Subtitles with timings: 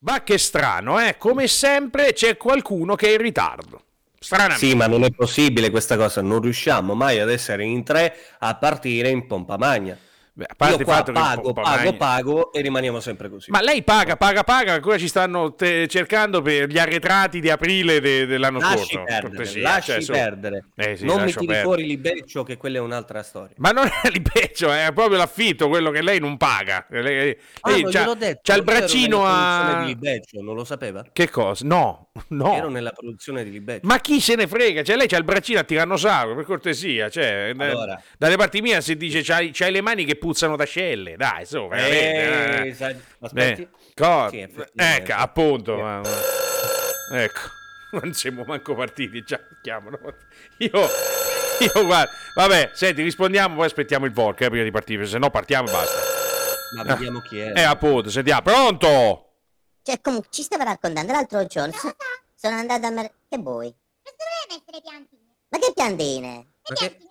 [0.00, 1.16] Ma che strano, eh?
[1.18, 3.82] Come sempre c'è qualcuno che è in ritardo.
[4.20, 4.66] Stranamente.
[4.66, 8.56] Sì, ma non è possibile questa cosa, non riusciamo mai ad essere in tre a
[8.56, 9.96] partire in pompa magna.
[10.38, 13.50] Beh, a parte Io qua pago, pago, pago e rimaniamo sempre così.
[13.50, 17.98] Ma lei paga, paga, paga, ancora ci stanno te- cercando per gli arretrati di aprile
[17.98, 19.02] de- dell'anno lasci scorso.
[19.02, 20.64] perdere, cortesia, lasci cioè, su- perdere.
[20.76, 21.62] Eh sì, non mi tiri perdere.
[21.64, 23.56] fuori Libeccio che quella è un'altra storia.
[23.56, 23.90] Ma non è
[24.32, 26.86] peggio, è proprio l'affitto, quello che lei non paga.
[26.88, 29.80] Lei, Ah, lei c'ha, detto, c'ha il braccino a...
[29.80, 31.04] di Libeccio, non lo sapeva?
[31.12, 31.66] Che cosa?
[31.66, 32.54] No, no.
[32.54, 33.88] Ero nella produzione di Libeccio.
[33.88, 34.84] Ma chi se ne frega?
[34.84, 37.08] Cioè, lei c'ha il braccino a tirannosauro, per cortesia.
[37.10, 38.00] Cioè, eh, Allora.
[38.16, 41.16] dalle parti mie si dice c'hai, c'hai le mani che puzzano d'ascelle.
[41.16, 41.68] Dai, su.
[41.72, 42.74] Eh, eh.
[42.74, 43.62] sa- aspetti.
[43.62, 45.74] Eh, co- Sì, ecco, appunto.
[45.74, 45.80] Sì.
[45.80, 47.40] ma- ma- ecco,
[48.00, 49.98] non siamo manco partiti, già chiamano.
[50.58, 50.70] Io,
[51.60, 55.30] io guarda, vabbè, senti, rispondiamo, poi aspettiamo il volk eh, prima di partire, se no
[55.30, 56.00] partiamo e basta.
[56.76, 57.52] Ma vediamo chi è.
[57.56, 59.24] Eh, appunto, sentiamo, pronto?
[59.82, 61.72] Cioè, comunque, ci stava raccontando l'altro giorno.
[61.72, 61.96] so-
[62.34, 63.74] sono andato a mer- Che vuoi?
[64.50, 65.22] mettere piantine.
[65.48, 66.28] Ma che piantine?
[66.68, 66.76] Ma che-?
[66.90, 67.07] Senti,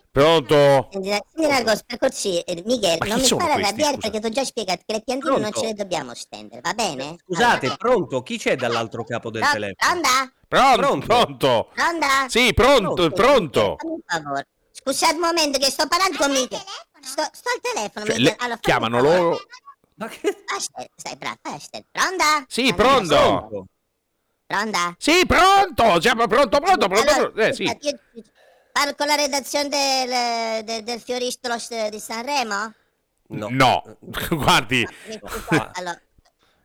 [1.85, 3.97] per cortesia, eh, Miguel, non mi fare arrabbiare scusa?
[3.97, 5.59] perché ti ho già spiegato che le piantine non Pronto?
[5.59, 7.17] ce le dobbiamo stendere, va bene?
[7.23, 8.23] Scusate, Allora, pronto?
[8.23, 10.01] Chi c'è dall'altro capo del Pro- telefono?
[10.01, 10.33] Pronta?
[10.47, 10.77] Pronto?
[10.77, 11.05] Pronto?
[11.05, 11.69] Pronto?
[11.73, 12.07] Pronta?
[12.29, 13.15] Sì, pronto, Pronto?
[13.15, 13.75] pronto.
[14.05, 14.47] Favore.
[14.71, 16.61] Scusate un momento che sto parlando con Miguel.
[17.01, 18.35] Sto, sto al telefono, Cioè, Miguel.
[18.39, 19.39] Allora, chiamano loro?
[19.95, 20.43] Ma che...
[20.55, 21.87] Aspetta, stai bravo, aspetta.
[21.91, 22.45] Pronta?
[22.47, 23.15] Sì, pronto.
[23.15, 23.65] Pronto?
[24.45, 24.95] Pronta?
[24.97, 27.11] Sì, pronto, siamo pronto, pronto, pronto.
[27.11, 27.41] Allora, pronto.
[27.41, 27.63] Eh, sì.
[27.63, 28.23] io-
[28.77, 32.73] parlo con la redazione del, del, del Fioristolo s- di Sanremo?
[33.29, 33.47] No.
[33.49, 33.97] No,
[34.29, 36.01] guardi, Mi scusa, allora,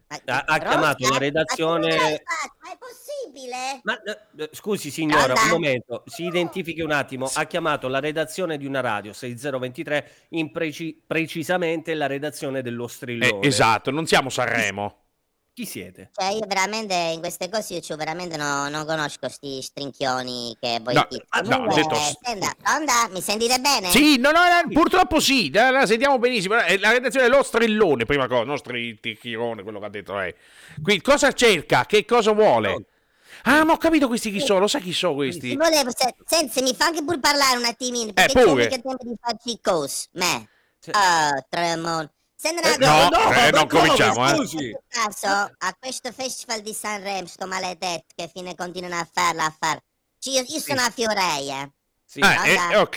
[0.09, 1.97] ma- Ha- ha chiamato la redazione-?
[1.97, 3.81] Ma è possibile?
[3.85, 5.43] Ma eh, scusi signora, Pronta?
[5.45, 7.31] un momento, si identifichi un attimo.
[7.33, 12.89] Ha chiamato la redazione di una radio 6023, in preci- precisamente la redazione dello Eh,
[12.91, 13.47] strillone.
[13.47, 15.02] esatto, non siamo Sanremo.
[15.55, 16.11] Chi siete?
[16.15, 20.95] Cioè, io veramente in queste cose io veramente no- non conosco sti strinchioni che voi
[20.95, 21.25] No, dite.
[21.29, 23.09] ah, no, Comunque, ho detto- senta, Pronta?
[23.11, 23.91] Mi sentite bene?
[23.91, 26.59] Sì, no, no, no, purtroppo sì, la, la sentiamo benissimo.
[26.59, 30.35] Eh, La redazione è lo strillone, prima cosa, non strittichirone, quello che ha detto lei.
[30.83, 31.85] Qui cosa cerca?
[31.85, 32.87] Che cosa vuole?
[33.43, 35.57] Ah, ma ho capito questi chi sono, lo sai chi sono Ti questi?
[35.57, 38.65] volevo, se, senti, mi fa anche pure parlare un attimino, Eh, perché c'ho pure.
[38.65, 40.49] mica tempo di farci cose, me.
[40.93, 42.11] Ah, Tremon.
[42.45, 44.83] Una Eh, No, cosa, eh, non cominciamo, eh.
[44.89, 49.81] Caso, a questo festival di Sanremo, sto maledetto, che fine continuano a farla, a far...
[50.19, 51.73] Ci- Io, io sono a Fioreia,
[52.05, 52.21] Sì.
[52.21, 52.97] Ah, eh, ok,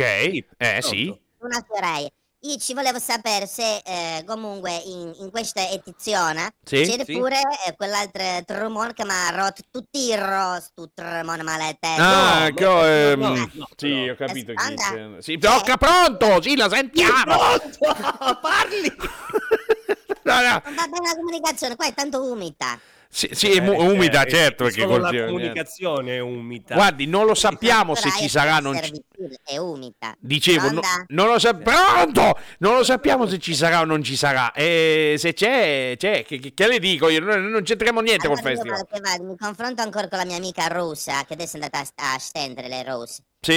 [0.57, 1.21] eh sì.
[1.39, 2.09] una Fioreia.
[2.47, 7.17] Io ci volevo sapere se eh, comunque in, in questa edizione Sì, c'era sì.
[7.17, 11.87] pure eh, quell'altro Tremon che mi ha rotto tutti i ros, tu Tremon maledetto.
[12.01, 15.21] Ah, no, che- no, ehm, no, no, sì, però- ho capito chi.
[15.21, 17.35] Sì, tocca pronto, sì, la sentiamo.
[18.41, 18.93] Parli!
[20.25, 20.61] No, no.
[20.65, 22.79] Non va bene la comunicazione, qua è tanto umida.
[23.15, 26.75] Sì, sì, è mu- umida, Eh, certo, eh, perché solo la comunicazione è umida.
[26.75, 28.57] Guardi, non lo sappiamo se ci è sarà.
[28.59, 30.13] Non È umida.
[30.19, 32.11] Dicevo, no- non lo sappiamo.
[32.11, 32.37] Pronto!
[32.59, 34.51] Non lo sappiamo se ci sarà o non ci sarà.
[34.51, 36.25] E se c'è, c'è.
[36.25, 37.21] Che, che- che le dico io?
[37.21, 38.81] Non, non c'entriamo niente col Allora io festival.
[38.89, 41.79] vado che vado, mi confronto ancora con la mia amica Rosa, che adesso è andata
[41.79, 43.23] a, a stendere le rose.
[43.39, 43.53] Sì.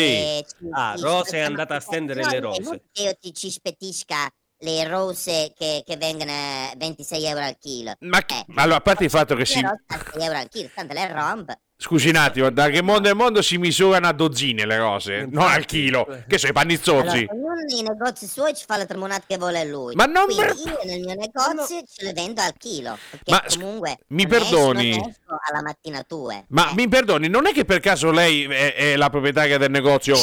[0.46, 2.82] Ci- Ah, ci- Rosa è andata a stendere le è rose.
[2.92, 4.28] io ti ci spettisca
[4.60, 7.92] le rose che, che vengono a 26 euro al chilo.
[8.00, 8.44] Ma chi- Eh.
[8.56, 9.60] allora, a parte il fatto che si.
[9.60, 11.58] Le rose a 6 euro al chilo, tanto le romp.
[11.80, 15.46] Scusi un attimo, da che mondo è mondo si misurano a dozzine le rose, non
[15.46, 16.04] al chilo.
[16.26, 17.26] Che sono i Allora, pannizzozzi?
[17.30, 19.94] ognuno nei negozi suoi ci fa la tremonata che vuole lui.
[19.94, 22.98] Ma non Quindi per- io nel mio negozio ce le vendo al chilo.
[23.10, 24.90] Perché Ma comunque mi perdoni?
[24.90, 26.46] esco alla mattina tue.
[26.48, 26.74] Ma Eh.
[26.74, 30.16] mi perdoni, non è che per caso lei è, è la proprietaria del negozio?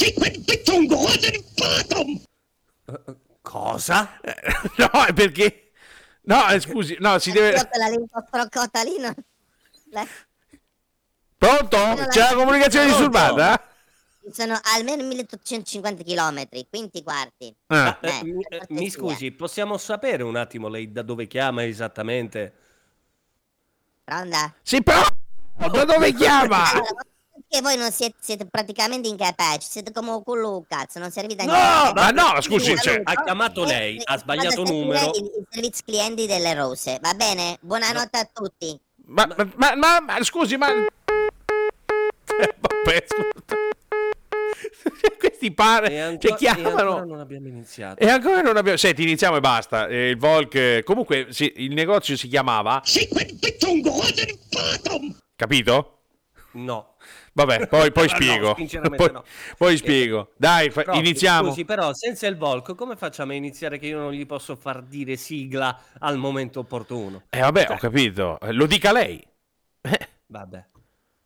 [3.45, 4.19] Cosa?
[4.21, 4.33] Eh,
[4.77, 5.71] No, è perché.
[6.23, 7.67] No, eh, scusi, no, si deve.
[7.69, 9.13] quella lingua froccota lì non...
[9.91, 10.07] la-
[11.37, 11.77] Pronto?
[12.09, 13.07] C'è la comunicazione Pronto?
[13.09, 13.69] disturbata?
[14.31, 17.55] Sono almeno 1850 km, quinti quarti.
[17.67, 17.95] Ah.
[18.01, 18.19] Eh,
[18.49, 22.53] Eh, mi, scusi, possiamo sapere un attimo lei da dove chiama esattamente?
[24.03, 24.51] Pronta?
[24.63, 25.03] Sì, però.
[25.57, 26.63] Da dove chiama?
[27.35, 31.45] Perché voi non siete, siete praticamente incapaci, siete come un culo cazzo, non servite a
[31.45, 31.53] No,
[31.83, 31.93] niente.
[32.01, 35.11] ma no, scusi, cioè- Ha chiamato lei, ha sbagliato a numero.
[35.15, 37.57] Il, il servizio clienti delle rose, va bene?
[37.59, 38.79] Buonanotte a tutti.
[39.07, 40.69] Ma, ma, ma, ma- ma- scusi, ma.
[40.71, 40.85] Eh,
[42.57, 43.05] Vabbè.
[45.19, 46.01] Questi E pare.
[46.01, 47.03] ancora, Ci e ancora chiamano.
[47.05, 47.99] non abbiamo iniziato.
[48.01, 48.77] E ancora non abbiamo.
[48.77, 49.87] Senti, iniziamo e basta.
[49.87, 50.83] Eh, il Volk.
[50.83, 52.81] Comunque, sì, il negozio si chiamava.
[55.35, 55.91] Capito?
[56.53, 56.94] No.
[57.35, 58.53] Vabbè, poi, poi No, spiego.
[58.55, 59.23] sinceramente poi, no.
[59.57, 60.31] poi spiego.
[60.37, 61.49] Dai, fa- Però, iniziamo.
[61.49, 64.81] Scusi, però, senza il Volk, come facciamo a iniziare che io non gli posso far
[64.81, 67.23] dire sigla al momento opportuno?
[67.29, 68.39] Eh, vabbè, ho capito.
[68.39, 69.21] Eh, Lo dica lei.
[70.27, 70.65] Vabbè.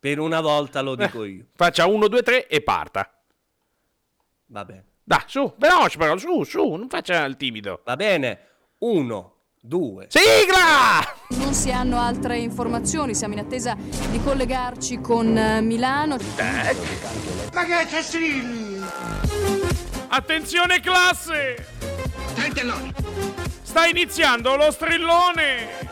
[0.00, 1.46] Per una volta lo dico io.
[1.54, 3.08] Faccia 1, 2, 3 e parta.
[4.46, 4.82] Vabbè.
[5.04, 7.82] Dai, su, veloce però, su, su, non faccia il timido.
[7.84, 8.38] Va bene.
[8.78, 10.06] Uno, due.
[10.08, 11.06] Sigla!
[11.28, 13.76] Non si hanno altre informazioni, siamo in attesa
[14.10, 16.16] di collegarci con eh, Milano.
[20.08, 21.66] Attenzione classe!
[23.62, 25.88] Sta iniziando lo strillone!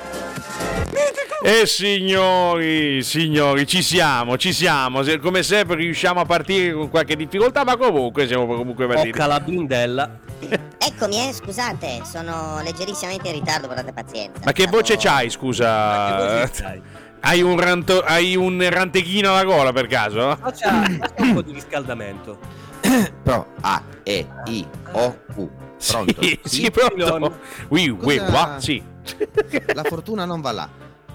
[1.45, 5.03] E signori, signori, ci siamo, ci siamo.
[5.21, 9.11] Come sempre riusciamo a partire con qualche difficoltà, ma comunque siamo comunque partiti.
[9.11, 10.19] Tocca la blindella.
[10.79, 14.41] Eccomi, eh, scusate, sono leggerissimamente in ritardo, portate pazienza.
[14.45, 16.07] Ma che Stavo- voce c'hai, Ma scusa?
[16.09, 16.83] che voce c'hai?
[17.21, 20.37] Hai un, ranto- hai un rantechino alla gola per caso?
[20.41, 22.39] Faccia, faccia un po' di riscaldamento.
[23.23, 25.51] Pro A E I O U.
[25.85, 26.23] Pronto?
[26.23, 27.39] Sì, sì, pronto.
[27.69, 28.83] Oui, oui, qua, sì.
[29.75, 30.69] La fortuna non va là.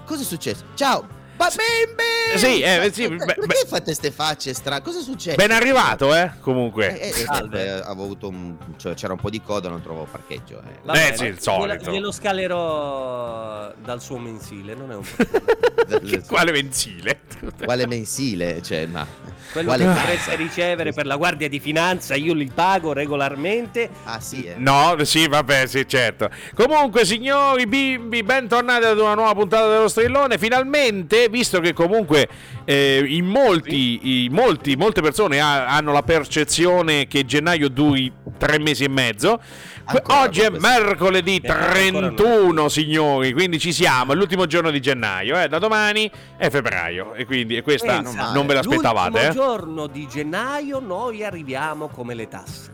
[0.04, 0.64] Cosa è successo?
[0.74, 1.06] Ciao!
[1.36, 2.38] Ma bimbi!
[2.38, 3.66] Sì, eh, sì, beh, Perché beh.
[3.66, 4.82] fate ste facce strane?
[4.82, 5.36] Cosa succede?
[5.36, 6.98] Ben arrivato, eh, comunque.
[6.98, 7.64] Eh, eh, eh, Salve.
[7.64, 8.56] eh, avevo avuto un...
[8.76, 10.60] cioè, c'era un po' di coda, non trovavo parcheggio.
[10.60, 10.78] eh.
[10.84, 11.90] Va Eh, sì, il solito.
[11.90, 15.02] Glielo, scalerò dal suo mensile, non è un
[15.86, 16.00] problema.
[16.10, 17.20] Che- Quale mensile?
[17.62, 18.62] Quale mensile?
[18.62, 19.06] Cioè, ma...
[19.54, 23.88] Quello Quale che dovreste ricevere per la Guardia di Finanza, io li pago regolarmente.
[24.02, 24.54] Ah sì, eh.
[24.56, 26.28] No, sì, vabbè, sì, certo.
[26.56, 30.38] Comunque, signori bimbi, bentornati ad una nuova puntata dello strillone.
[30.38, 32.28] Finalmente, visto che comunque
[32.64, 38.58] eh, in molti, in molti, molte persone ha- hanno la percezione che gennaio duri tre
[38.58, 39.40] mesi e mezzo.
[39.86, 44.80] Ancora Oggi è mercoledì Eh, ancora 31, signori, quindi ci siamo, è l'ultimo giorno di
[44.80, 49.30] gennaio, eh, da domani è febbraio e quindi e questa Pensa, non ve l'aspettavate, L'ultimo
[49.30, 49.34] eh?
[49.34, 52.72] giorno di gennaio noi arriviamo come le tasse.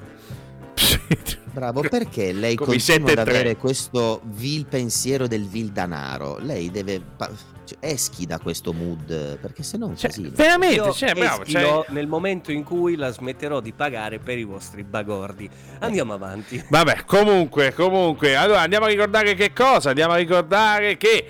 [1.53, 6.39] Bravo, perché lei Come continua ad avere questo vil pensiero del vil danaro?
[6.39, 7.03] Lei deve...
[7.79, 10.31] cioè, eschi da questo mood, perché se no Cioè, casino.
[10.33, 14.45] veramente, Io cioè, bravo, cioè- nel momento in cui la smetterò di pagare per i
[14.45, 15.49] vostri bagordi.
[15.81, 16.63] Andiamo avanti.
[16.69, 19.91] Vabbè, comunque, comunque, allora andiamo a ricordare che cosa?
[19.91, 21.27] Andiamo a ricordare che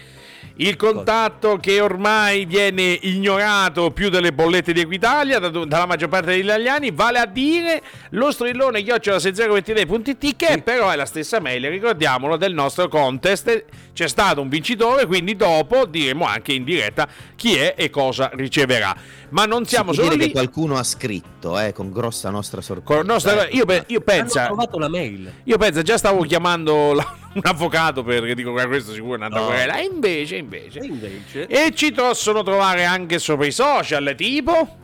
[0.62, 6.26] il contatto che ormai viene ignorato più delle bollette di Equitalia da- dalla maggior parte
[6.32, 12.36] degli italiani, vale a dire lo strillone chiocciola6023.it che però è la stessa mail, ricordiamolo,
[12.36, 13.64] del nostro contest.
[13.92, 18.94] C'è stato un vincitore, quindi dopo diremo anche in diretta chi è e cosa riceverà.
[19.30, 20.26] Ma non siamo solo lì.
[20.26, 23.00] che qualcuno ha scritto, eh, con grossa nostra sorpresa.
[23.00, 23.56] Con il nostro- Ecco.
[23.56, 24.40] io, pe- io Hanno penso.
[24.44, 25.32] trovato la mail.
[25.44, 29.40] Io penso, già stavo chiamando la- un avvocato perché dico che questo sicuro è un'altra
[29.40, 29.52] No.
[29.52, 30.80] E invece, invece.
[30.80, 31.46] E invece...
[31.46, 34.76] E ci possono trovare anche sopra i social, tipo.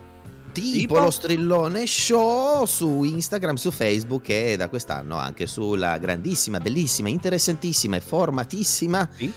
[0.53, 7.11] Tipo, lo strillone show su Instagram, su Facebook e da quest'anno anche sulla grandissima, bellissima,
[7.11, 9.31] interessantissima e formatissima Sì?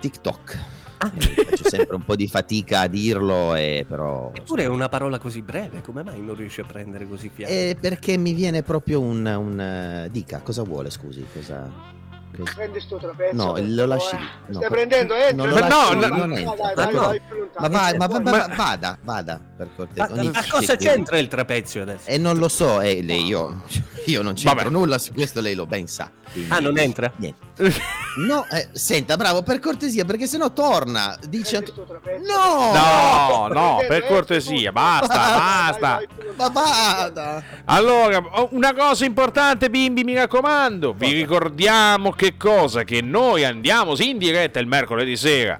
[0.00, 0.58] TikTok.
[1.00, 4.32] Eh, faccio sempre un po' di fatica a dirlo, e però...
[4.34, 7.52] Eppure è una parola così breve, come mai non riesci a prendere così fiato?
[7.52, 9.24] Eh, perché mi viene proprio un...
[9.24, 11.24] un, eh, dica, cosa vuole, scusi?
[11.32, 11.96] Cosa...
[12.36, 13.34] cosa- Prendi sto trapezzo.
[13.34, 14.18] No, lo lasci eh.
[14.18, 15.36] No, Stai per- prendendo, entra.
[15.36, 17.14] non lo Ma lasci no, no, no.
[17.58, 20.14] Ma, vai, ma, vada, vada, per cortesia.
[20.14, 22.08] Ma, ma cosa c'entra il trapezio adesso?
[22.08, 23.62] E non lo so, e lei, io,
[24.06, 24.70] io non c'entro Vabbè.
[24.70, 26.10] nulla su questo, lei lo ben sa.
[26.32, 27.12] quindi- Ah, non entra?
[27.16, 27.46] Niente.
[28.18, 31.16] No, eh, senta, bravo, per cortesia, perché sennò torna.
[31.28, 31.64] Dice.
[32.26, 32.72] No!
[32.72, 36.02] No, no, per cortesia, basta, basta.
[36.36, 37.42] Ma vada!
[37.66, 40.94] Allora, una cosa importante, bimbi, mi raccomando.
[40.94, 42.84] Vi ricordiamo che cosa?
[42.84, 45.58] Che noi andiamo sì, in diretta il mercoledì sera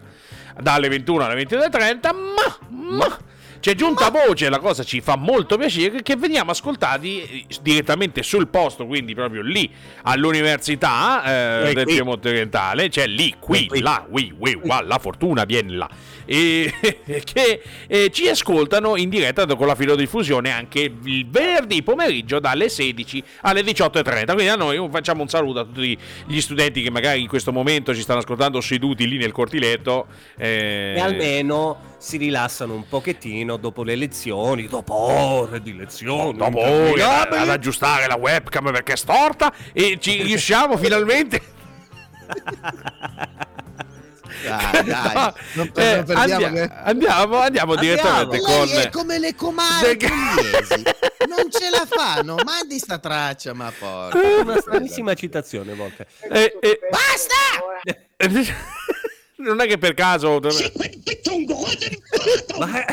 [0.60, 3.18] dalle 21 alle 22.30, ma, ma
[3.60, 8.48] c'è giunta voce, la cosa ci fa molto piacere, che veniamo ascoltati eh, direttamente sul
[8.48, 9.70] posto, quindi proprio lì
[10.02, 11.94] all'università eh, del qui.
[11.94, 13.80] Piemonte Orientale, cioè lì, qui, qui.
[13.80, 15.88] là, qui, qui, qua, la fortuna viene là.
[16.30, 16.70] E,
[17.24, 23.24] che eh, ci ascoltano in diretta con la filodiffusione anche il venerdì pomeriggio dalle 16
[23.42, 24.24] alle 18.30.
[24.26, 27.94] Quindi a noi facciamo un saluto a tutti gli studenti che magari in questo momento
[27.94, 30.06] ci stanno ascoltando seduti lì nel cortiletto.
[30.36, 36.36] eh, E almeno si rilassano un pochettino dopo le lezioni, dopo ore di lezioni.
[36.36, 41.40] dopo ore ad, aggiustare la webcam perché è storta e ci riusciamo finalmente
[44.42, 46.70] Dai, dai, No, non, eh, non perdiamo andia- che...
[46.84, 50.06] andiamo, andiamo direttamente Lei con è come le comari De-.
[51.28, 54.18] Non ce la fanno, mandi sta traccia, ma porca.
[54.18, 56.06] Una stranissima citazione a volte.
[56.30, 57.34] Eh, eh, Basta!
[59.36, 60.40] non è che per caso
[62.58, 62.84] Ma...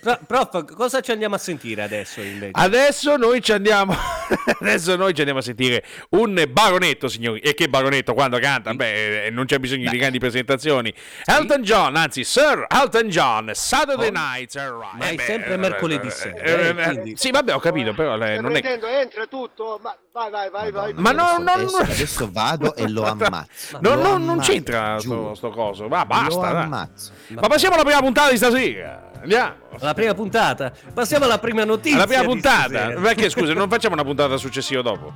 [0.00, 2.52] Pro- prof, cosa ci andiamo a sentire adesso invece?
[2.54, 3.94] Adesso noi ci andiamo.
[4.60, 7.40] Adesso noi ci andiamo a sentire un baronetto, signori.
[7.40, 8.72] E che baronetto quando canta?
[8.72, 10.92] Beh, eh, non c'è bisogno di grandi presentazioni.
[11.24, 14.54] Elton John, anzi, Sir Elton John, Saturday Night.
[14.54, 14.98] Right.
[14.98, 17.58] Ma è Eh beh, sempre eh, mercoledì eh, sera, eh, eh, eh, Sì, vabbè, ho
[17.60, 19.00] capito, però eh, Stai non è.
[19.00, 20.92] entra tutto, ma vai, vai, vai, vai.
[20.94, 21.82] Ma no, adesso, no, adesso, no.
[21.82, 23.78] adesso vado e lo ammazzo.
[23.80, 25.88] No, Lo no, non ammazzo, c'entra sto, sto coso.
[25.88, 26.88] Va, Lo basta.
[27.28, 29.09] Ma passiamo alla prima puntata di stasera.
[29.20, 29.54] Andiamo.
[29.80, 30.72] La prima puntata.
[30.92, 31.96] Passiamo alla prima notizia.
[31.96, 32.88] Alla prima puntata.
[33.00, 35.12] Perché scusa, non facciamo una puntata successiva dopo?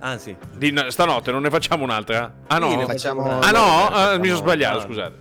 [0.00, 0.34] Ah, sì.
[0.56, 2.32] Di, stanotte non ne facciamo un'altra?
[2.48, 2.74] Ah Sì, no?
[2.76, 3.88] ne Facciamo- Ah no?
[3.88, 4.84] Ah, mi sono sbagliato, no.
[4.84, 5.20] scusate.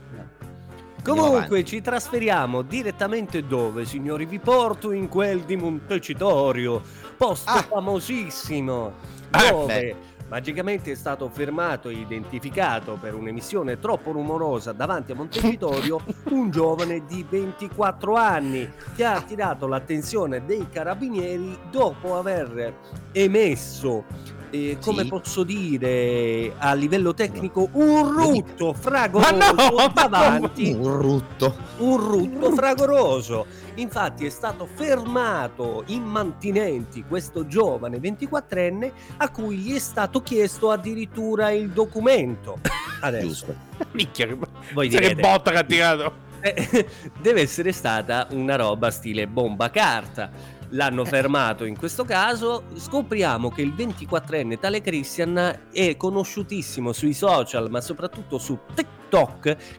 [1.03, 4.25] Comunque ci trasferiamo direttamente dove, signori?
[4.25, 6.81] Vi porto in quel di Montecitorio,
[7.17, 7.65] posto Ah.
[7.67, 8.93] famosissimo,
[9.31, 9.95] Ah, dove beh.
[10.31, 17.05] Magicamente è stato fermato e identificato per un'emissione troppo rumorosa davanti a Montecitorio un giovane
[17.05, 22.73] di 24 anni che ha attirato l'attenzione dei carabinieri dopo aver
[23.11, 24.05] emesso
[24.51, 25.07] eh, come Sì.
[25.09, 31.55] posso dire a livello tecnico un rutto fragoroso no, davanti Un rutto.
[31.77, 33.45] un rutto fragoroso.
[33.75, 40.69] Infatti è stato fermato in mantinenti questo giovane 24enne a cui gli è stato chiesto
[40.71, 42.59] addirittura il documento.
[43.01, 43.55] Adesso Giusto.
[43.91, 44.37] Minchia, che,
[44.73, 46.13] voi sai che direte, botta che ha tirato.
[46.41, 46.87] eh,
[47.21, 50.59] deve essere stata una roba stile bomba carta.
[50.73, 52.63] L'hanno fermato in questo caso.
[52.75, 59.00] Scopriamo che il 24enne tale Christian è conosciutissimo sui social, ma soprattutto su TikTok,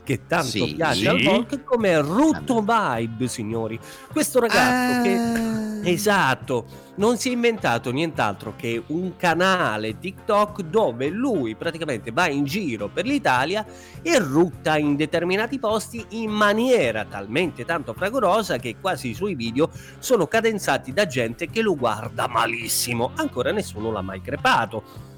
[0.05, 0.75] che tanto Sì.
[0.75, 1.25] piace al Sì.
[1.25, 3.79] Volk, come Rutto Vibe, signori.
[4.13, 5.61] Questo ragazzo che Ah.
[5.85, 12.45] Esatto, non si è inventato nient'altro che un canale TikTok dove lui praticamente va in
[12.45, 13.67] giro per l'Italia
[14.01, 19.71] e rutta in determinati posti in maniera talmente tanto fragorosa che quasi i suoi video
[19.99, 23.11] sono cadenzati da gente che lo guarda malissimo.
[23.17, 25.11] Ancora nessuno l'ha mai crepato.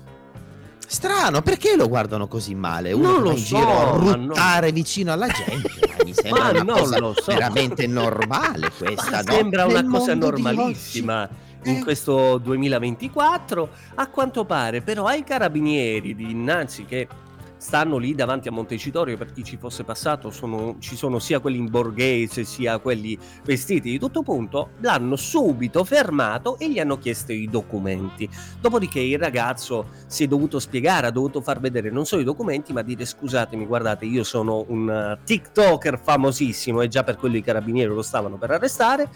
[0.95, 2.93] Strano, perché lo guardano così male?
[2.93, 5.69] Uno Non lo in so, giro a ruttare vicino alla gente.
[6.07, 7.25] Mi sembra Ma una non cosa lo so.
[7.33, 9.23] veramente normale questa.
[9.23, 9.33] No?
[9.33, 11.29] sembra una Nel cosa normalissima
[11.65, 11.83] in Eh.
[11.83, 13.69] questo 2024.
[13.97, 17.09] A quanto pare, però, ai carabinieri di innanzi che
[17.65, 21.57] stanno lì davanti a Montecitorio, per chi ci fosse passato, sono- ci sono sia quelli
[21.57, 27.33] in borghese sia quelli vestiti di tutto punto, l'hanno subito fermato e gli hanno chiesto
[27.33, 28.29] i documenti.
[28.61, 32.75] Dopodiché il ragazzo si è dovuto spiegare, ha dovuto far vedere non solo i documenti,
[32.75, 37.43] ma dire scusatemi, guardate, io sono un eh, TikToker famosissimo e già per quello i
[37.43, 39.09] carabinieri lo stavano per arrestare,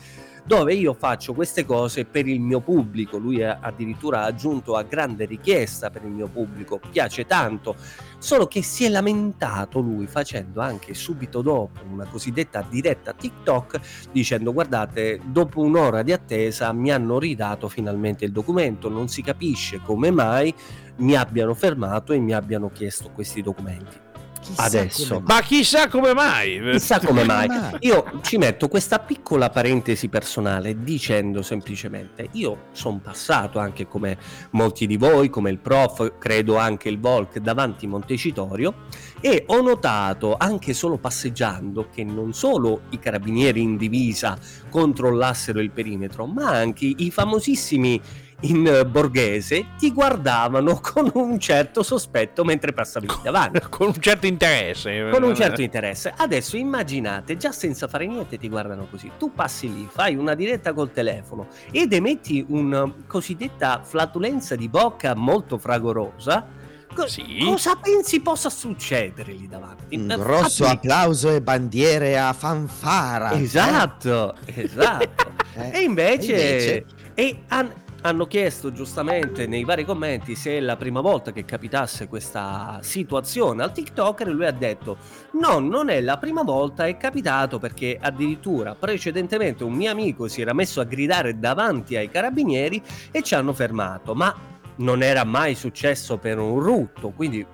[0.48, 3.18] dove io faccio queste cose per il mio pubblico.
[3.18, 7.76] Lui ha addirittura aggiunto a grande richiesta per il mio pubblico, piace tanto.
[8.16, 14.54] Solo che si è lamentato lui facendo anche subito dopo una cosiddetta diretta TikTok dicendo
[14.54, 20.10] guardate dopo un'ora di attesa mi hanno ridato finalmente il documento, non si capisce come
[20.10, 20.52] mai
[20.96, 24.07] mi abbiano fermato e mi abbiano chiesto questi documenti.
[24.48, 25.22] Chissà Adesso.
[25.26, 26.58] Ma chissà come mai.
[26.72, 27.48] Chissà come mai.
[27.48, 27.76] mai?
[27.80, 34.16] Io ci metto questa piccola parentesi personale dicendo semplicemente, io sono passato anche come
[34.52, 38.86] molti di voi, come il prof, credo anche il Volk davanti a Montecitorio
[39.20, 44.38] e ho notato anche solo passeggiando che non solo i carabinieri in divisa
[44.70, 48.00] controllassero il perimetro, ma anche i famosissimi
[48.42, 54.26] in eh, borghese ti guardavano con un certo sospetto mentre passavi davanti Con un certo
[54.26, 55.08] interesse.
[55.10, 56.12] con un certo interesse.
[56.16, 59.10] Adesso immaginate, già senza fare niente ti guardano così.
[59.18, 65.14] Tu passi lì, fai una diretta col telefono ed emetti una cosiddetta flatulenza di bocca
[65.14, 66.46] molto fragorosa.
[66.94, 67.40] Co- Sì.
[67.44, 69.96] Cosa pensi possa succedere lì davanti?
[69.96, 73.32] Un Eh, grosso fatti- applauso e bandiere a fanfara.
[73.32, 75.36] Esatto, esatto.
[75.58, 76.84] Eh, E invece, invece?
[77.14, 82.06] e han- hanno chiesto giustamente nei vari commenti se è la prima volta che capitasse
[82.06, 84.98] questa situazione al TikToker e lui ha detto
[85.32, 90.40] no, non è la prima volta, è capitato perché addirittura precedentemente un mio amico si
[90.40, 94.34] era messo a gridare davanti ai carabinieri e ci hanno fermato, ma
[94.76, 97.44] non era mai successo per un rutto, quindi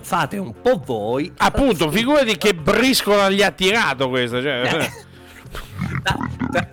[0.00, 1.30] fate un po' voi.
[1.36, 4.40] Appunto, figurati che briscola gli ha tirato questo.
[4.40, 4.62] Cioè.
[4.64, 5.04] Eh.
[6.02, 6.16] Da-
[6.50, 6.68] da-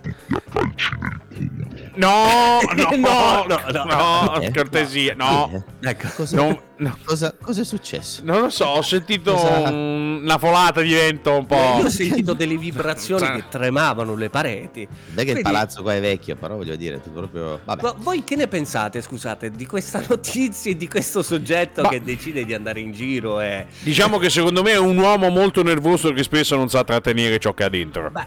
[2.04, 4.40] No, no, No, no, no, no.
[4.40, 5.64] Eh, cortesia, no.
[5.80, 6.08] Eh, Ecco.
[6.16, 6.98] Cosa, Non, no.
[7.04, 8.22] cosa, cosa è successo?
[8.24, 11.76] Non lo so, ho sentito Cosa- un- una folata di vento un po'.
[11.78, 14.86] Io ho sentito delle vibrazioni che tremavano le pareti.
[15.10, 17.60] Non è che il palazzo qua è vecchio, però voglio dire, tu proprio...
[17.64, 17.82] Vabbè.
[17.82, 22.02] Ma voi che ne pensate, scusate, di questa notizia e di questo soggetto Ma- che
[22.02, 23.66] decide di andare in giro e...
[23.80, 27.52] Diciamo che secondo me è un uomo molto nervoso che spesso non sa trattenere ciò
[27.54, 28.10] che ha dentro.
[28.10, 28.26] Beh,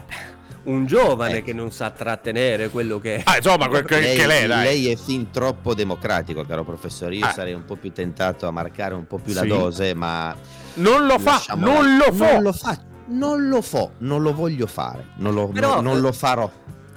[0.64, 1.46] un giovane Ecco.
[1.46, 4.64] che non sa trattenere quello che Ah, insomma, quel che, che lei, dai.
[4.64, 7.14] lei è fin troppo democratico, caro professore.
[7.16, 7.32] Io Ah.
[7.32, 9.48] sarei un po' più tentato a marcare un po' più la Sì.
[9.48, 10.34] dose, ma
[10.74, 12.32] Non lo fa, non lo fa.
[12.34, 12.78] Non lo fa.
[13.10, 16.50] Non lo fo, non lo voglio fare, non lo, Però- no- non lo farò.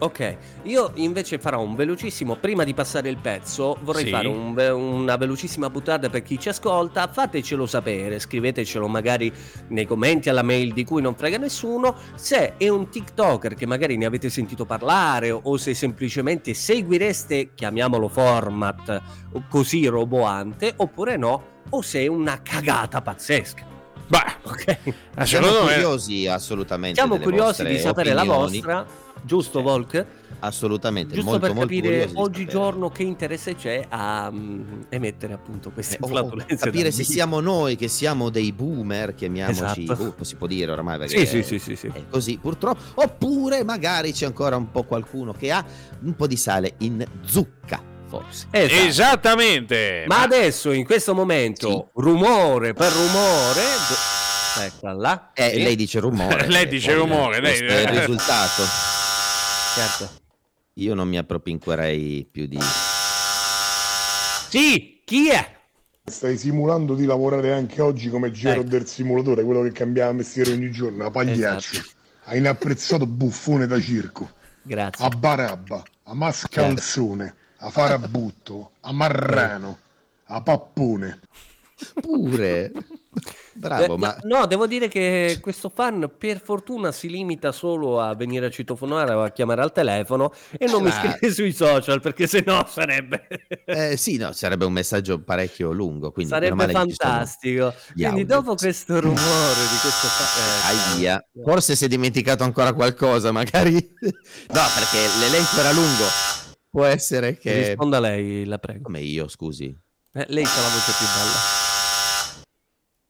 [0.03, 4.09] Ok, io invece farò un velocissimo, prima di passare il pezzo, vorrei Sì.
[4.09, 9.31] fare un una velocissima buttata per chi ci ascolta, fatecelo sapere, scrivetecelo magari
[9.67, 13.95] nei commenti alla mail di cui non frega nessuno, se è un TikToker che magari
[13.95, 19.01] ne avete sentito parlare o se semplicemente seguireste, chiamiamolo format,
[19.49, 23.69] così roboante, oppure no, o se è una cagata pazzesca.
[24.07, 24.77] Beh, Ok?
[25.15, 26.95] ah, Siamo curiosi assolutamente.
[26.99, 28.59] Siamo delle curiosi di sapere la opinioni.
[28.61, 28.85] vostra,
[29.23, 30.05] giusto Volk?
[30.43, 35.95] Assolutamente, Giusto molto, per molto capire oggigiorno che interesse c'è a mm, emettere appunto queste
[35.95, 36.55] Eh, o- o flatulenze.
[36.55, 40.15] capire se siamo noi che siamo dei boomer, chiamiamoci, Esatto.
[40.17, 41.87] uh, si può dire oramai perché Sì, sì, sì, sì, sì.
[41.93, 45.63] è così purtroppo, oppure magari c'è ancora un po' qualcuno che ha
[46.03, 48.47] un po' di sale in zucca, forse.
[48.49, 48.83] Esatto.
[48.87, 50.05] Esattamente.
[50.07, 55.29] Ma adesso in questo momento, rumore per rumore, do- eccola là.
[55.35, 56.47] Eh, Sì, lei dice rumore.
[56.49, 58.90] Lei eh, dice poi, rumore, eh, lei- è il risultato.
[59.75, 60.19] Certo.
[60.75, 62.59] Io non mi appropinquerei più di...
[64.49, 65.59] Sì, chi è?
[66.03, 68.69] Stai simulando di lavorare anche oggi come Gero Ecco.
[68.69, 71.77] del simulatore, quello che cambiava mestiere ogni giorno, a pagliaccio.
[71.77, 71.89] Esatto.
[72.25, 75.05] A inapprezzato buffone da circo, Grazie.
[75.05, 79.79] a barabba, a mascalzone, a farabutto, a marrano,
[80.25, 81.19] a pappone.
[82.01, 82.71] Pure.
[83.53, 84.17] Bravo, Eh, ma...
[84.23, 89.13] no, devo dire che questo fan per fortuna si limita solo a venire a citofonare
[89.13, 90.93] o a chiamare al telefono e non mi Ah.
[91.17, 93.27] scrive sui social perché sennò sarebbe
[93.65, 97.73] Eh, sì, no, sarebbe un messaggio parecchio lungo, quindi Sarebbe fantastico.
[97.93, 101.25] Quindi dopo questo rumore di questo fa- eh, Aia.
[101.43, 103.73] Forse si è dimenticato ancora qualcosa, magari.
[104.51, 106.05] No, perché l'elenco era lungo.
[106.69, 107.67] Può essere che.
[107.67, 108.83] Risponda lei, la prego.
[108.83, 109.65] Come io, scusi.
[110.13, 111.60] Eh, lei c'ha la voce più bella.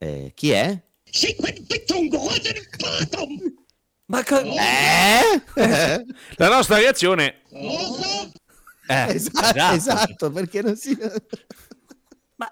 [0.04, 0.82] Eh, chi è?
[4.06, 5.44] Ma co- Eh?
[6.38, 7.42] La nostra reazione...
[8.88, 10.98] eh, esatto, esatto, perché non si.
[12.36, 12.52] Ma...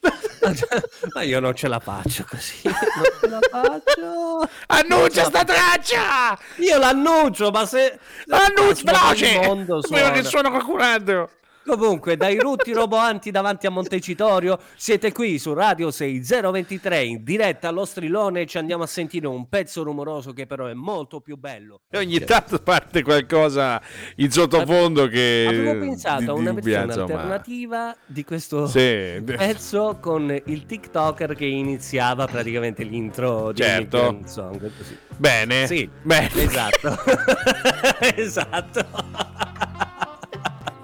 [1.12, 2.62] ma io non ce la faccio così.
[2.64, 2.80] Non
[3.20, 4.48] ce la faccio.
[4.68, 6.38] Annuncia sta traccia!
[6.56, 7.98] Io l'annuncio, ma se...
[8.28, 9.28] Annuncia ma veloce!
[9.28, 11.30] il mondo Prima che suona qualcun altro.
[11.66, 17.84] Comunque, dai rutti roboanti davanti a Montecitorio, siete qui su Radio 6023 in diretta allo
[17.84, 21.80] strillone e ci andiamo a sentire un pezzo rumoroso che però è molto più bello.
[21.90, 23.82] E ogni tanto parte qualcosa
[24.16, 25.44] in sottofondo che...
[25.48, 27.02] Avevo pensato a una versione insomma.
[27.02, 29.20] alternativa di questo Sì.
[29.24, 34.20] pezzo con il TikToker che iniziava praticamente l'intro di Certo.
[34.26, 34.70] Song.
[34.76, 34.96] Così.
[35.16, 35.66] Bene.
[35.66, 36.30] Sì, Bene.
[36.32, 36.96] esatto.
[38.14, 39.65] esatto.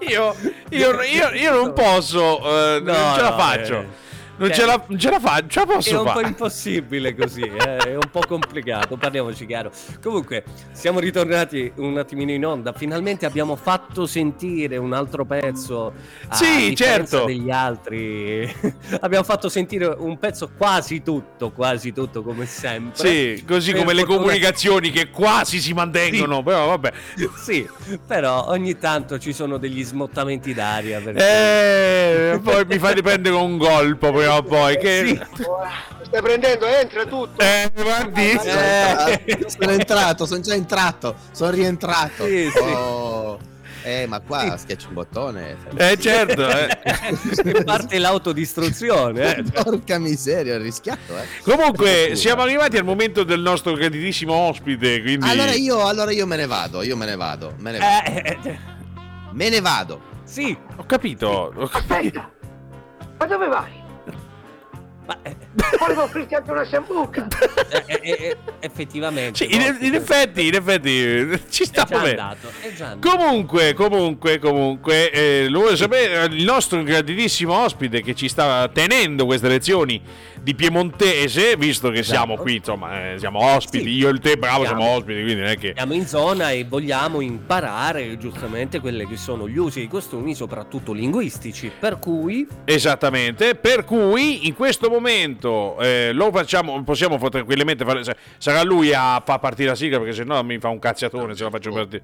[0.07, 0.35] Io,
[0.69, 3.79] io, io, io non posso, eh, No, non ce la no, faccio.
[3.79, 3.87] eh.
[4.35, 6.27] Non, Cioè, ce la, non ce la faccio, ce la È posso un po' fare.
[6.27, 9.71] impossibile così, eh, è un po' complicato, parliamoci chiaro.
[10.01, 15.93] Comunque, siamo ritornati un attimino in onda, finalmente abbiamo fatto sentire un altro pezzo.
[16.31, 17.25] Sì, certo.
[17.25, 18.51] degli altri.
[19.01, 23.07] abbiamo fatto sentire un pezzo quasi tutto, quasi tutto come sempre.
[23.07, 26.91] Sì, così Per come le fortuna- comunicazioni che quasi si mantengono, però vabbè.
[27.43, 27.67] Sì,
[28.07, 30.99] però ogni tanto ci sono degli smottamenti d'aria.
[31.01, 34.77] perché- Eh, poi mi fate prendere un colpo prima o poi.
[34.77, 35.05] Che...
[35.35, 35.43] Sì.
[36.05, 37.41] Stai prendendo, entra tutto.
[37.43, 38.31] Eh, guardi.
[38.31, 42.25] Eh, sono entrato, sono già entrato, sono rientrato.
[42.25, 42.59] Sì, sì.
[42.59, 43.39] Oh.
[43.85, 45.57] Eh, ma qua schiacci un bottone.
[45.75, 46.47] Eh, certo.
[46.47, 47.63] eh.
[47.65, 49.35] Parte l'autodistruzione.
[49.37, 49.43] Eh.
[49.43, 51.25] Porca miseria, ho rischiato, eh.
[51.43, 55.01] Comunque, siamo arrivati al momento del nostro graditissimo ospite.
[55.01, 55.27] Quindi...
[55.27, 58.09] Allora io, allora io me ne vado, io me ne vado, me ne vado.
[58.09, 58.59] Eh, eh, eh,
[59.31, 59.99] Me ne vado.
[60.23, 61.27] sì, Ho capito.
[61.27, 61.77] ho capito.
[61.77, 62.31] Aspetta.
[63.17, 63.82] Ma dove vai?
[65.05, 65.35] Ma eh,
[65.77, 67.27] Volevo offrirti anche una sambuca.
[67.85, 69.45] eh, eh, eh, effettivamente.
[69.45, 72.09] Sì, in, in effetti, in effetti, ci sta bene.
[72.09, 72.51] andato.
[72.99, 79.25] Comunque, comunque, comunque, eh, lo vuole sapere il nostro graditissimo ospite che ci sta tenendo
[79.25, 80.01] queste lezioni
[80.43, 83.89] di piemontese, visto che siamo qui, insomma, eh, siamo ospiti, Sì.
[83.91, 84.81] io e te, bravo, Siamo.
[84.81, 85.71] siamo ospiti, quindi non è che...
[85.73, 90.35] Siamo in zona e vogliamo imparare giustamente quelli che sono gli usi e i costumi,
[90.35, 91.71] soprattutto linguistici.
[91.79, 98.15] Per cui, Esattamente, per cui in questo momento eh, lo facciamo, possiamo tranquillamente fare, sa-
[98.37, 101.49] sarà lui a far partire la sigla perché sennò mi fa un cazziatone se la
[101.51, 102.03] faccio partire.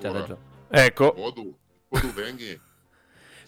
[0.00, 0.36] ragione.
[0.70, 1.12] Ecco.
[1.12, 1.42] Quando,
[1.88, 2.60] quando vengi?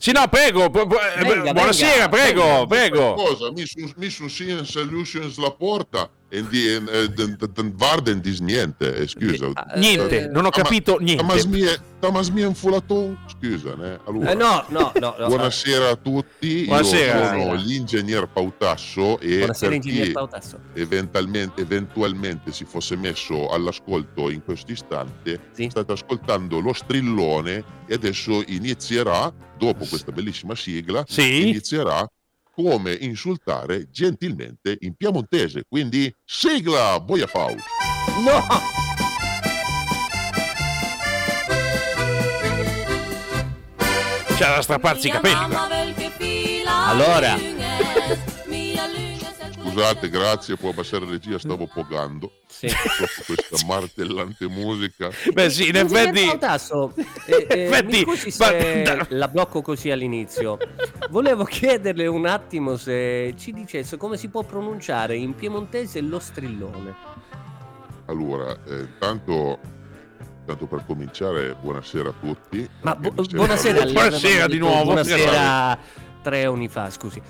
[0.01, 2.67] Sì, no, prego, eh, Venga, buonasera, venga, prego, venga.
[2.67, 3.15] prego.
[3.15, 3.53] Cosa?
[3.53, 7.37] Mi sono mi son senza Lucians la porta E eh, den-
[7.75, 9.51] Varden dis niente, eh, scusa.
[9.53, 11.25] Ah, Niente, eh, non ho capito niente.
[11.25, 13.99] Tamasmie, tamasmie infulaton, scusa, eh.
[14.07, 15.15] Allora, Eh, no, no, no.
[15.27, 17.35] Buonasera a tutti, Buonasera.
[17.35, 20.61] io sono l'ingegner Pautasso e Buonasera, per ingegner chi Pautasso.
[20.75, 25.69] eventualmente, eventualmente si fosse messo all'ascolto in questo istante, Sì.
[25.69, 31.49] state ascoltando lo strillone e adesso inizierà, dopo questa bellissima sigla, Sì?
[31.49, 32.09] inizierà
[32.63, 35.65] come insultare gentilmente in piemontese.
[35.69, 37.65] Quindi sigla, boia Faust!
[38.25, 38.79] No!
[44.37, 45.55] C'è da strapparsi i capelli.
[46.67, 47.37] Allora.
[49.71, 52.33] Scusate, grazie, può abbassare regia, stavo pogando.
[52.49, 52.69] Sì.
[53.25, 55.11] Questa martellante musica.
[55.33, 56.27] Beh sì, in effetti...
[56.27, 56.93] Pautasso,
[57.27, 60.59] eh, eh, scusi ma- la blocco così all'inizio.
[61.11, 66.95] Volevo chiederle un attimo se ci dicesse come si può pronunciare in piemontese lo strillone.
[68.07, 69.59] Allora, eh, intanto,
[70.47, 72.69] tanto per cominciare, buonasera a tutti.
[72.83, 74.85] Ma bu- buonasera, Buonasera avevamo di nuovo.
[74.85, 75.79] Buonasera
[76.23, 77.23] tre anni fa, scusi.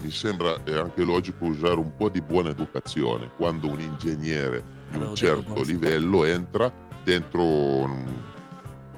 [0.00, 4.98] Mi sembra eh, anche logico usare un po' di buona educazione quando un ingegnere di
[4.98, 8.06] un certo livello entra dentro un,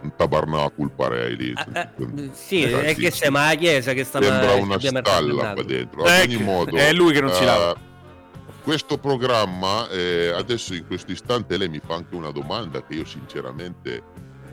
[0.03, 1.53] un tabernacul parei lì.
[1.55, 3.17] Ah, eh, sì, Eh, è sì, che sì.
[3.19, 6.03] siamo a chiesa che stiamo Sembra una stalla qua dentro.
[6.03, 7.75] Ad ogni Ecco, modo, è lui che non si eh, lava.
[8.63, 13.07] Questo programma, eh, adesso in questo istante lei mi fa anche una domanda che io
[13.07, 14.03] sinceramente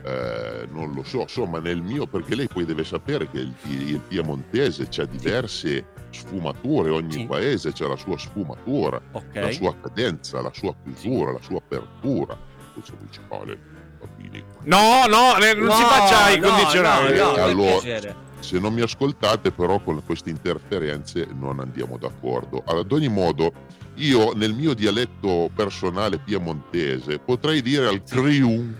[0.02, 1.20] eh, non lo so.
[1.20, 5.84] Insomma, nel mio, perché lei poi deve sapere che il, il piemontese c'ha diverse
[6.18, 7.26] sfumature, ogni Sì.
[7.26, 9.52] paese c'ha la sua sfumatura, la Ok.
[9.54, 12.36] sua cadenza, la sua chiusura, la sua apertura.
[12.74, 13.58] Cosa dice Ale?
[14.00, 14.42] Bambini.
[14.64, 17.16] No, no, eh, non si No, faccia i no, condizionali.
[17.16, 18.26] No, no, Allora-.
[18.40, 22.62] Se non mi ascoltate, però, con queste interferenze non andiamo d'accordo.
[22.66, 23.52] Allora, ad ogni modo,
[23.94, 28.76] io nel mio dialetto personale piemontese potrei dire al crium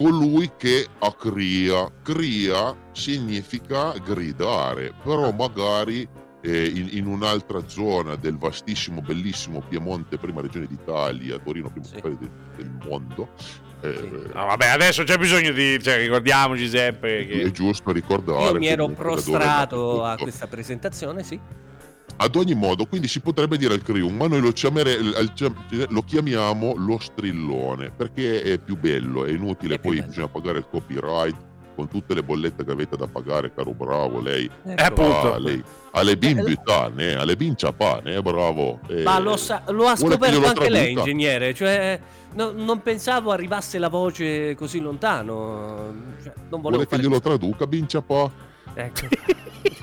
[0.00, 1.86] colui che accria.
[2.02, 6.08] Cria significa gridare, però magari
[6.40, 12.00] eh, in, in un'altra zona del vastissimo, bellissimo Piemonte, prima regione d'Italia, Torino, primo Sì.
[12.00, 13.28] del, del mondo.
[13.82, 14.08] eh, Sì.
[14.32, 15.78] No, vabbè, adesso c'è bisogno di...
[15.82, 17.50] Cioè, ricordiamoci sempre È che...
[17.50, 18.44] giusto ricordare.
[18.52, 21.38] Io mi ero è prostrato a questa presentazione, sì.
[22.22, 24.98] Ad ogni modo, quindi si potrebbe dire al crium, ma noi lo, chiamere-
[25.88, 30.06] lo chiamiamo lo strillone perché è più bello, è inutile, È poi bello.
[30.08, 31.34] bisogna pagare il copyright
[31.74, 34.50] con tutte le bollette che avete da pagare, caro bravo, lei.
[34.66, 34.82] Ecco.
[34.82, 35.32] appunto.
[35.32, 38.80] Ah, lei alle bimbitane, alle binciapane, eh, bravo.
[38.88, 41.54] eh, Ma lo, sa- lo ha scoperto anche lei, ingegnere.
[41.54, 41.98] Cioè,
[42.34, 45.94] no- non pensavo arrivasse la voce così lontano.
[46.22, 48.30] Cioè, non volevo Vuole che glielo traduca, binciapà?
[48.74, 49.08] Ecco.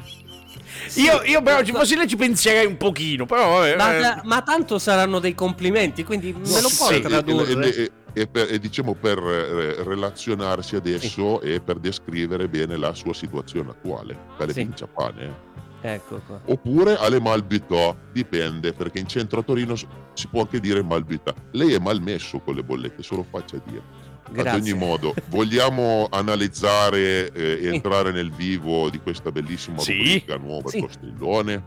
[0.95, 3.59] Io, io però, ci fossi lei ci penserei un pochino, però...
[3.59, 7.69] vabbè, Ma, eh, ma tanto saranno dei complimenti, quindi me lo può sì, tradurre?
[7.73, 12.93] e- e- e per- e diciamo per eh, relazionarsi adesso e per descrivere bene la
[12.93, 14.63] sua situazione attuale, alle Sì.
[14.63, 15.23] binciapane.
[15.23, 15.55] eh.
[15.79, 16.41] Ecco qua.
[16.45, 21.33] oppure alle malbità, dipende, perché in centro a Torino si può anche dire malbità.
[21.51, 23.83] Lei è malmesso con le bollette, solo faccia dire.
[24.27, 24.59] Ad Grazie.
[24.59, 29.93] ogni modo, vogliamo analizzare eh, e entrare nel vivo di questa bellissima Sì.
[29.93, 30.77] rubrica nuova, Sì.
[30.79, 31.63] il strillone?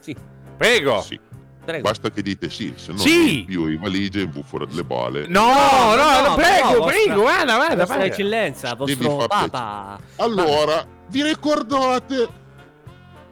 [0.00, 0.16] Sì,
[0.56, 1.00] Prego.
[1.02, 1.18] Sì.
[1.64, 1.82] prego.
[1.82, 3.46] Basta che dite sì, se no Sì.
[3.48, 5.26] io i valigie in fuori le bale.
[5.28, 8.04] No, No, no, no, no, prego, no, prego, vostra- vada, vada, Vostra vada.
[8.08, 10.00] eccellenza, vostro papa.
[10.16, 12.28] Allora, vi ricordate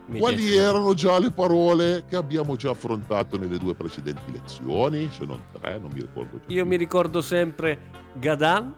[0.08, 0.56] Mi quali piace.
[0.56, 5.10] erano già le parole che abbiamo già affrontato nelle due precedenti lezioni?
[5.16, 6.44] Se non tre, non mi ricordo già.
[6.54, 7.78] Io mi ricordo sempre
[8.14, 8.74] Gadan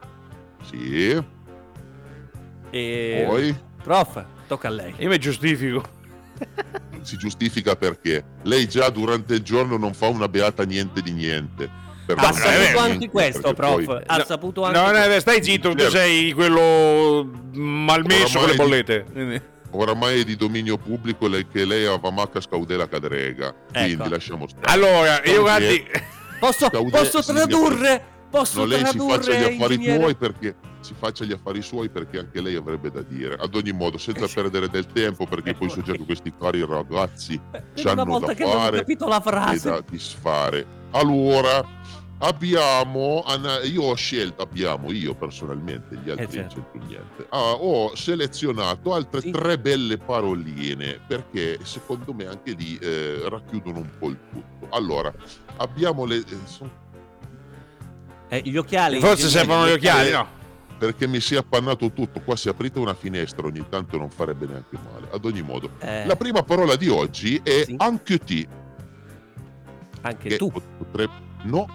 [0.65, 1.17] Sì,
[2.71, 3.25] e...
[3.27, 4.95] poi Prof, tocca a lei.
[4.99, 5.83] Io mi giustifico.
[7.03, 11.71] si giustifica perché lei già durante il giorno non fa una beata niente di niente.
[12.13, 14.03] Ha saputo anche questo, poi- prof.
[14.07, 19.49] Ha No, saputo anche No, no, stai zitto, tu sei quello malmesso con le bollette.
[19.71, 23.55] Quindi- Oramai è di dominio pubblico lei- che lei ha Vamacca Scaudela Cadrega.
[23.73, 24.09] Quindi Ecco.
[24.09, 24.67] lasciamo stare.
[24.73, 25.85] Allora, io guardi...
[26.39, 28.03] Posso, posso tradurre?
[28.31, 32.19] Posso No, lei si faccia gli affari suoi perché si faccia gli affari suoi perché
[32.21, 33.35] anche lei avrebbe da dire.
[33.39, 37.39] Ad ogni modo, senza perdere del tempo, perché poi so già che questi cari ragazzi
[37.85, 39.69] una volta da che non ho fare capito la e frase.
[39.71, 40.67] da disfare.
[40.93, 41.63] Allora,
[42.23, 43.25] abbiamo,
[43.65, 46.67] io ho scelto, abbiamo, io personalmente, gli altri Eh, certo.
[46.75, 49.31] non niente, Ah, ho selezionato altre Sì.
[49.31, 54.69] tre belle paroline perché secondo me anche lì eh, racchiudono un po' il tutto.
[54.75, 55.13] Allora,
[55.57, 56.17] abbiamo le...
[56.17, 56.71] eh, son-
[58.29, 59.01] Eh, gli occhiali.
[59.01, 60.39] Forse servono gli occhiali, no?
[60.79, 62.21] perché mi si è appannato tutto.
[62.21, 65.09] Qua se aprite una finestra ogni tanto non farebbe neanche male.
[65.13, 67.75] Ad ogni modo, Eh, la prima parola di oggi è Sì.
[67.79, 68.47] anche ti.
[70.03, 70.51] Anche che tu.
[70.51, 71.13] pot- potrebbe...
[71.43, 71.67] No,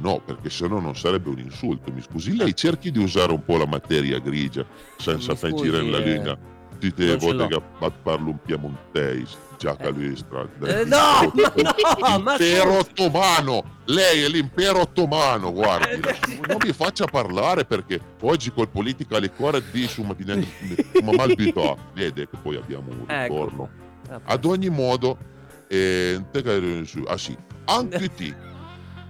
[0.00, 2.36] no, perché sennò non sarebbe un insulto, mi scusi.
[2.36, 4.64] Lei cerchi di usare un po' la materia grigia
[4.96, 6.38] senza scusi, fingere la eh, linea.
[6.78, 7.32] Ti l'ho.
[7.32, 10.46] dire che parlo un piemontese, già che lui sta...
[10.64, 16.00] Eh, no, no, L'impero ottomano, lei è l'impero ottomano, guardi,
[16.46, 20.14] non mi faccia parlare perché oggi col politically correct dice ma,
[21.02, 23.32] ma malbità, vede che poi abbiamo un Ecco.
[23.32, 23.70] ritorno.
[24.24, 25.16] Ad ogni modo,
[25.68, 26.20] eh,
[27.06, 28.34] ah sì, anche ti.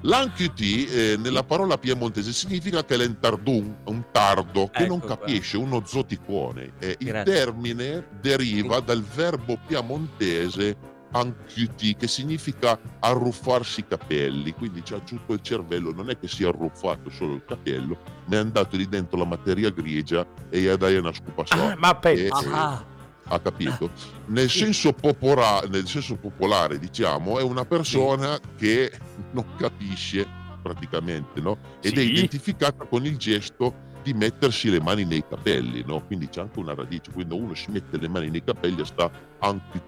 [0.04, 5.18] L'anche ti eh, nella parola piemontese significa che è un tardo, che non Ecco qua.
[5.18, 6.72] capisce, uno zoticone.
[6.78, 14.98] Eh, il termine deriva dal verbo piemontese anchiuti, che significa arruffarsi i capelli, quindi c'ha
[14.98, 18.76] tutto il cervello, non è che si è arruffato solo il capello, ma è andato
[18.76, 21.72] lì dentro la materia grigia e gli ha dato una scupa sopra.
[21.72, 22.84] Ah, ma pensa.
[23.24, 23.90] E- Ah, ha capito?
[24.26, 28.92] Nel senso, popora- nel senso popolare, diciamo, è una persona che
[29.32, 30.26] non capisce
[30.62, 31.58] praticamente, no?
[31.80, 32.12] Ed è Sì.
[32.12, 36.02] identificata con il gesto di mettersi le mani nei capelli, no?
[36.04, 39.10] Quindi c'è anche una radice, quando uno si mette le mani nei capelli sta
[39.40, 39.80] anche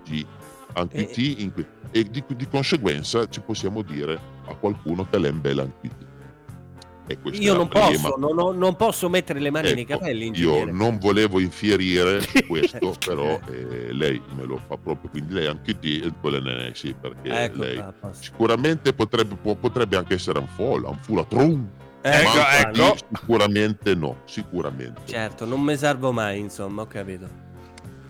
[0.72, 1.06] anche
[1.42, 5.74] in que- e di, di conseguenza ci possiamo dire a qualcuno che un bel anche
[5.82, 6.05] E questa
[7.32, 7.86] io non prima.
[7.86, 10.72] posso, non, non posso mettere le mani nei Ecco, capelli, io ingegnere.
[10.72, 15.76] non volevo infierire su questo, però eh, lei me lo fa proprio, quindi lei anche
[15.78, 20.38] di e quelle ne sì, perché Ecco lei qua, sicuramente potrebbe, può- potrebbe anche essere
[20.40, 21.68] un folla, un fula trum,
[22.02, 22.70] Ecco, ecco.
[22.92, 25.00] di sicuramente no, sicuramente.
[25.06, 27.44] Certo, non mi salvo mai, insomma, ho capito.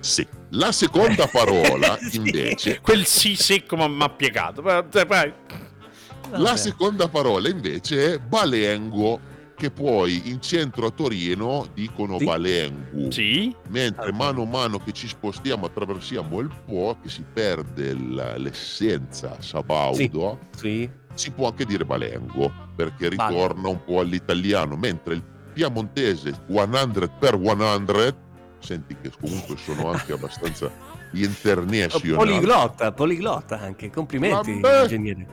[0.01, 0.27] Sì.
[0.51, 2.19] La seconda parola Sì.
[2.19, 4.61] invece Quel sì secco ma m'ha piegato.
[4.63, 5.33] Vai,
[6.33, 12.25] La seconda parola invece è balengo, che poi in centro a Torino dicono Sì.
[12.25, 13.11] balengu.
[13.11, 13.55] Sì?
[13.69, 19.37] Mentre Ah, mano a mano che ci spostiamo attraversiamo il Po, che si perde l'essenza
[19.41, 20.89] sabaudo, Sì.
[21.15, 23.33] si può anche dire balengo, perché Vale.
[23.33, 25.23] ritorna un po' all'italiano, mentre il
[25.55, 28.15] piemontese 100 per 100,
[28.59, 30.71] senti che comunque sono anche abbastanza
[31.13, 32.15] international.
[32.17, 33.89] Poliglotta, poliglotta anche.
[33.91, 34.83] Complimenti, Vabbè.
[34.83, 35.27] ingegnere.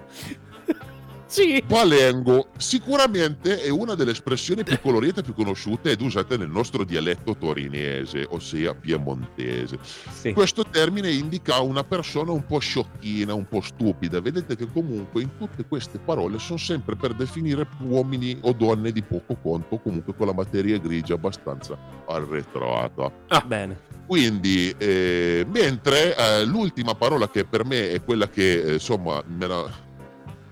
[1.34, 1.64] Sì.
[1.66, 6.84] Balengo sicuramente è una delle espressioni più colorite e più conosciute ed usate nel nostro
[6.84, 9.80] dialetto torinese, ossia piemontese.
[9.82, 10.32] Sì.
[10.32, 14.22] Questo termine indica una persona un po' sciocchina, un po' stupida.
[14.22, 19.02] Vedete che comunque in tutte queste parole sono sempre per definire uomini o donne di
[19.02, 23.12] poco conto, comunque con la materia grigia abbastanza arretrata.
[23.48, 23.80] Bene.
[24.06, 29.48] Quindi, eh, mentre eh, l'ultima parola che per me è quella che eh, insomma me
[29.48, 29.92] la,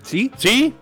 [0.01, 0.31] Sì?
[0.35, 0.73] Sì?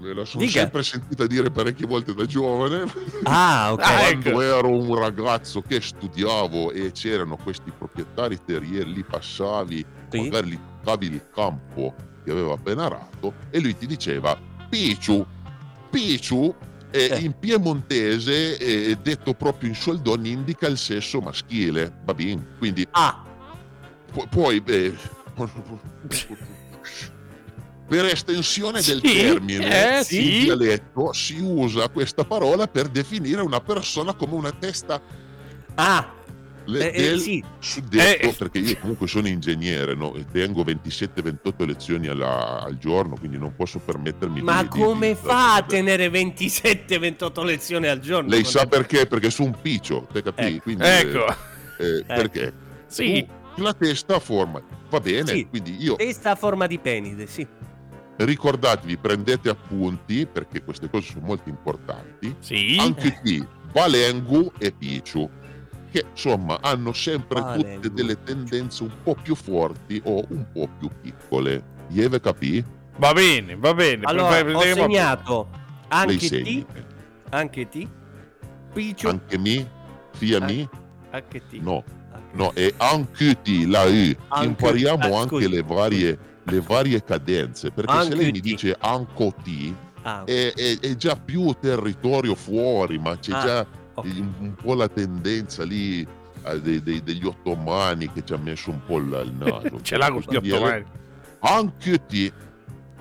[0.00, 0.60] me la sono Dica.
[0.60, 2.84] sempre sentita dire parecchie volte da giovane.
[3.24, 3.80] Ah, ok.
[3.82, 4.40] Ah, quando ecco.
[4.42, 10.20] ero un ragazzo che studiavo e c'erano questi proprietari terrieri, li passavi, Sì.
[10.20, 15.26] magari li toccavi il campo che aveva appena arato e lui ti diceva Picciu,
[15.90, 16.54] Picciu
[16.90, 22.46] eh, in piemontese eh, detto proprio in soldoni indica il sesso maschile, va bene?
[22.58, 23.24] Quindi Ah,
[24.12, 24.94] pu- poi eh,
[27.88, 30.38] per estensione del Sì, termine eh, in sì.
[30.44, 35.00] dialetto si usa questa parola per definire una persona come una testa
[35.76, 36.12] ah,
[36.66, 37.42] le- eh, eh, del sì.
[37.58, 38.32] suddetto Eh.
[38.34, 40.14] perché io comunque sono ingegnere no?
[40.16, 45.08] e tengo 27-28 lezioni alla- al giorno quindi non posso permettermi Ma di, di- come
[45.08, 48.28] di- fa a tenere 27-28 lezioni al giorno?
[48.28, 49.06] lei sa perché?
[49.06, 50.42] perché sono un piccio te capì?
[50.56, 50.62] Ecco.
[50.62, 51.26] Quindi, Ecco.
[51.78, 52.52] eh, perché?
[52.86, 53.26] Sì.
[53.54, 55.46] Tu la testa forma va bene Sì.
[55.48, 57.46] quindi io Testa a forma di penide, sì.
[58.18, 62.76] Ricordatevi prendete appunti perché queste cose sono molto importanti Sì.
[62.78, 65.28] anche qui Balengu e Picciu
[65.90, 67.74] che insomma hanno sempre Balengu.
[67.74, 72.62] tutte delle tendenze un po' più forti o un po' più piccole Ieve capì?
[72.98, 74.02] Va bene, va bene.
[74.04, 75.48] Allora, ho segnato
[75.88, 76.84] anche segni T,
[77.30, 77.86] anche T,
[78.74, 79.66] Piccio, anche mi?
[80.12, 80.68] Fia mi?
[81.10, 81.52] anche T.
[81.60, 81.82] No,
[82.32, 87.70] no, è anche ti, la U Anche- impariamo ah, anche le varie, le varie cadenze
[87.70, 92.34] perché se Anche lei mi dice anco ti Ah, è, è- è già più territorio
[92.34, 94.04] fuori ma c'è Ah, già ok.
[94.04, 96.06] un, un po' la tendenza lì
[96.44, 99.78] eh, dei- dei- degli ottomani che ci ha messo un po' il, naso.
[99.82, 100.84] Ce l'ha con gli Quindi, ottomani.
[101.40, 102.32] Anche ti,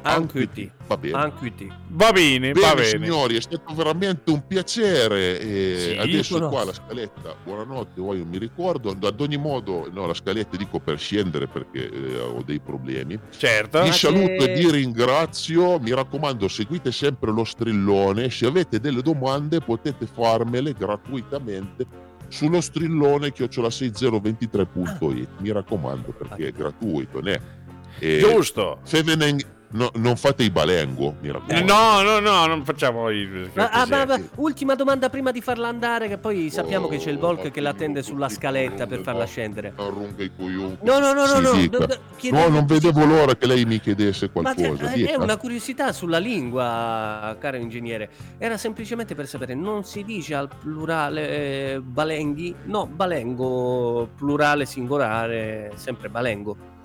[0.03, 1.17] Anche T, va bene.
[1.17, 1.67] anche T.
[1.89, 2.85] Va bene, Bene, va bene.
[2.87, 5.39] signori, è stato veramente un piacere.
[5.39, 8.91] E Sì, adesso qua la scaletta, buonanotte, poi non mi ricordo.
[8.91, 13.19] Ad ogni modo, no, la scaletta dico per scendere perché eh, ho dei problemi.
[13.37, 13.81] Certo.
[13.83, 15.77] Vi saluto che- e vi ringrazio.
[15.79, 18.29] Mi raccomando, seguite sempre lo strillone.
[18.29, 21.85] Se avete delle domande, potete farmele gratuitamente
[22.29, 25.27] sullo strillone chiocciola6023.it.
[25.39, 27.55] Mi raccomando, perché è gratuito, ne?
[27.99, 28.79] E Giusto.
[28.83, 29.35] se ve ne,
[29.71, 31.73] no- non fate i balengo, mi raccomando.
[31.73, 33.49] No, no, no, non facciamo i...
[33.53, 37.09] Ma- ah, ma- ma- ultima domanda prima di farla andare, che poi sappiamo che c'è
[37.11, 39.73] il Volk che Oh, l'attende sulla scaletta per farla scendere.
[39.75, 40.77] Arrunga i coglioni.
[40.83, 43.65] No, no, no, no, Sì, no, no, no, chiedo- No, non vedevo l'ora che lei
[43.65, 44.91] mi chiedesse Ma c'è- qualcosa.
[44.93, 48.09] è una curiosità sulla lingua, caro ingegnere.
[48.37, 51.29] Era semplicemente per sapere, non si dice al plurale
[51.73, 52.55] eh, balenghi?
[52.65, 56.75] No, balengo, plurale singolare, sempre balengo.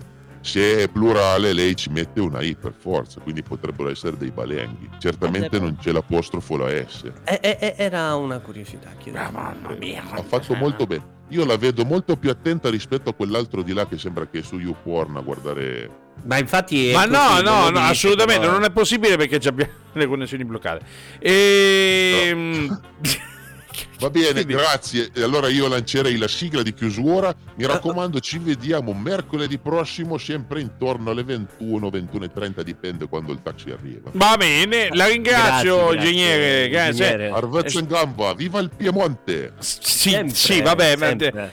[0.43, 4.91] Se è plurale, lei ci mette una I per forza, quindi potrebbero essere dei balenghi.
[4.99, 7.05] Certamente non c'è l'apostrofo la S.
[7.25, 9.19] Eh, eh, eh, era una curiosità, chiedo.
[9.19, 10.03] Ah, mamma mia.
[10.11, 11.21] Ha fatto molto bene.
[11.29, 14.43] Io la vedo molto più attenta rispetto a quell'altro di là che sembra che è
[14.43, 15.91] su YouPorn a guardare.
[16.25, 20.07] Ma infatti Ma no, no, no, assolutamente, però- non è possibile perché ci abbiamo le
[20.07, 20.85] connessioni bloccate.
[21.21, 22.81] Ehm...
[24.03, 25.11] Va bene, Quindi- grazie.
[25.15, 27.33] E allora io lancerei la sigla di chiusura.
[27.55, 33.71] Mi raccomando, ci vediamo mercoledì prossimo, sempre intorno alle 21, 21.30, dipende quando il taxi
[33.71, 34.11] arriva.
[34.13, 36.69] Va bene, la ringrazio, Grazie, grazie, ingegnere.
[36.69, 37.31] grazie.
[37.31, 39.53] Arvezzo in gamba, viva il Piemonte!
[39.59, 41.11] Sì, Sempre, sì, vabbè, ma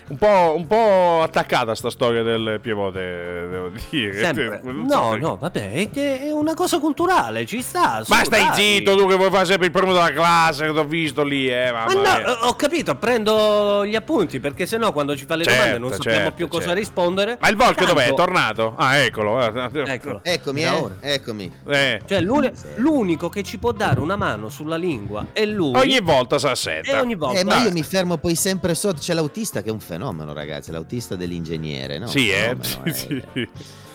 [0.08, 4.18] un po', un po' attaccata sta storia del Piemonte, devo dire.
[4.18, 4.62] Sempre.
[4.64, 8.04] No, no, vabbè, è, che è una cosa culturale, ci sta.
[8.08, 8.56] Ma stai dai.
[8.56, 11.48] zitto tu che vuoi fare sempre il primo della classe, che ti ho visto lì,
[11.48, 15.36] eh, Ma mamma no, eh, ho capito, prendo gli appunti perché sennò quando ci fa
[15.36, 16.80] le Certo, domande non sappiamo certo, più cosa certo.
[16.80, 17.38] rispondere.
[17.40, 18.08] Ma il Volk dov'è?
[18.08, 18.74] È tornato?
[18.78, 19.42] Ah, eccolo.
[19.42, 19.70] eh.
[19.94, 20.22] Eccolo.
[20.24, 21.52] Eccomi, eh, eccomi.
[21.68, 25.76] Eh, Cioè, l'uni- l'unico che ci può dare una mano sulla lingua è lui.
[25.76, 27.02] Ogni volta si e assetta.
[27.02, 27.40] ogni volta.
[27.40, 29.00] Eh, ma io mi fermo poi sempre sotto.
[29.00, 30.72] C'è l'autista che è un fenomeno, ragazzi.
[30.72, 32.08] L'autista dell'ingegnere, no?
[32.08, 32.56] Sì, eh.
[32.60, 33.24] Fenomeno, Sì, eh.
[33.34, 33.48] sì.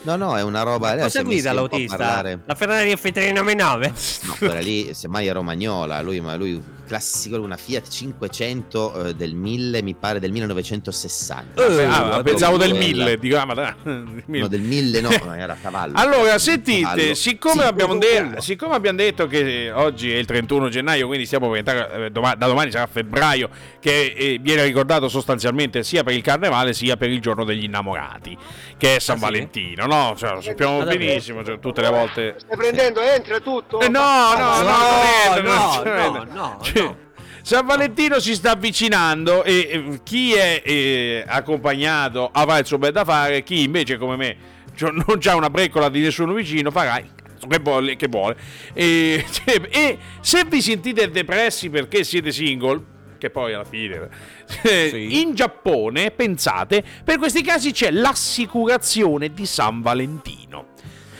[0.02, 0.94] No, no, è una roba.
[0.98, 2.22] Cosa guida l'autista?
[2.44, 4.26] La Ferrari F399?
[4.26, 6.02] No, quella lì, semmai è romagnola.
[6.02, 11.66] Lui, ma lui, classico, una Fiat 500 eh, del 1000, mi pare del 1960.
[11.66, 12.85] Eh, Ah, pensavo del quella.
[12.87, 13.73] 1000, dico, ah, ma dai,
[14.27, 15.92] No, del 1000 no, no, era cavallo.
[15.97, 17.14] Allora, sentite, Cavallo.
[17.14, 21.49] siccome, Sì, abbiamo de- siccome abbiamo detto che oggi è il 31 gennaio, quindi stiamo
[21.49, 23.49] per entrare, eh, doma- da domani sarà febbraio,
[23.81, 28.37] che eh, viene ricordato sostanzialmente sia per il carnevale sia per il giorno degli innamorati,
[28.77, 29.25] che è San Ah, sì?
[29.25, 30.14] Valentino, no?
[30.16, 30.99] Cioè, lo sappiamo Ah, davvero?
[30.99, 32.35] benissimo, cioè, tutte le volte...
[32.38, 33.81] Stai prendendo, entra tutto.
[33.81, 36.73] Eh, no, no, no, no, non è- no, non è- no, no, Cioè, no.
[37.42, 43.04] San Valentino si sta avvicinando e chi è eh, accompagnato avrà il suo bel da
[43.04, 44.37] fare, chi invece come me
[44.74, 47.96] cioè, non c'ha una breccola di nessuno vicino farà il cazzo che vuole.
[47.96, 48.37] Che vuole.
[48.72, 52.82] E, cioè, e se vi sentite depressi perché siete single,
[53.18, 54.08] che poi alla fine
[54.62, 55.20] eh, Sì.
[55.20, 60.68] in Giappone, pensate, per questi casi c'è l'assicurazione di San Valentino.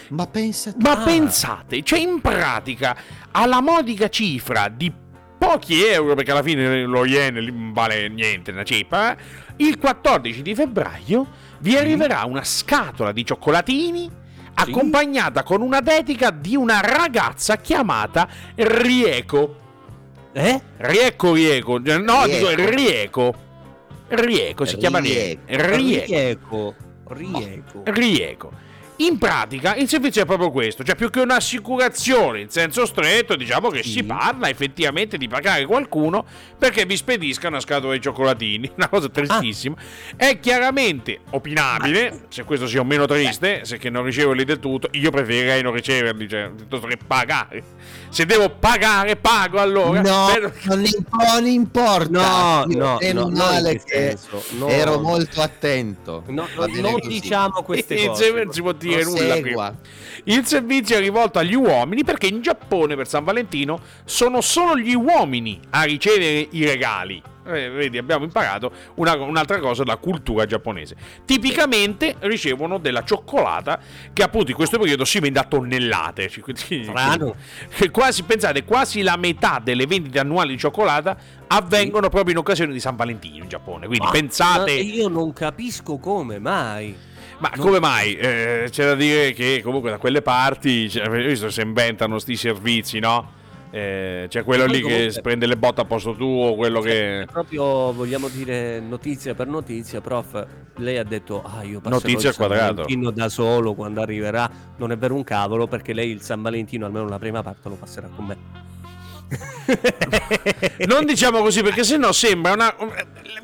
[0.08, 1.04] Ma pensa Ma Ah.
[1.04, 2.96] pensate, cioè in pratica
[3.30, 4.92] alla modica cifra di
[5.46, 9.16] pochi euro, perché alla fine lo yen vale niente, una cifra, eh,
[9.57, 11.26] il 14 di febbraio
[11.59, 14.11] vi arriverà una scatola di cioccolatini
[14.54, 19.61] accompagnata con una dedica di una ragazza chiamata Rieko.
[20.33, 20.61] Eh?
[20.76, 22.70] Rieko Rieko, no, dico Rieko.
[22.70, 23.35] Rieko.
[24.09, 25.42] Rieko si chiama Rieko.
[25.46, 26.04] Rieko.
[26.07, 26.74] Rieko.
[27.07, 27.83] Rieco.
[27.83, 27.83] Rieco.
[27.85, 28.52] Rieco.
[28.98, 33.68] In pratica il servizio è proprio questo, cioè più che un'assicurazione in senso stretto, diciamo
[33.68, 33.90] che Sì.
[33.90, 36.24] si parla effettivamente di pagare qualcuno
[36.57, 39.74] perché vi spedisca una scatola di cioccolatini, una cosa tristissima.
[40.14, 44.88] È chiaramente opinabile, se questo sia o meno triste, se che non riceverli del tutto,
[44.92, 47.64] io preferirei non riceverli, cioè piuttosto che pagare.
[48.11, 50.00] Se devo pagare, pago allora.
[50.02, 52.09] No, Per- non, imp- non importa.
[52.09, 54.16] No, no, no, male in che
[54.50, 54.68] no.
[54.68, 56.22] ero molto attento.
[56.28, 58.33] No, no, non diciamo queste cose.
[58.88, 60.33] Dire nulla qui.
[60.33, 64.94] Il servizio è rivolto agli uomini perché in Giappone per San Valentino sono solo gli
[64.94, 67.23] uomini a ricevere i regali.
[67.47, 70.97] Eh, vedi, abbiamo imparato una- un'altra cosa della cultura giapponese.
[71.27, 73.79] Tipicamente ricevono della cioccolata
[74.14, 76.31] che appunto in questo periodo si vende a tonnellate.
[76.55, 77.35] Strano.
[77.92, 81.16] quasi, pensate, quasi la metà delle vendite annuali di cioccolata
[81.49, 83.87] avvengono proprio in occasione di San Valentino in Giappone.
[83.87, 84.73] Quindi Ma- pensate...
[84.77, 86.97] ma io non capisco come mai.
[87.38, 87.62] Ma No.
[87.62, 88.14] come mai?
[88.16, 92.37] Eh, c'è da dire che comunque da quelle parti cioè, avete visto, si inventano sti
[92.37, 93.42] servizi, no?
[93.70, 97.27] Eh, c'è quello lì che comunque- prende le botte a posto tuo, quello che.
[97.31, 100.47] Proprio vogliamo dire notizia per notizia, prof.
[100.77, 104.01] Lei ha detto: Ah, io passerò Notizia il San al quadrato." Valentino da solo quando
[104.01, 104.49] arriverà.
[104.76, 107.74] Non è vero un cavolo, perché lei il San Valentino, almeno la prima parte, lo
[107.74, 108.37] passerà con me.
[110.87, 112.74] Non diciamo così perché sennò sembra una.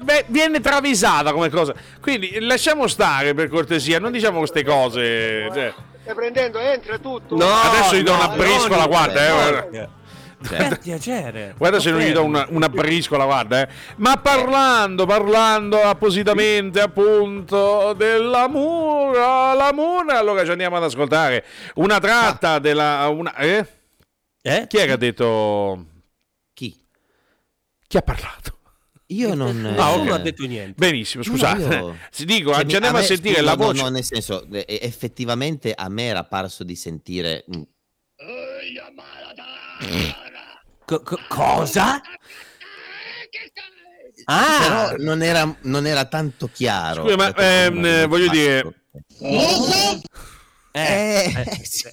[0.01, 1.75] beh, viene travisata come cosa.
[2.01, 5.51] Quindi lasciamo stare per cortesia, non diciamo queste cose.
[5.53, 5.75] cioè.
[6.03, 7.37] Stai prendendo, entra tutto.
[7.37, 9.89] No, Adesso gli do no, una briscola, no, guarda, eh, guarda.
[10.49, 11.55] Per piacere.
[11.57, 13.63] Guarda se non gli do una, una briscola, guarda.
[13.63, 13.69] Eh.
[13.97, 21.99] Ma parlando, parlando appositamente appunto della mura, la mura, allora ci andiamo ad ascoltare una
[21.99, 23.07] tratta della...
[23.09, 23.67] Una, eh?
[24.43, 24.67] Eh?
[24.69, 25.87] Chi è che ha detto...
[26.55, 26.75] Chi?
[27.87, 28.59] Chi ha parlato?
[29.09, 29.65] Io non...
[29.67, 30.19] Ah, Nessuno ok.
[30.19, 30.75] ha detto niente.
[30.77, 31.61] Benissimo, No, scusate.
[31.63, 33.83] io- Si dico, Cioè, andiamo a, me- sentire scusa, la no, voce.
[33.83, 37.45] No, nel senso, eh, effettivamente a me era parso di sentire...
[40.85, 42.01] Co- co- cosa?
[44.25, 47.03] Ah, Però non era, non era tanto chiaro.
[47.03, 48.75] Scusa, ma, ehm, non- non voglio dire-
[50.73, 51.89] eh, Eh, sì.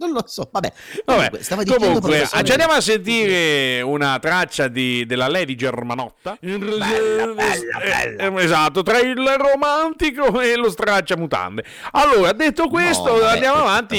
[0.00, 0.72] Non lo so, vabbè.
[1.04, 6.38] Vabbè, Comunque, comunque, ci andiamo a sentire una traccia di- della Lady Germanotta.
[6.40, 6.86] Bella,
[7.34, 11.64] bella, Eh, eh, esatto, tra il romantico e lo straccia mutande.
[11.92, 13.96] Allora, detto questo, vabbè, andiamo eh, non si avanti.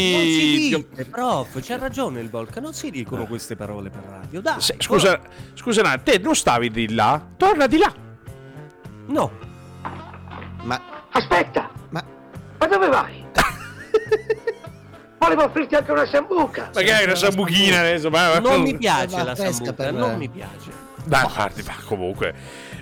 [0.57, 4.41] dice, prof, c'ha ragione il Volca, non si dicono queste parole per radio.
[4.41, 5.19] Dai, Se- Scusa,
[5.53, 7.23] scusa, attimo, te non stavi di là?
[7.37, 7.93] Torna di là.
[9.05, 9.31] No,
[10.63, 10.81] Ma,
[11.11, 12.03] Aspetta, ma
[12.57, 13.23] ma dove vai?
[15.22, 16.72] Volevo offrirti anche una sambuca.
[16.74, 18.09] Magari una sambuchina adesso.
[18.09, 20.72] Ma, non mi piace la fresca sambuca, per- non mi piace.
[21.05, 22.34] Dai, guardi, ma comunque.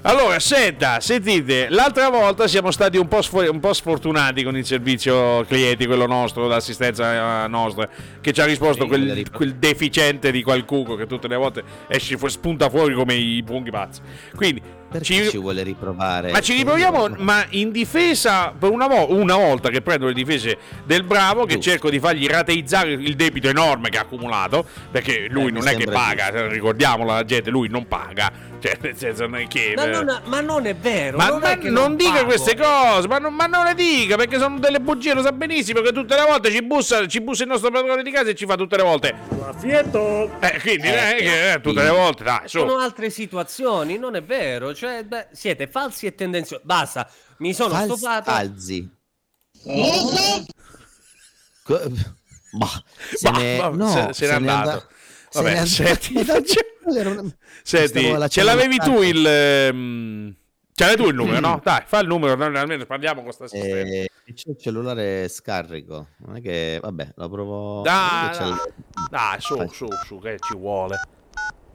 [0.04, 4.66] Allora, senta, sentite, l'altra volta siamo stati un po', sfo- un po' sfufortunati con il
[4.66, 7.90] servizio clienti, quello nostro, l'assistenza eh, nostra,
[8.22, 12.28] che ci ha risposto quel, quel deficiente di qualcuno che tutte le volte esce fu-
[12.28, 14.00] spunta fuori come i funghi pazzi.
[14.34, 16.32] Quindi, perché ci- ci, vuole riprovare?
[16.32, 20.58] ma ci riproviamo, ma in difesa, per una, vo- una volta che prendo le difese
[20.86, 21.70] del bravo, che Giusto.
[21.72, 25.76] cerco di fargli rateizzare il debito enorme che ha accumulato, perché lui Eh, non è
[25.76, 28.32] che paga, ricordiamolo la gente, lui non paga,
[28.62, 29.74] cioè nel senso non è che...
[29.76, 31.18] Ma eh, non, ma non è vero.
[31.18, 32.26] ma, non, ma è che non dica pago.
[32.26, 35.82] queste cose, ma non, ma non le dica perché sono delle bugie, lo sa benissimo
[35.82, 38.46] che tutte le volte ci bussa, ci bussa il nostro padrone di casa e ci
[38.46, 39.16] fa tutte le volte.
[40.42, 42.60] Eh, quindi non è che eh, tutte le volte, dai, su.
[42.60, 44.74] Sono altre situazioni, non è vero.
[44.74, 46.62] Cioè, beh, siete falsi e tendenziosi.
[46.66, 48.30] Basta, mi sono Falsi- stufato.
[48.32, 48.90] Alzi.
[51.64, 51.82] Co-
[52.52, 52.84] Bah,
[53.16, 54.70] se Bah, ne, bah, no, se- se n'è n'è andato.
[54.70, 54.88] anda- se
[55.34, 55.68] Vabbè, andato.
[55.68, 60.36] senti, una- Senti, ce l'avevi tu il...
[60.80, 61.60] Ce l'hai tu il numero, no?
[61.64, 63.46] Dai, fa il numero, almeno parliamo con sta.
[63.52, 66.08] Eh, c'è il cellulare scarico.
[66.20, 67.82] Non è che, vabbè, lo provo.
[67.82, 68.74] Dai, il,
[69.10, 71.00] Dai, su, su, su, che ci vuole.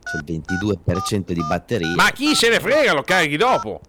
[0.03, 1.93] c'è il 22% di batteria.
[1.95, 3.83] Ma chi se ne frega, lo carichi dopo.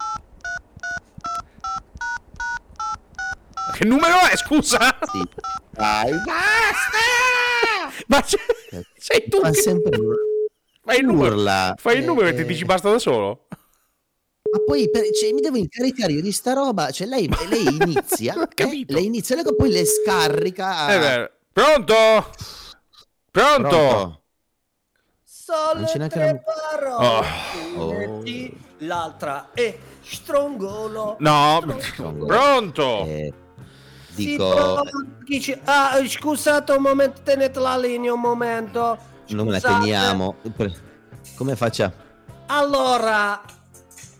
[3.72, 4.98] Che numero è, scusa?
[5.12, 5.22] Sì.
[5.70, 6.10] Dai,
[8.06, 8.38] Ma c'è-
[8.96, 9.98] sei tu fa che sempre
[10.84, 11.74] fai il numero, urla.
[11.78, 13.46] fai il numero e ti Eh, dici basta da solo?
[14.50, 16.90] Ma poi per- cioè, mi devo incaricare io di sta roba.
[16.90, 21.22] Cioè, lei, lei inizia, eh, lei inizia, lei poi le scarica.
[21.24, 21.94] Eh Pronto?
[23.30, 23.68] Pronto?
[23.68, 24.22] Pronto?
[25.22, 27.26] Solo Non c'è neanche tre la- parole.
[27.76, 27.92] Oh.
[27.92, 31.16] Metti, L'altra è strongolo.
[31.20, 32.26] No, Pronto?
[32.26, 33.04] pronto?
[33.06, 33.32] Eh,
[34.16, 34.82] dico,
[35.40, 38.98] ci- Ah, scusate un momento, tenete la linea un momento.
[39.28, 39.80] non la Scusate.
[39.80, 40.36] teniamo.
[41.36, 41.92] Come faccia?
[42.46, 43.42] Allora,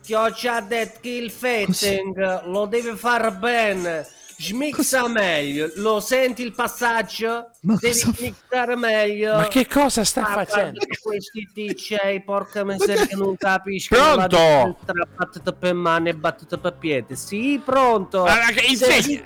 [0.02, 4.06] ti ho già detto che il fetting lo devi fare bene.
[4.38, 7.50] Smixa meglio, lo senti il passaggio?
[7.62, 9.34] Ma devi cosa mixare meglio.
[9.36, 10.80] Ma che cosa sta Ah, facendo?
[11.02, 14.26] Questi DJ, porca miseria, che non capiscono Pronto?
[14.36, 17.16] differenza, battute per mano e battute per piede.
[17.16, 18.24] Sì, pronto.
[18.24, 19.22] Ah, che insegna-.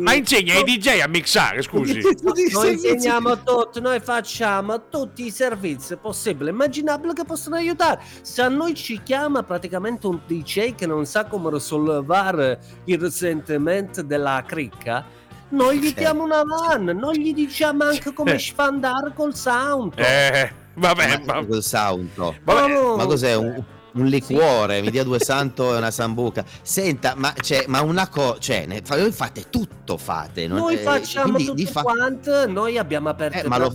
[0.00, 2.00] Ma insegna ai DJ a mixare, scusi.
[2.52, 8.00] Noi insegniamo tutto, noi facciamo tutti i servizi possibili e immaginabili che possono aiutare.
[8.22, 14.02] Se a noi ci chiama praticamente un DJ che non sa come risollevare il risentimento
[14.02, 15.04] della cricca,
[15.50, 18.38] noi gli diamo una van, non gli diciamo anche come Eh.
[18.38, 19.92] sfandare col sound.
[19.98, 22.10] Eh, vabbè, Ma col sound.
[22.14, 22.96] vabbè.
[22.96, 23.34] Ma cos'è?
[23.36, 24.80] Un, un liquore?
[24.80, 26.44] Mi dia due santo e una sambuca.
[26.62, 28.38] Senta, ma, c'è, ma una cosa.
[28.40, 30.48] Cioè, ne- voi fate tutto, fate.
[30.48, 33.72] non- Noi eh, facciamo quindi tutto fa- quanto, noi abbiamo aperto Eh, ma lo-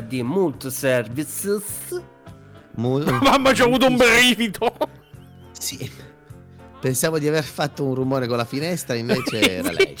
[0.00, 1.62] di multiservices.
[2.74, 4.74] mu- Mamma, c'ho avuto un brivido.
[5.52, 5.90] Sì.
[6.80, 9.96] Pensavo di aver fatto un rumore con la finestra, invece era lei.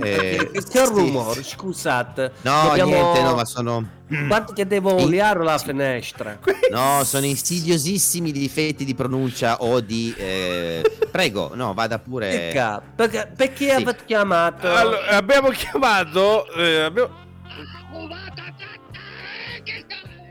[0.00, 0.84] Eh, che sì.
[0.86, 2.32] rumore, scusate.
[2.42, 3.86] No, Dobbiamo- niente, no, ma sono.
[4.28, 5.66] Quanto che devo oliare la sì.
[5.66, 6.38] finestra?
[6.70, 10.14] No, sono insidiosissimi difetti di pronuncia o di.
[10.16, 12.28] eh, Prego, no, vada pure.
[12.28, 13.70] Pecca, perché, perché Sì.
[13.82, 14.72] avete chiamato?
[14.74, 16.46] Allora, abbiamo chiamato.
[16.54, 17.20] eh, abbiamo-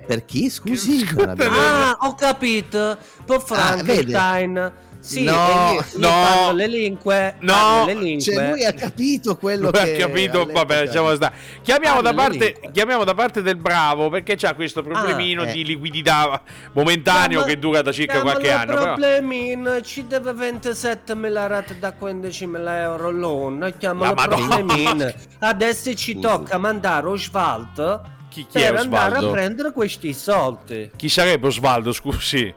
[0.07, 0.49] Per chi?
[0.49, 1.07] Scusi?
[1.18, 2.97] Abbiamo- Ah, ho capito.
[3.26, 4.72] Per Frankenstein.
[5.02, 6.52] Sì, No, no.
[6.54, 7.86] le lingue, No.
[7.88, 8.22] le lingue.
[8.22, 11.34] Cioè, lui ha capito quello Lui che ha capito, vabbè, lasciamo stare.
[11.64, 15.54] Chiamiamo da, parte, chiamiamo da parte del bravo perché c'ha questo problemino Ah, eh.
[15.54, 16.41] di liquidità
[16.74, 18.66] momentaneo Chiama- che dura da circa qualche il anno.
[18.74, 18.84] Però.
[18.93, 25.12] problemino, ci deve 27.000 rate da 15.000 euro l'anno, chiamalo problemino.
[25.39, 29.32] Adesso ci tocca mandare Osvaldo Chi, chi è per andare a Osvaldo?
[29.32, 30.91] prendere questi soldi.
[30.95, 32.54] Chi sarebbe Osvaldo, scusi?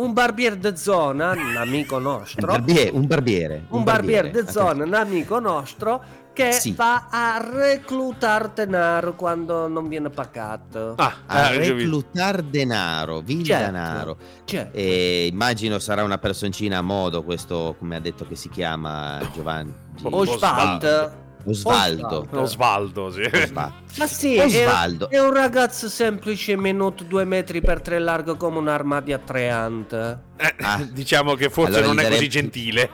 [0.00, 3.64] Un barbiere de zona, un amico Un nostro, barbiere, un barbiere.
[3.68, 6.72] un barbiere de zona, un amico nostro, che Sì.
[6.72, 10.94] va a reclutare denaro quando non viene pagato.
[10.96, 13.64] Ah, A ah, già vi- reclutar denaro, vil Certo.
[13.66, 14.16] denaro.
[14.44, 19.18] Cioè, E immagino sarà una personcina a modo questo, come ha detto che si chiama
[19.34, 19.74] Giovanni.
[20.02, 21.28] Osvaldo.
[21.44, 22.26] Osvaldo.
[22.30, 23.22] Osvaldo, sì.
[23.22, 23.74] Osvaldo.
[23.98, 25.08] Ma sì, Osvaldo.
[25.08, 29.18] È, è un ragazzo semplice, minuto, due metri per tre largo come un armadio a
[29.18, 30.18] tre ante.
[30.36, 30.82] Eh, Ah.
[30.90, 32.90] diciamo che forse Allora non è così gentile.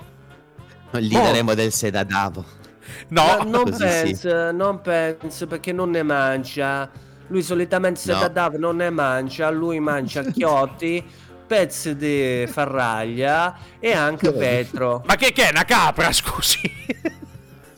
[0.93, 1.23] Gli Oh.
[1.23, 2.45] daremo del sedadavo.
[3.09, 4.03] No, Ma non così sì.
[4.03, 6.89] penso, non penso perché non ne mangia.
[7.29, 8.53] Lui solitamente No.
[8.59, 11.05] non ne mangia, lui mangia chiotti,
[11.47, 15.03] pezzi di farraglia e anche vetro.
[15.05, 16.59] ma che, che è una capra, scusi?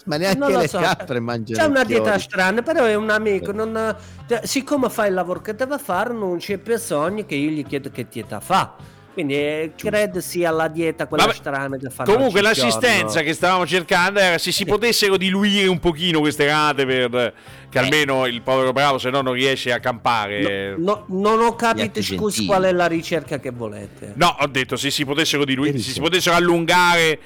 [0.09, 0.79] Ma neanche Non lo le so.
[0.79, 2.03] capre mangiano C'è una chiodi.
[2.03, 3.53] dieta strana, però è un amico.
[3.53, 3.95] Non,
[4.29, 7.91] cioè, siccome fa il lavoro che deve fare, non c'è bisogno che io gli chiedo
[7.91, 8.75] che dieta fa.
[9.13, 13.23] Quindi eh, credo sia la dieta quella Vabbè, strana che fanno Comunque l'assistenza giorno.
[13.23, 17.33] che stavamo cercando era se si potessero diluire un pochino queste rate per Eh.
[17.69, 20.77] che almeno il povero bravo se no non riesce a campare.
[20.79, 24.13] No, non ho capito, scusi, qual è la ricerca che volete.
[24.15, 27.19] No, ho detto se si potessero diluire, se si potessero allungare,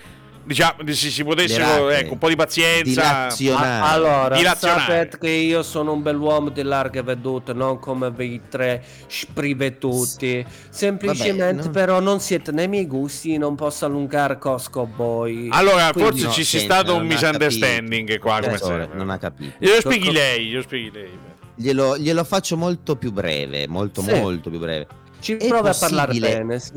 [0.45, 1.99] diciamo, se si potessero, rate.
[2.01, 2.83] ecco, un po' di pazienza.
[2.83, 3.93] Dilazionare.
[3.95, 4.81] Allora, Dilazionare.
[4.81, 10.45] sapete che io sono un bell'uomo di larga veduta, non come voi tre sprivetuti.
[10.71, 11.71] Semplicemente, Vabbè, no.
[11.71, 15.49] però, non siete nei miei gusti, non posso allungare cosco voi.
[15.51, 18.89] Allora, Quindi forse no, ci sia stato un misunderstanding qua, come sempre.
[18.95, 19.55] non ha capito.
[19.59, 21.11] Glielo spieghi lei, glielo spieghi lei.
[21.55, 24.13] Glielo, glielo faccio molto più breve, molto Sì.
[24.15, 24.87] molto più breve.
[25.21, 26.59] Ci è provi a parlare bene.
[26.59, 26.73] sì.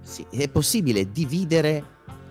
[0.00, 1.84] Sì, è possibile dividere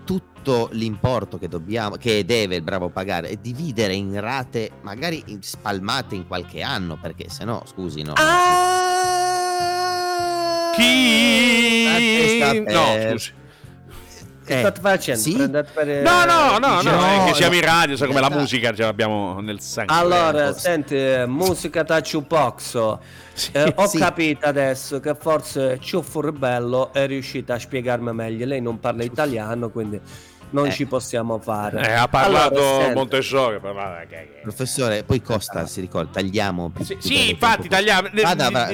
[0.08, 6.14] tutto l'importo che dobbiamo, che deve il bravo pagare, e dividere in rate, magari spalmate
[6.14, 8.14] in qualche anno, perché se no, scusi, no.
[8.14, 8.72] Ah!
[10.74, 11.84] Chi?
[12.64, 13.32] No, scusi.
[14.48, 15.20] Che Eh, state facendo?
[15.20, 15.36] sì?
[15.74, 17.58] Per- No, no, no, dice- no, è che no, siamo no.
[17.58, 19.94] in radio, sai come la musica ce l'abbiamo nel sangue.
[19.94, 23.00] Allora, Eh, senti, eh, musica da Ciupoxo.
[23.38, 23.98] Sì, Eh, ho sì.
[23.98, 28.46] capito adesso che forse Ciuffo Ribello è riuscita a spiegarmi meglio.
[28.46, 30.00] Lei non parla italiano, quindi
[30.50, 30.72] non Eh.
[30.72, 31.86] ci possiamo fare.
[31.86, 37.02] Eh, ha parlato Allora, Montessori, che- Professore, poi Costa, si ricorda, tagliamo più Sì, più
[37.10, 38.08] sì, infatti tempo tagliamo.
[38.22, 38.72] Vada, va-.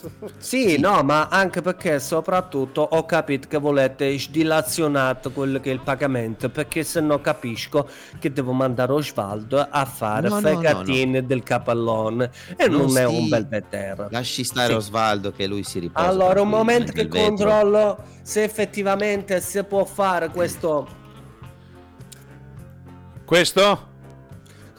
[0.38, 5.80] Sì, no, ma anche perché soprattutto ho capito che volete sdilazionare quello che è il
[5.82, 7.88] pagamento, perché se no capisco
[8.18, 12.96] che devo mandare Osvaldo a fare No, no, no, fegatine del capallone e Non non,
[12.96, 14.06] è sti- un bel vedere.
[14.10, 14.74] Lasci stare Sì.
[14.74, 16.06] Osvaldo che lui si riposa.
[16.06, 17.26] Allora, un momento che nel vetro.
[17.28, 20.88] controllo se effettivamente si può fare questo.
[23.24, 23.88] Questo?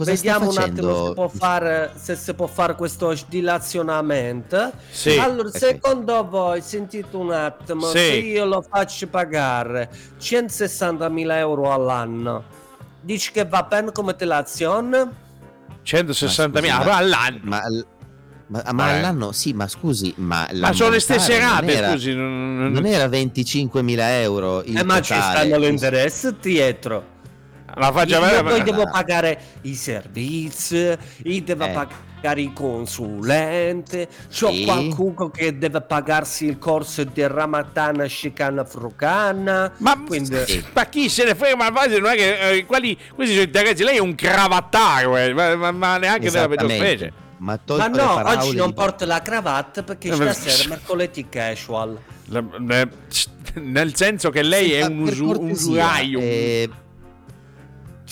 [0.02, 4.72] Cosa Vediamo un attimo se, può fare, se si può fare questo dilazionamento.
[4.90, 5.16] Sì.
[5.16, 5.58] Allora, Ok.
[5.58, 7.98] secondo voi, sentite un attimo, Sì.
[7.98, 9.90] se io lo faccio pagare
[10.20, 12.44] 160.000 euro all'anno,
[13.00, 15.08] dici che va bene come dilazione?
[15.84, 17.40] 160.000 Ma scusi, ah, all'anno.
[17.44, 17.62] Ma,
[18.48, 18.98] ma, ma Eh.
[18.98, 22.16] all'anno, sì, ma scusi, ma, Ma sono le stesse non rate, era- scusi.
[22.16, 25.48] non- Non era 25.000 euro il Eh, ma ci totale?
[25.48, 27.20] stanno l'interesse dietro.
[27.76, 31.70] La faccia Io, vedere, poi devo pagare i servizi, io devo Eh.
[31.70, 34.64] pagare i consulenti, c'ho Sì.
[34.66, 39.72] qualcuno che deve pagarsi il corso di Ramatana Shikana Frucana.
[39.78, 40.64] Ma, Quindi- Sì.
[40.74, 41.56] ma chi se ne frega?
[41.56, 43.84] Ma quasi non è che eh, quali, questi sono interessi.
[43.84, 46.98] Lei è un cravattario, eh, ma, ma- ma neanche della peggior Esattamente.
[46.98, 47.14] specie.
[47.38, 51.98] Ma, Ma no, oggi non porto la cravatta perché Eh, ma- stasera è mercoledì casual.
[52.26, 52.88] La- eh,
[53.56, 56.20] Nel senso che lei Sì, è un, usu- un usuraio.
[56.20, 56.70] eh,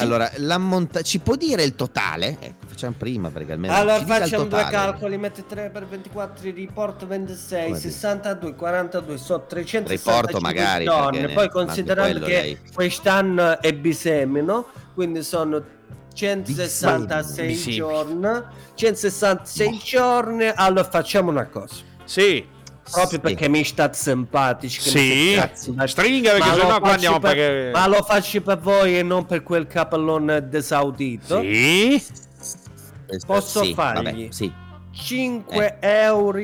[0.04, 2.38] Allora, l'ammonta- ci può dire il totale?
[2.40, 7.66] Ecco, facciamo prima perché almeno Allora facciamo due calcoli, metti 3 per 24, riporto 26,
[7.68, 7.90] Come dire?
[7.92, 11.20] 62, 42, so 365 Riporto magari, giorni.
[11.20, 12.60] perché Poi ne- considerando che lei.
[12.74, 15.64] quest'anno è bisemino, quindi sono
[16.14, 17.88] 166 Bisemino.
[17.88, 18.44] giorni,
[18.76, 21.76] 166 giorni, allora facciamo una cosa.
[22.04, 22.46] Sì,
[22.92, 23.20] Proprio Sì.
[23.20, 24.82] perché mi state simpatici.
[24.82, 25.34] Sì.
[25.36, 28.42] cazzi, ma- Stringa, perché ma sennò lo qua faccio andiamo per- pagare- Ma lo faccio
[28.42, 31.40] per voi e non per quel capellone desaudito.
[31.42, 31.96] sì.
[31.96, 34.04] Eh, Posso sì, fargli?
[34.04, 34.54] vabbè, sì.
[34.92, 36.42] 5 euro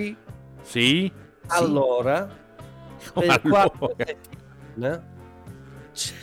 [0.63, 1.11] Sì.
[1.47, 2.27] all'ora
[3.13, 3.39] per Allora.
[3.69, 4.17] quattro, se-
[4.77, 4.99] Eh?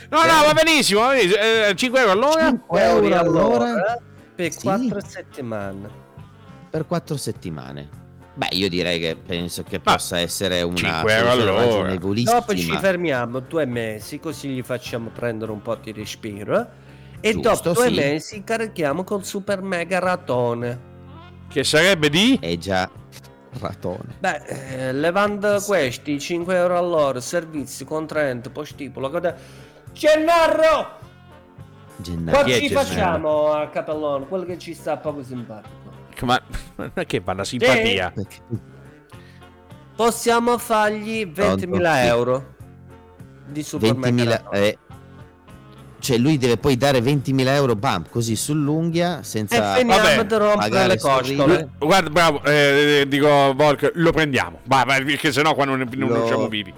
[0.09, 0.99] No, no, va benissimo.
[1.01, 1.35] Va benissimo.
[1.41, 2.47] Eh, 5 euro all'ora.
[2.49, 3.97] 5 euro all'ora
[4.35, 4.59] per Sì.
[4.61, 5.89] 4 settimane.
[6.69, 7.89] per 4 settimane.
[8.35, 11.95] Beh, io direi che penso che possa essere una 5 euro all'ora.
[11.95, 16.67] Dopo ci fermiamo due mesi, così gli facciamo prendere un po' di respiro.
[17.19, 17.93] E Giusto, dopo due sì.
[17.93, 20.91] mesi carichiamo col super mega ratone.
[21.47, 22.37] Che sarebbe di?
[22.41, 22.89] È già
[23.61, 24.15] ratone.
[24.17, 29.35] Beh, eh, levando questi 5 euro all'ora, servizi, contraente, postipolo, cosa...
[29.93, 31.01] Gennaro!
[31.97, 32.41] Gennaro.
[32.41, 35.92] Qua ci facciamo a Capellone, quello che ci sta poco simpatico.
[36.21, 36.41] Ma
[36.75, 38.11] non è che va la simpatia.
[38.11, 38.37] Perché-
[39.95, 41.57] Possiamo fargli 20.000 Pronto?
[41.57, 42.07] Sì.
[42.07, 42.45] euro
[43.47, 44.59] di super mega 20.000 ratone.
[44.67, 44.77] eh,
[45.99, 50.35] cioè lui deve poi dare 20.000 euro bam così sull'unghia E senza finiamo Vabbè, di
[50.35, 51.69] rompere le costole.
[51.77, 54.59] Guarda, bravo, eh, dico Volk, lo prendiamo.
[54.65, 56.73] Vai, perché sennò qua non, non Lo- usciamo vivi.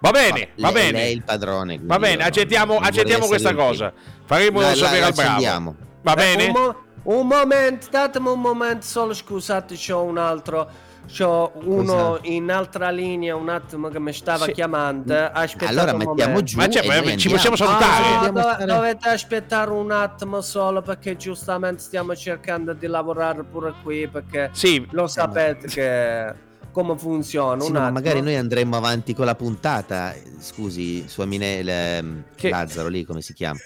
[0.00, 0.92] Va bene, va lei, bene.
[0.92, 3.92] lei è il padrone Va bene, accettiamo, accettiamo questa cosa.
[4.24, 5.74] Faremo La- sapere la al bravo.
[6.02, 6.44] Va Eh, bene?
[6.46, 6.76] Un, mo-
[7.10, 10.86] un momento, datemi un momento solo, scusate, c'ho un altro.
[11.10, 12.20] C'ho uno Cosa?
[12.24, 14.52] in altra linea un attimo che mi stava Sì.
[14.52, 15.14] chiamando.
[15.14, 16.42] Aspettate allora un mettiamo momento.
[16.42, 18.04] giù Ma noi ci possiamo salutare?
[18.04, 23.72] Ah, dove- stare- dovete aspettare un attimo solo perché giustamente stiamo cercando di lavorare pure
[23.82, 26.34] qui perché Sì, lo sapete che
[26.72, 27.58] come funziona.
[27.62, 28.00] Sì, un no, ma attimo.
[28.00, 33.32] magari noi andremo avanti con la puntata scusi sua Minele Che- Lazzaro lì come si
[33.32, 33.58] chiama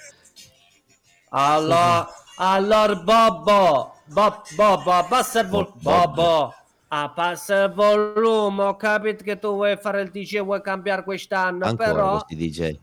[1.31, 2.07] Allora,
[2.45, 5.73] allora Bobbo, Bob, Bobbo, abbassa il volume.
[5.81, 6.55] Bobbo,
[6.89, 8.65] abbassa il volume.
[8.65, 12.11] Ho capito che tu vuoi fare il DJ, vuoi cambiare quest'anno, ancora però...
[12.25, 12.77] questi DJ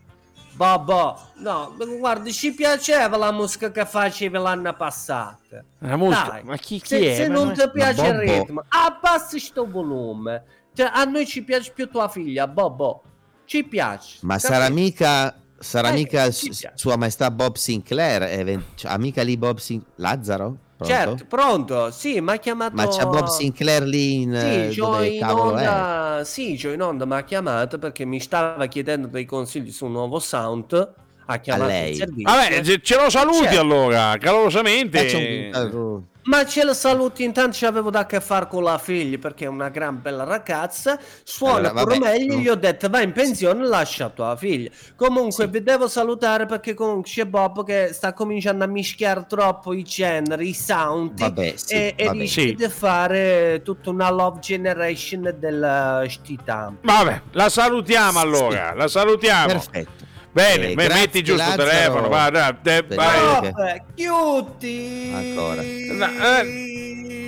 [0.53, 5.63] Bobbo, no, guarda, ci piaceva la musica che facevi l'anno passato.
[5.79, 6.29] la musica.
[6.31, 7.15] Dai, Ma chi, chi Se, è?
[7.15, 10.43] se Ma non no- ti piace il ritmo, abbassa sto volume.
[10.73, 13.03] Cioè, a noi ci piace più tua figlia, Bobbo.
[13.45, 14.19] Ci piace.
[14.21, 14.53] ma capito?
[14.53, 19.57] sarà mica sarà Eh, mica s- sua maestà Bob Sinclair even- cioè, amica lì Bob
[19.57, 20.93] Sinclair Lazzaro Pronto?
[20.93, 21.91] Certo, pronto.
[21.91, 22.75] Sì, mi ha chiamato...
[22.75, 26.57] ma c'è Bob Sinclair lì in eh, Sì, c'ho dove in cavolo è onda, sì,
[26.61, 30.19] c'ho in onda, mi ha chiamato perché mi stava chiedendo dei consigli su un nuovo
[30.19, 30.93] sound.
[31.31, 31.91] Ha chiamato lei.
[31.91, 32.23] il servizio.
[32.31, 33.59] Vabbè, ce- lo saluti Certo.
[33.59, 35.51] allora, calorosamente.
[35.53, 39.17] un- eh, Ma ce la saluti, intanto ci avevo da che fare con la figlia
[39.17, 40.99] perché è una gran bella ragazza.
[41.23, 42.35] Suona Allora, pure meglio.
[42.35, 42.39] no.
[42.41, 44.69] Gli ho detto vai in pensione, lascia tua figlia.
[44.95, 49.81] Comunque, vi devo salutare perché comunque c'è Bob che sta cominciando a mischiare troppo i
[49.83, 51.17] generi, i sound.
[51.17, 52.17] Vabbè, sì, e, e vabbè.
[52.19, 52.53] rischia Sì.
[52.53, 56.71] di fare tutta una love generation del stita.
[56.81, 59.47] Vabbè, la salutiamo allora, la salutiamo.
[59.47, 63.19] perfetto Bene, Eh, beh, grazie, metti giusto il telefono, dai, Per- vai.
[63.19, 63.51] No.
[63.51, 65.11] Vabbè, chiuti!
[65.13, 65.61] Ancora.
[65.61, 66.07] No,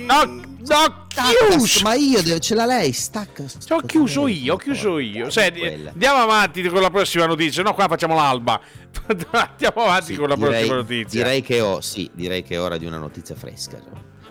[0.04, 1.80] No, no, Stacca, chiuso.
[1.82, 5.30] ma io devo- ce l'ha lei stacca Ci ho chiuso io, ho chiuso io.
[5.30, 7.62] Senti, andiamo avanti con la prossima notizia.
[7.62, 8.60] No, qua facciamo l'alba.
[9.32, 11.22] Andiamo avanti Sì, con la direi, prossima notizia.
[11.24, 13.78] direi che ho sì direi che è ora di una notizia fresca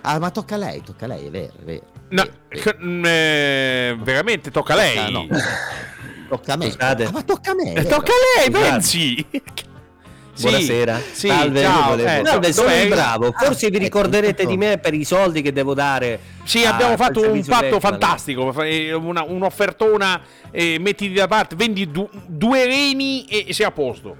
[0.03, 3.03] ah ma tocca a lei tocca a lei è vero è vero No, Vero, mm,
[3.07, 5.11] eh, veramente tocca a lei.
[5.11, 5.27] No.
[6.31, 7.03] tocca a me Scusate.
[7.03, 8.81] Ah, ma tocca a me Eh, tocca a lei?
[10.33, 10.99] Sì, Buonasera.
[11.11, 11.95] Sì, Salve, ciao.
[11.97, 12.79] eh, Salve, do- sono dov'è?
[12.81, 13.31] il bravo.
[13.37, 14.49] Forse Ah, vi ecco, ricorderete ecco.
[14.51, 16.19] di me per i soldi che devo dare.
[16.45, 18.53] Sì, abbiamo fatto un patto fantastico.
[18.63, 24.15] eh, una- un'offertona, eh, mettiti da parte, vendi du- due reni e, sei a posto.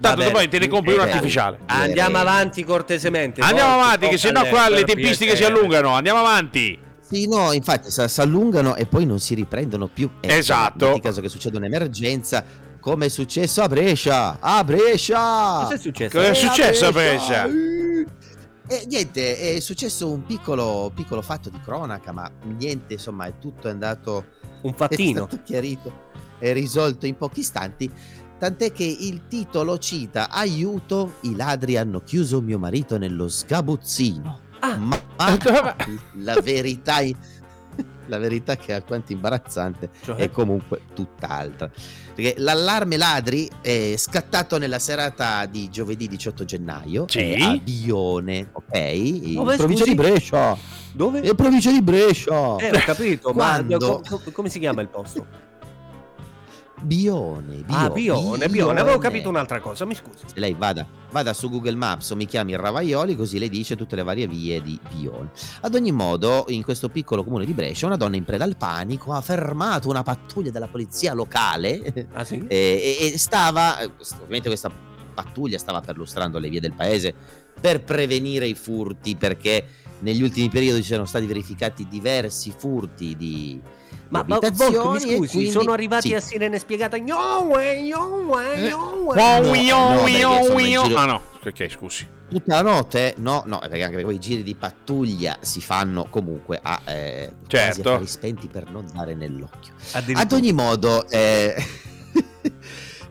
[0.00, 1.58] Tanto Vabbè, poi te ne compri un eh, artificiale.
[1.66, 3.40] Andiamo avanti cortesemente.
[3.40, 5.94] Andiamo avanti, che sennò qua le tempistiche si allungano.
[5.94, 6.78] Andiamo avanti.
[7.06, 10.10] Sì, no, infatti si allungano e poi non si riprendono più.
[10.20, 10.92] Ecco, Esatto.
[10.94, 12.44] In caso che succeda un'emergenza,
[12.80, 14.38] come è successo a Brescia.
[14.40, 15.18] A Brescia!
[15.62, 16.16] Cosa è successo?
[16.16, 17.46] Cosa è Eh, successo a Brescia?
[18.66, 23.68] E niente, è successo un piccolo, piccolo fatto di cronaca, ma niente, insomma, è tutto
[23.68, 24.24] andato
[24.62, 25.26] Un è fattino.
[25.26, 25.92] stato chiarito
[26.38, 27.90] e risolto in pochi istanti.
[28.38, 34.40] Tant'è che il titolo cita: Aiuto, i ladri hanno chiuso mio marito nello sgabuzzino.
[34.72, 34.76] Ah.
[34.76, 34.98] ma
[36.18, 36.98] la verità,
[38.06, 40.16] la verità che è alquanto imbarazzante Cioè?
[40.16, 41.70] è comunque tutt'altra.
[42.14, 47.34] Perché l'allarme ladri è scattato nella serata di giovedì 18 gennaio Sì.
[47.40, 48.76] a Bione, ok?
[48.76, 49.96] In Dove, provincia scusi?
[49.96, 50.56] di Brescia.
[50.92, 51.18] Dove?
[51.20, 52.56] In provincia di Brescia.
[52.58, 54.00] Eh, ho capito, ma Quando?
[54.06, 55.26] co- co- come si chiama il posto?
[56.84, 58.80] Bione, Bione, ah, Bione, Bione.
[58.80, 60.24] Avevo capito un'altra cosa, mi scusi.
[60.26, 63.96] Se lei vada, vada su Google Maps o mi chiami Ravaioli, così le dice tutte
[63.96, 65.30] le varie vie di Bione.
[65.62, 69.12] Ad ogni modo, in questo piccolo comune di Brescia, una donna in preda al panico
[69.12, 72.44] ha fermato una pattuglia della polizia locale Ah, sì?
[72.48, 73.78] e, e- stava,
[74.20, 74.70] ovviamente questa
[75.14, 77.14] pattuglia stava perlustrando le vie del paese
[77.58, 79.64] per prevenire i furti, perché
[80.00, 83.60] negli ultimi periodi ci sono stati verificati diversi furti di,
[84.14, 86.14] Ma, ma Volco, mi scusi, quindi- sono arrivati sì.
[86.14, 86.96] a sirene spiegata.
[86.96, 87.00] Eh.
[87.02, 87.58] Wow, no,
[89.50, 90.82] wio, no, perché wio, sono in wio.
[90.84, 92.06] giro- Ah no, perché scusi.
[92.28, 93.14] Tutta la notte?
[93.18, 97.32] No, no, perché anche perché poi i giri di pattuglia si fanno comunque a eh,
[97.48, 97.88] quasi Certo.
[97.88, 99.72] a fari spenti per non dare nell'occhio.
[99.92, 101.54] Ad ogni modo, eh,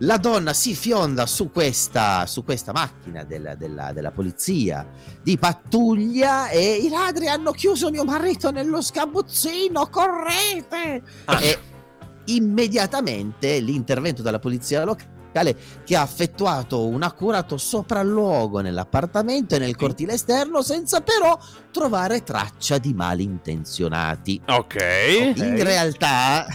[0.04, 4.86] la donna si fionda su questa, su questa macchina della, della- della polizia
[5.22, 11.02] di pattuglia e i ladri hanno chiuso mio marito nello sgabuzzino, correte!
[11.26, 11.42] Ah.
[11.42, 11.60] E
[12.26, 15.12] immediatamente l'intervento della polizia locale
[15.84, 21.38] che ha effettuato un accurato sopralluogo nell'appartamento e nel cortile esterno senza però
[21.72, 24.42] trovare traccia di malintenzionati.
[24.48, 24.76] Ok.
[25.36, 26.46] In realtà,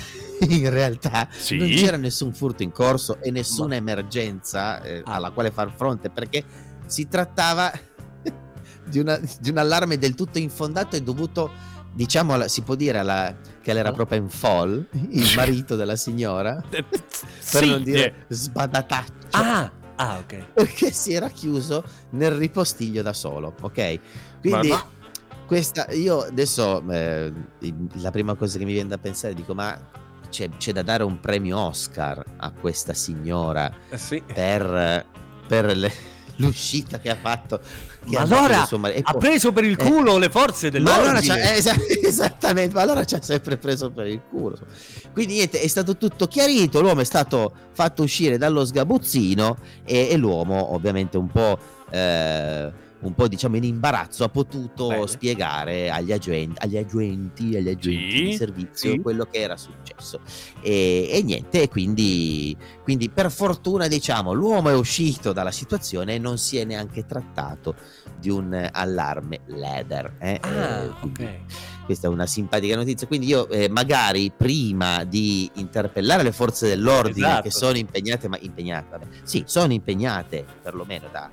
[0.49, 1.57] in realtà Sì.
[1.57, 5.15] non c'era nessun furto in corso e nessuna Ma- emergenza eh, Ah.
[5.15, 6.45] alla quale far fronte perché
[6.87, 7.71] si trattava
[8.85, 11.51] di, una- di un allarme del tutto infondato e dovuto,
[11.93, 16.63] diciamo, alla- si può dire alla- che era proprio in fall, il marito della signora,
[16.71, 16.85] per
[17.39, 18.15] Sì, non dire eh.
[18.29, 19.13] sbadataccio.
[19.33, 20.53] Ah, ah, ok.
[20.55, 24.01] Perché si era chiuso nel ripostiglio da solo, ok?
[24.41, 24.83] Quindi Ma-
[25.47, 27.33] questa io adesso eh,
[28.01, 29.79] la prima cosa che mi viene da pensare dico ma
[30.31, 34.23] c'è, c'è da dare un premio Oscar a questa signora Eh, sì.
[34.33, 35.05] per,
[35.47, 35.93] per le-
[36.37, 37.59] l'uscita che ha fatto
[38.09, 38.67] che Ma allora.
[38.93, 41.53] E Ha poi- preso per il eh, culo le forze ma allora dell'ordine.
[41.53, 41.75] eh, esa-
[42.07, 44.57] esattamente, ma allora ci ha sempre preso per il culo.
[45.13, 50.17] Quindi niente, è stato tutto chiarito, l'uomo è stato fatto uscire dallo sgabuzzino e, e
[50.17, 51.59] l'uomo ovviamente un po',
[51.91, 55.07] eh, un po' diciamo in imbarazzo ha potuto Bene.
[55.07, 59.01] spiegare agli agenti, agli agenti, agli agenti Sì, di servizio sì.
[59.01, 60.21] quello che era successo.
[60.61, 66.39] E, e niente, quindi, quindi per fortuna diciamo l'uomo è uscito dalla situazione e non
[66.39, 67.75] si è neanche trattato
[68.19, 70.17] di un allarme ladder.
[70.19, 71.85] eh, Ah, eh, quindi ok.
[71.85, 73.07] questa è una simpatica notizia.
[73.07, 77.43] Quindi io eh, magari prima di interpellare le forze dell'ordine Esatto.
[77.43, 81.31] che sono impegnate, ma impegnate, vabbè, sì, sono impegnate perlomeno da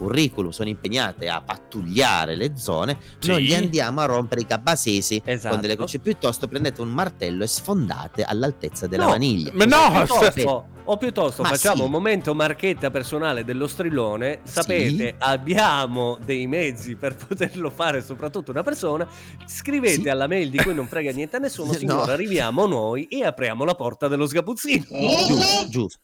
[0.00, 3.28] curriculum, sono impegnate a pattugliare le zone, Sì.
[3.28, 5.50] non gli andiamo a rompere i cabasesi Esatto.
[5.52, 9.50] con delle cose, piuttosto prendete un martello e sfondate all'altezza della No, vaniglia.
[9.52, 11.82] Ma no, Piuttosto- o piuttosto Ma facciamo sì.
[11.82, 14.40] un momento marchetta personale dello strillone.
[14.42, 19.06] Sapete, abbiamo dei mezzi per poterlo fare, soprattutto una persona.
[19.46, 20.08] Scrivete Sì.
[20.08, 21.78] alla mail di cui non frega niente a nessuno, No.
[21.78, 24.84] signora, arriviamo noi e apriamo la porta dello sgabuzzino.
[25.28, 25.98] Giusto, giusto.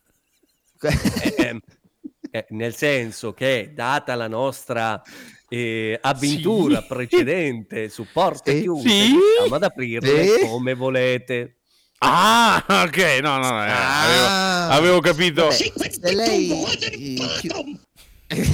[0.82, 1.60] Eh, ehm,
[2.36, 5.00] eh, nel senso che, data la nostra
[5.48, 6.86] eh, avventura Sì.
[6.88, 8.60] precedente su porte Sì.
[8.62, 9.06] chiuse, Sì.
[9.12, 10.46] riusciamo ad aprirle Sì.
[10.46, 11.56] come volete.
[11.98, 14.68] Ah, ok, no, no, no, eh, avevo, Ah.
[14.68, 15.42] avevo capito.
[15.44, 16.50] Vabbè, se lei
[18.28, 18.50] eh,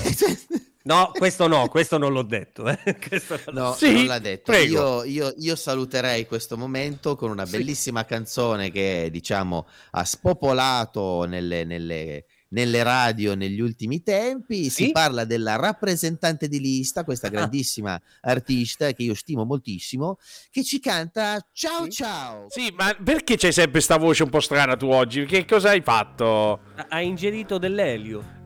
[0.85, 2.69] No, questo no, questo non l'ho detto.
[2.69, 2.77] eh.
[3.53, 4.51] Non No, Sì, non l'ha detto.
[4.51, 5.05] prego.
[5.05, 7.57] Io, io- io saluterei questo momento con una Sì.
[7.59, 14.65] bellissima canzone che diciamo ha spopolato nelle, nelle- nelle radio negli ultimi tempi.
[14.71, 14.93] Si Sì?
[14.93, 20.19] parla della rappresentante di lista, questa grandissima artista che io stimo moltissimo,
[20.51, 21.91] che ci canta Ciao Sì?
[21.91, 22.47] ciao.
[22.49, 25.25] Sì, ma perché c'hai sempre sta voce un po' strana tu oggi?
[25.27, 26.61] Che cosa hai fatto?
[26.89, 28.41] Ha ingerito dell'elio.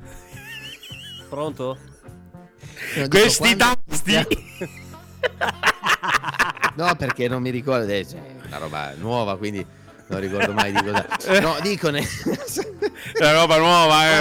[1.28, 1.78] Pronto?
[2.94, 4.14] Dico, Questi quando- tasti!
[6.76, 8.04] No, perché non mi ricordo, è
[8.46, 9.64] una roba nuova, quindi
[10.08, 11.06] non ricordo mai di cosa.
[11.40, 12.00] No, dico ne-
[13.12, 14.20] È roba nuova, eh,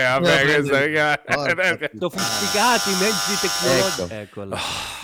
[0.00, 4.02] eh, vabbè, No, questa Porca Sofisticati mezzi tecnologici.
[4.02, 4.14] Ecco.
[4.14, 4.58] Eccola.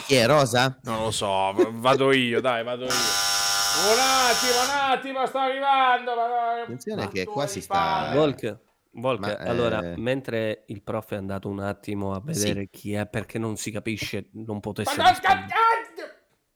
[0.07, 0.79] Chi è Rosa?
[0.83, 2.91] Non lo so, vado io, dai, vado io.
[2.91, 6.15] Un attimo, un attimo, sto arrivando.
[6.15, 8.11] ma- Attenzione ma che qua si sta-.
[8.13, 8.59] Volk,
[8.93, 13.07] Volk, Ma, allora, eh, mentre il prof è andato un attimo a vedere chi è
[13.07, 14.91] perché non si capisce, non potesse!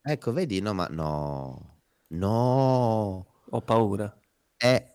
[0.05, 1.72] Ecco, vedi, no, ma no.
[2.13, 3.27] No.
[3.51, 4.15] Ho paura.
[4.57, 4.87] Eh,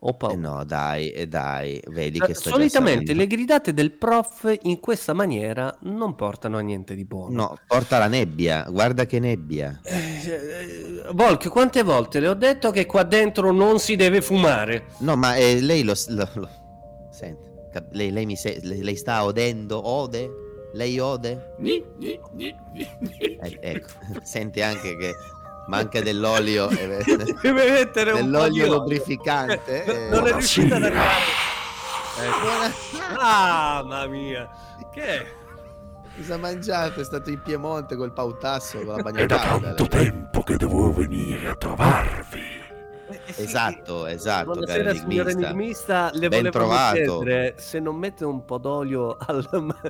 [0.00, 0.36] Ho eh, paura.
[0.36, 5.12] no, dai, eh, dai, vedi Eh, che sto Solitamente le gridate del prof in questa
[5.12, 7.34] maniera non portano a niente di buono.
[7.34, 9.80] No, porta la nebbia, guarda che nebbia.
[9.82, 9.94] Eh,
[10.26, 14.86] eh, Volk, quante volte le ho detto che qua dentro non si deve fumare?
[14.98, 16.50] No, ma eh, lei lo, lo- lo-
[17.10, 19.84] Senti, cap- lei, lei mi se- lei, lei sta odendo?
[19.88, 20.30] Ode?
[20.74, 21.54] Lei ode?
[21.62, 23.88] Eh, ecco,
[24.22, 25.12] senti anche che
[25.68, 27.04] manca dell'olio, eh,
[27.40, 28.78] Deve mettere un po' di dell'olio olio.
[28.78, 29.84] lubrificante.
[29.84, 30.08] Eh, eh.
[30.10, 31.46] non è riuscita ad arrivare.
[32.20, 32.98] Ecco.
[33.20, 34.48] Ah, mamma mia.
[34.92, 35.36] Che è?
[36.16, 37.00] Cosa mangiato?
[37.00, 41.48] È stato in Piemonte col pautasso con la È da tanto tempo che devo venire
[41.48, 42.57] a trovarvi.
[43.10, 43.42] Eh, sì.
[43.42, 46.10] Esatto, esatto, Buonasera signor enigmista.
[46.12, 46.94] le Ben volevo trovato.
[47.20, 49.46] chiedere se non mette un po' d'olio al,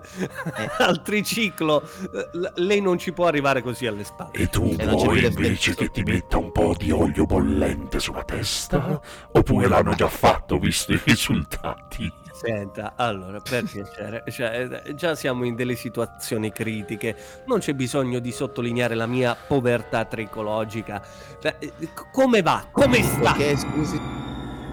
[0.56, 0.70] Eh.
[0.78, 4.30] al triciclo, eh, lei non ci può arrivare così alle spalle.
[4.32, 8.22] E tu E c'è vuoi invece che ti metta un po' di olio bollente sulla
[8.24, 9.00] testa?
[9.32, 12.12] Oppure l'hanno già fatto visto i risultati?
[12.40, 17.16] Senta, allora, per piacere, cioè, eh, già siamo in delle situazioni critiche,
[17.46, 21.02] non c'è bisogno di sottolineare la mia povertà tricologica.
[21.40, 22.64] Cioè, eh, c- come va?
[22.70, 23.32] Come sta?
[23.32, 24.00] Perché, scusi,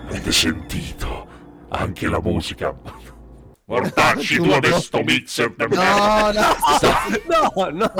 [0.07, 1.25] Avete sentito?
[1.69, 2.73] Anche la musica.
[3.67, 5.75] Mortacci tu adesso mixer per me.
[5.75, 6.55] No, no,
[7.55, 7.91] No, no,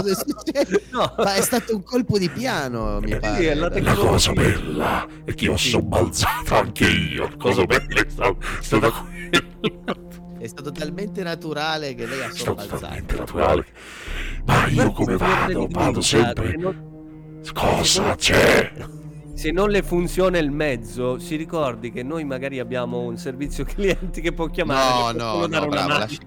[0.92, 1.14] no.
[1.18, 3.50] Ma è stato un colpo di piano, mi Sì, pare.
[3.50, 7.24] è la La cosa bella è che ho sobbalzato anche io.
[7.30, 10.04] La cosa bella è sta- stata quella.
[10.38, 12.78] È stato talmente naturale che lei ha È stato sobbalzato.
[12.86, 13.66] talmente naturale.
[14.46, 15.68] Ma io come vado?
[15.72, 16.56] Vado sempre.
[17.52, 18.72] Cosa c'è?
[19.36, 24.22] Se non le funziona il mezzo, si ricordi che noi magari abbiamo un servizio clienti
[24.22, 25.18] che può chiamare.
[25.18, 26.20] No, no, no, bravo, lasci,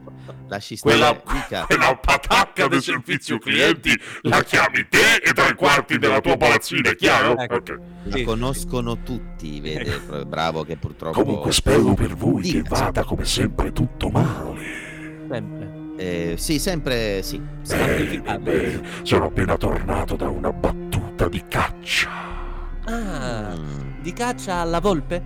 [0.47, 0.97] lasci stare.
[0.97, 1.65] Quella, Dica.
[1.65, 6.97] quella patacca del servizio clienti la chiami te e tre quarti della tua palazzina, è
[6.97, 7.37] chiaro?
[7.39, 7.55] Ecco.
[7.55, 7.79] Ok.
[8.05, 11.23] La conoscono tutti, vede, bravo che purtroppo...
[11.23, 12.77] Comunque spero per voi che Dica.
[12.77, 15.27] vada come sempre tutto male.
[15.31, 15.87] Sempre.
[15.97, 17.41] Eh, sì, sempre sì.
[17.67, 18.83] Bene, bene.
[19.03, 22.28] Sono appena tornato da una battuta di caccia.
[22.91, 25.23] Ah, Mm, di caccia alla volpe?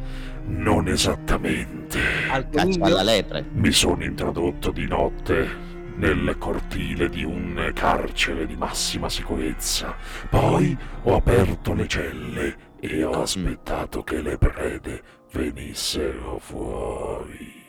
[0.47, 1.99] Non esattamente.
[2.31, 3.45] Al caccia alla lepre.
[3.53, 9.95] Mi sono introdotto di notte nel cortile di un carcere di massima sicurezza.
[10.29, 15.03] Poi ho aperto le celle e ho aspettato che le prede
[15.33, 17.61] venissero fuori.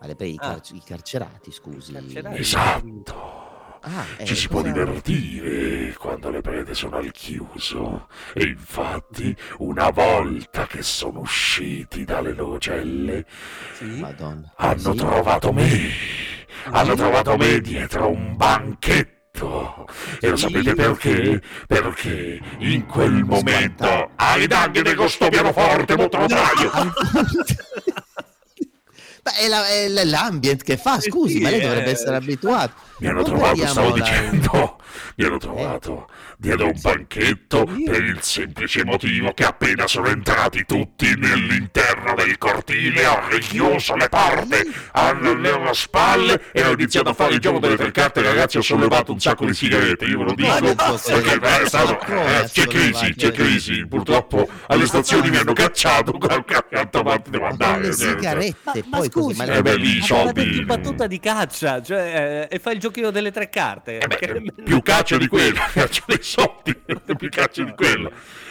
[0.00, 0.48] Ma le pre- i, Ah.
[0.54, 1.92] car- i carcerati, scusi.
[1.92, 2.38] Carcerati.
[2.38, 3.46] Esatto.
[3.82, 8.08] Ah, eh, Ci si può divertire quando le prede sono al chiuso.
[8.34, 13.24] E infatti, una volta che sono usciti dalle loro celle,
[13.74, 14.04] Sì.
[14.56, 14.96] Hanno Sì?
[14.96, 15.90] trovato me.
[16.70, 19.86] Hanno trovato me dietro un banchetto.
[20.20, 21.40] E lo sapete perché?
[21.66, 26.70] Perché in quel momento ai danni di questo pianoforte motoraio.
[29.24, 31.92] Ma è, la- è l'ambient che fa, scusi, sì, ma lei dovrebbe eh.
[31.92, 32.72] essere abituato.
[33.00, 34.76] Mi hanno trovato, stavo dicendo,
[35.16, 41.12] mi hanno trovato dietro un banchetto per il semplice motivo che appena sono entrati tutti
[41.16, 47.34] nell'interno del cortile ho richiuso le porte alle loro spalle e ho iniziato a fare
[47.34, 50.34] il gioco delle tre carte ragazzi ho sollevato un sacco di sigarette io ve lo
[50.34, 50.48] dico.
[50.48, 53.86] Ma perché è stato- eh, c'è crisi c'è crisi.
[53.86, 58.18] Purtroppo alle stazioni mi hanno cacciato quanto avanti devo Ma andare le certo.
[58.20, 62.46] sigarette, Ma, ma poi scusi, ma Eh beh, lì ma soldi- battuta di caccia, cioè,
[62.48, 63.98] eh, e fa il giochino delle tre carte.
[63.98, 66.74] Eh beh, più caccia di quello, caccia dei soldi,
[67.16, 68.10] più caccia di quello.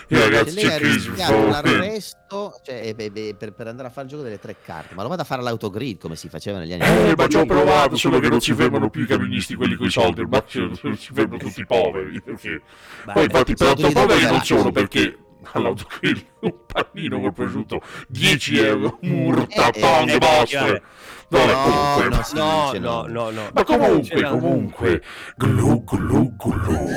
[0.10, 4.06] Io ragazzi lei ha rischiato l'arresto cioè, eh, beh, beh, per, per andare a fare
[4.06, 6.72] il gioco delle tre carte, ma lo vada a fare all'autogrid come si faceva negli
[6.72, 9.76] anni Eh, ma ci ho provato, solo che non si fermano più i camionisti, quelli
[9.76, 12.22] con i soldi, ma ci- si fermano tutti i poveri.
[12.22, 12.62] Perché...
[13.04, 15.18] Beh, Poi infatti però soldi di poveri non sono perché
[15.54, 20.76] all'autogrill un panino col prosciutto 10 euro, murta, Eh, eh, tong, eh, vostre.
[20.76, 20.82] eh,
[21.30, 23.08] No, No, comunque, no, No, no, no.
[23.08, 23.50] no, no.
[23.54, 25.02] ma comunque, comunque,
[25.36, 26.88] glu glu glu.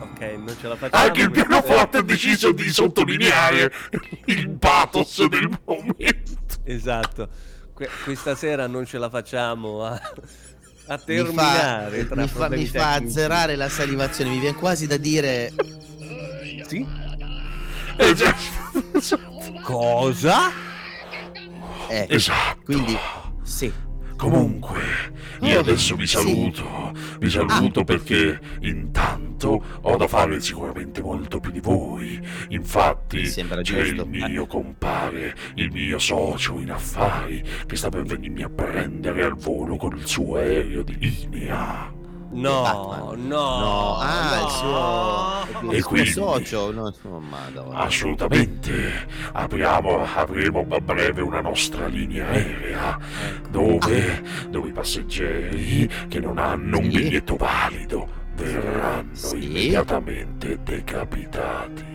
[0.00, 1.04] Ok, non ce la facciamo.
[1.04, 3.70] Anche il pianoforte ha deciso di sottolineare
[4.26, 6.32] il pathos del momento.
[6.64, 7.28] Esatto.
[7.74, 10.00] Que- questa sera non ce la facciamo a,
[10.86, 12.06] a Mi fa, terminare.
[12.08, 15.52] tra mi fa, mi fa azzerare la salivazione, mi viene quasi da dire
[16.66, 16.86] Sì?
[17.96, 18.34] Eh, già.
[19.62, 20.50] Cosa?
[21.88, 22.60] eh, Esatto.
[22.64, 22.96] quindi
[23.42, 23.72] sì.
[24.24, 24.80] Comunque,
[25.42, 31.60] io adesso vi saluto, vi saluto perché intanto ho da fare sicuramente molto più di
[31.60, 32.18] voi.
[32.48, 34.06] Infatti, c'è il giusto.
[34.06, 39.76] mio compare, il mio socio in affari, che sta per venirmi a prendere al volo
[39.76, 42.03] con il suo aereo di linea.
[42.34, 43.16] No, no.
[43.16, 46.92] No, ah, il suo, E il suo quindi- socio, no,
[47.30, 47.78] madonna.
[47.78, 52.98] Assolutamente, apriamo, avremo a breve una nostra linea aerea
[53.50, 59.44] dove, dove i passeggeri che non hanno un biglietto valido verranno Sì.
[59.44, 61.92] immediatamente decapitati.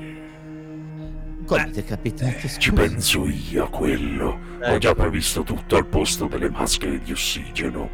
[1.45, 2.47] Come ti è capitato?
[2.59, 4.39] Ci penso io a quello.
[4.61, 7.89] Ho già previsto tutto al posto delle maschere di ossigeno.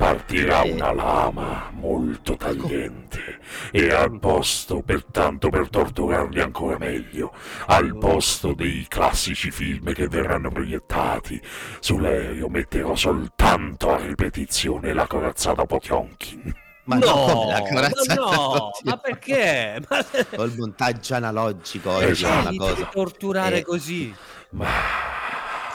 [0.00, 0.72] Partirà Eh.
[0.72, 3.38] una lama molto tagliente
[3.70, 7.34] e al posto, pertanto per torturarli ancora meglio,
[7.66, 11.38] al posto dei classici film che verranno proiettati,
[11.80, 16.50] sull'aereo metterò soltanto a ripetizione la corazzata Potionkin.
[16.84, 17.44] Ma no, no,
[17.74, 19.82] ma no, ma perché?
[19.86, 20.02] Ma
[20.34, 22.40] Col montaggio analogico oggi è Esatto.
[22.40, 22.72] una mi cosa.
[22.72, 24.14] devi torturare Eh, così.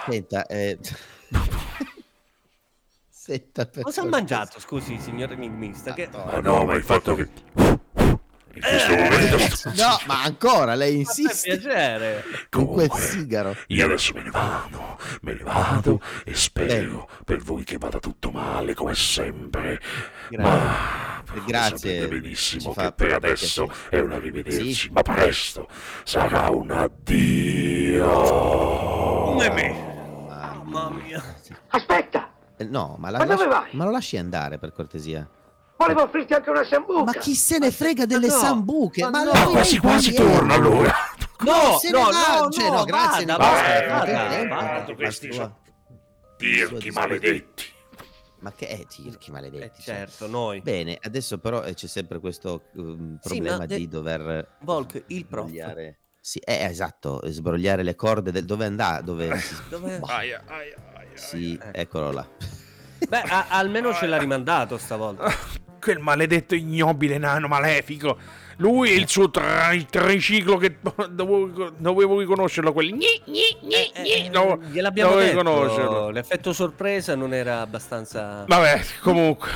[0.09, 0.79] Senta, eh...
[3.25, 5.93] Senta, per Cosa ha mangiato, scusi, signor enigmista?
[5.95, 6.07] Che...
[6.11, 7.27] Ma no, ma il fatto che...
[7.55, 9.37] In questo momento...
[9.81, 12.23] No, ma ancora lei Ma insiste piacere.
[12.51, 13.55] con quel Comunque, sigaro.
[13.69, 18.29] Io adesso me ne vado, me ne vado e spero per voi che vada tutto
[18.29, 19.81] male come sempre.
[20.37, 23.15] Ma però Grazie, sapete benissimo ci che per piacere.
[23.15, 24.89] adesso è un arrivederci, Sì.
[24.91, 25.67] ma presto
[26.03, 28.07] sarà un addio.
[29.25, 29.93] Come me.
[30.29, 31.23] Mamma mia.
[31.69, 33.69] Aspetta, Eh, No, ma, la Ma dove lasci- vai?
[33.75, 35.29] ma lo lasci andare per cortesia.
[35.77, 37.03] volevo offrirti anche una sambuca.
[37.03, 39.01] Ma chi se ne frega delle no, sambuche?
[39.03, 39.31] ma Ma, no.
[39.33, 40.21] Ma quasi quasi eh.
[40.21, 40.93] allora.
[41.37, 43.47] No, se no, ne no, no, cioè, no, grazie, vada,
[43.89, 45.59] vada, vada, Questi sono
[46.37, 47.63] tirchi maledetti.
[48.39, 49.81] Ma che è tirchi Eh, maledetti?
[49.81, 49.95] cioè.
[49.95, 50.61] certo, noi.
[50.61, 55.03] Bene, adesso però eh, c'è sempre questo um, Sì, problema ma de- di dover Volk,
[55.07, 55.47] il prof.
[55.47, 55.99] sbrogliare.
[56.21, 59.29] Sì, eh, esatto, sbrogliare le corde del dove andà, dove
[59.69, 59.99] Dove...
[60.05, 60.75] Aia, aia, aia,
[61.15, 61.81] sì, eh.
[61.81, 62.27] eccolo là.
[63.07, 65.31] Beh, a- almeno ce l'ha rimandato stavolta.
[65.81, 68.17] Quel maledetto ignobile nano malefico.
[68.59, 70.77] Lui e il suo tra- triciclo che
[71.11, 72.71] dovevo, dovevo riconoscerlo.
[72.71, 74.29] Quel gni, gni, gni, gni.
[74.29, 76.09] No, Eh, gliel'abbiamo dovevo detto, riconoscerlo.
[76.09, 78.45] l'effetto sorpresa non era abbastanza...
[78.47, 79.49] Vabbè, comunque,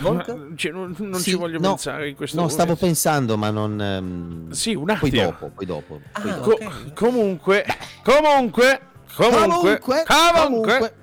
[0.57, 2.85] cioè, non, non Sì, ci voglio no, pensare in questo No, stavo momento.
[2.85, 3.81] pensando, ma non...
[3.81, 5.23] ehm, Sì, un Poi attimo.
[5.23, 6.01] dopo, poi dopo.
[6.11, 6.41] Ah, poi dopo.
[6.41, 6.93] Co- ok.
[6.93, 7.65] comunque,
[8.03, 8.81] comunque,
[9.15, 10.93] comunque, Comunque, comunque,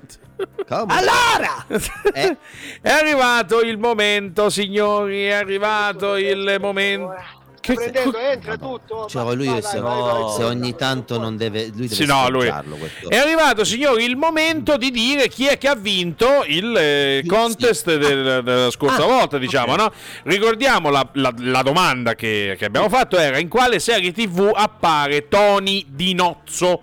[0.68, 0.94] Comunque.
[0.96, 1.64] Allora!
[2.12, 2.36] Eh,
[2.82, 7.14] è arrivato il momento, signori, è arrivato il momento.
[7.60, 9.06] Che, Prendendo, entra tutto.
[9.08, 11.62] cioè, lui vai, se, vai, se ogni tanto non deve...
[11.74, 12.46] Lui deve Sì, no, lui-.
[12.46, 17.28] È arrivato, signori, il momento di dire chi è che ha vinto il eh, Sì,
[17.28, 19.78] contest del- della scorsa Ah, volta, diciamo, ok.
[19.78, 19.92] no?
[20.22, 25.26] Ricordiamo la, la- la domanda che, che abbiamo fatto era in quale serie TV appare
[25.26, 26.82] Tony Di Nozzo?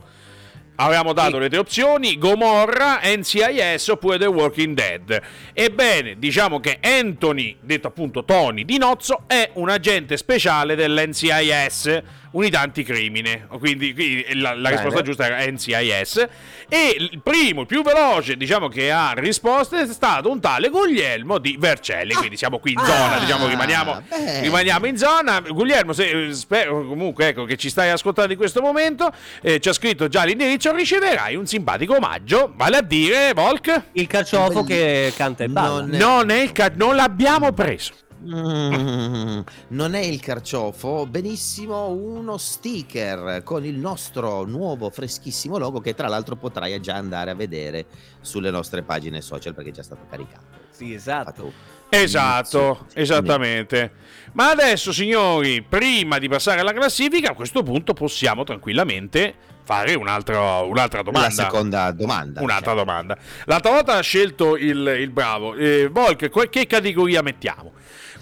[0.75, 1.39] Avevamo dato Sì.
[1.39, 5.21] le tre opzioni, Gomorra, NCIS oppure The Walking Dead.
[5.53, 12.01] Ebbene, diciamo che Anthony, detto appunto Tony Di Nozzo, è un agente speciale dell'NCIS,
[12.33, 13.47] unità anticrimine.
[13.59, 16.27] Quindi, quindi la, la risposta giusta era NCIS.
[16.69, 21.37] E il primo, il più veloce, diciamo che ha risposto è stato un tale Guglielmo
[21.37, 22.13] di Vercelli.
[22.13, 24.01] Quindi siamo qui in zona, Ah, diciamo, rimaniamo,
[24.41, 25.39] rimaniamo in zona.
[25.41, 29.11] Guglielmo, se, eh, spero comunque ecco, che ci stai ascoltando in questo momento,
[29.41, 33.81] eh, ci ha scritto già l'indirizzo, riceverai un simpatico omaggio, vale a dire, Volk.
[33.93, 35.81] Il carciofo che canta e balla.
[35.81, 37.93] Non è- Non, è il ca- non l'abbiamo preso.
[38.25, 45.93] Mm, non è il carciofo, benissimo uno sticker con il nostro nuovo freschissimo logo che
[45.93, 47.85] tra l'altro potrai già andare a vedere
[48.21, 50.61] sulle nostre pagine social perché è già stato caricato.
[50.69, 51.71] Sì, esatto.
[51.89, 53.91] Esatto, esattamente.
[54.31, 60.61] Ma adesso, signori, prima di passare alla classifica, a questo punto possiamo tranquillamente fare un'altra,
[60.61, 61.27] un'altra domanda.
[61.27, 62.41] La seconda domanda.
[62.41, 62.79] Un'altra cioè.
[62.79, 63.17] domanda.
[63.45, 65.53] L'altra volta ha scelto il, il bravo.
[65.53, 67.73] Eh, Volk, che categoria mettiamo?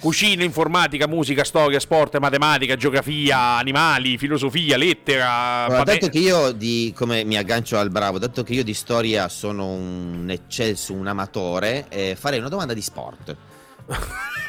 [0.02, 5.66] Cucina, informatica, musica, storia, sport, matematica, geografia, animali, filosofia, lettera.
[5.66, 9.30] Allora, dato che io di come mi aggancio al bravo, dato che io di storia
[9.30, 13.36] sono un eccelso, un amatore, eh, farei una domanda di sport.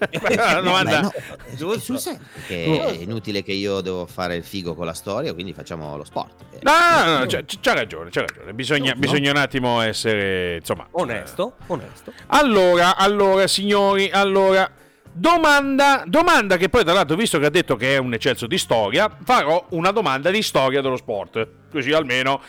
[0.00, 1.10] La domanda- Beh,
[1.50, 1.98] no, Giusto.
[1.98, 5.94] serio, perché è inutile che io devo fare il figo con la storia, quindi facciamo
[5.96, 6.42] lo sport.
[6.52, 8.54] Eh, No, no, no, c'ha, c'ha ragione, c'ha ragione.
[8.54, 8.98] Bisogna, No?
[8.98, 10.86] bisogna un attimo essere, insomma...
[10.92, 12.12] Onesto, onesto.
[12.28, 14.70] Allora, allora, signori, allora...
[15.12, 18.56] Domanda, domanda che poi tra l'altro, visto che ha detto che è un eccelso di
[18.58, 21.46] storia, farò una domanda di storia dello sport.
[21.70, 22.40] Così almeno...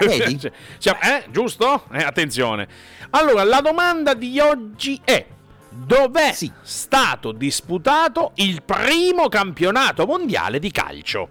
[0.00, 0.40] vedi?
[0.78, 1.84] Siamo- eh, giusto?
[1.92, 2.66] Eh, attenzione.
[3.10, 5.26] Allora, la domanda di oggi è...
[5.70, 6.50] Dov'è Sì.
[6.62, 11.28] stato disputato il primo campionato mondiale di calcio?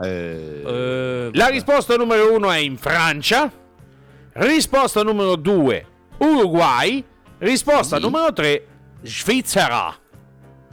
[0.00, 3.50] eh, Eh, La risposta numero uno è in Francia.
[4.34, 5.84] Risposta numero due,
[6.18, 7.04] Uruguay.
[7.38, 8.02] Risposta Sì.
[8.02, 8.66] numero tre,
[9.02, 9.94] Svizzera.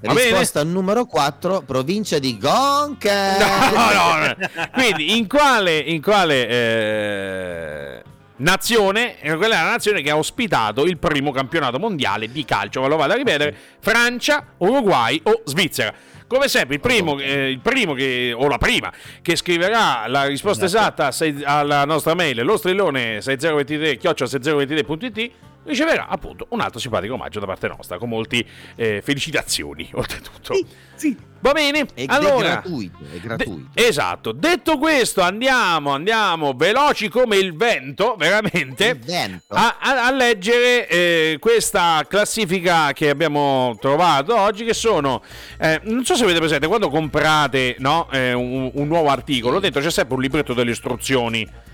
[0.02, 0.30] Va bene?
[0.30, 3.38] risposta numero 4, provincia di Gonca.
[3.72, 4.36] No, no, no.
[4.74, 8.04] Quindi, in quale, in quale eh,
[8.38, 9.16] nazione?
[9.22, 12.82] Quella è la nazione che ha ospitato il primo campionato mondiale di calcio.
[12.82, 15.94] Ve lo vado a ripetere: Francia, Uruguay o Svizzera.
[16.28, 18.90] Come sempre, il primo, eh, il primo che, o la prima
[19.22, 21.06] che scriverà la risposta Esatto.
[21.06, 25.32] esatta alla nostra mail, lo strillone 6023 6023.it
[25.64, 28.46] riceverà appunto un altro simpatico omaggio da parte nostra, con molti
[28.76, 30.54] eh, felicitazioni, oltretutto.
[30.54, 31.18] Sì, sì.
[31.42, 31.88] Va bene?
[31.96, 33.70] È, allora, è gratuito, è gratuito.
[33.74, 34.32] De- esatto.
[34.32, 39.56] Detto questo, andiamo, andiamo veloci come il vento, veramente, Il vento.
[39.56, 45.24] a, a- a leggere eh, questa classifica che abbiamo trovato oggi, che sono,
[45.60, 49.82] eh, non so se avete presente, quando comprate no, eh, un, un nuovo articolo, dentro
[49.82, 51.70] c'è sempre un libretto delle istruzioni.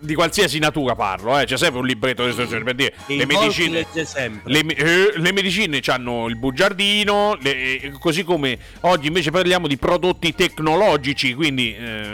[0.00, 3.86] Di qualsiasi natura parlo, eh, c'è sempre un libretto delle istruzioni per dire le medicine.
[4.44, 9.76] Le, eh, le medicine hanno il bugiardino, le- eh, così come oggi invece parliamo di
[9.76, 12.12] prodotti tecnologici, quindi eh,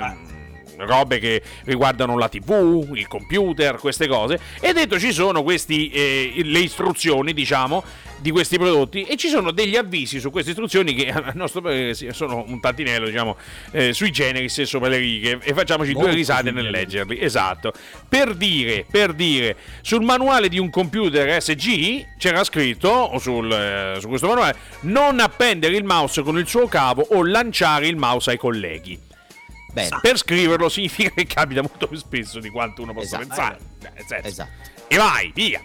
[0.79, 4.41] robe che riguardano la TV, il computer, queste cose.
[4.61, 7.83] E dentro ci sono questi, eh, le istruzioni, diciamo,
[8.27, 11.95] di questi prodotti e ci sono degli avvisi su queste istruzioni che a nostro parere
[11.95, 13.37] sono un tantinello, diciamo,
[13.71, 17.21] eh, sui generis e sopra le righe e facciamoci due Molto risate sui nel leggerli.
[17.21, 17.73] Esatto.
[18.09, 23.99] Per dire, per dire, sul manuale di un computer SG c'era scritto, o sul, eh,
[24.01, 28.31] su questo manuale, non appendere il mouse con il suo cavo o lanciare il mouse
[28.31, 28.99] ai colleghi.
[29.73, 33.27] Bene, Per scriverlo significa che capita molto più spesso di quanto uno possa Esatto.
[33.27, 33.59] pensare.
[34.09, 34.27] Senso.
[34.29, 34.51] esatto.
[34.89, 35.61] E vai, via.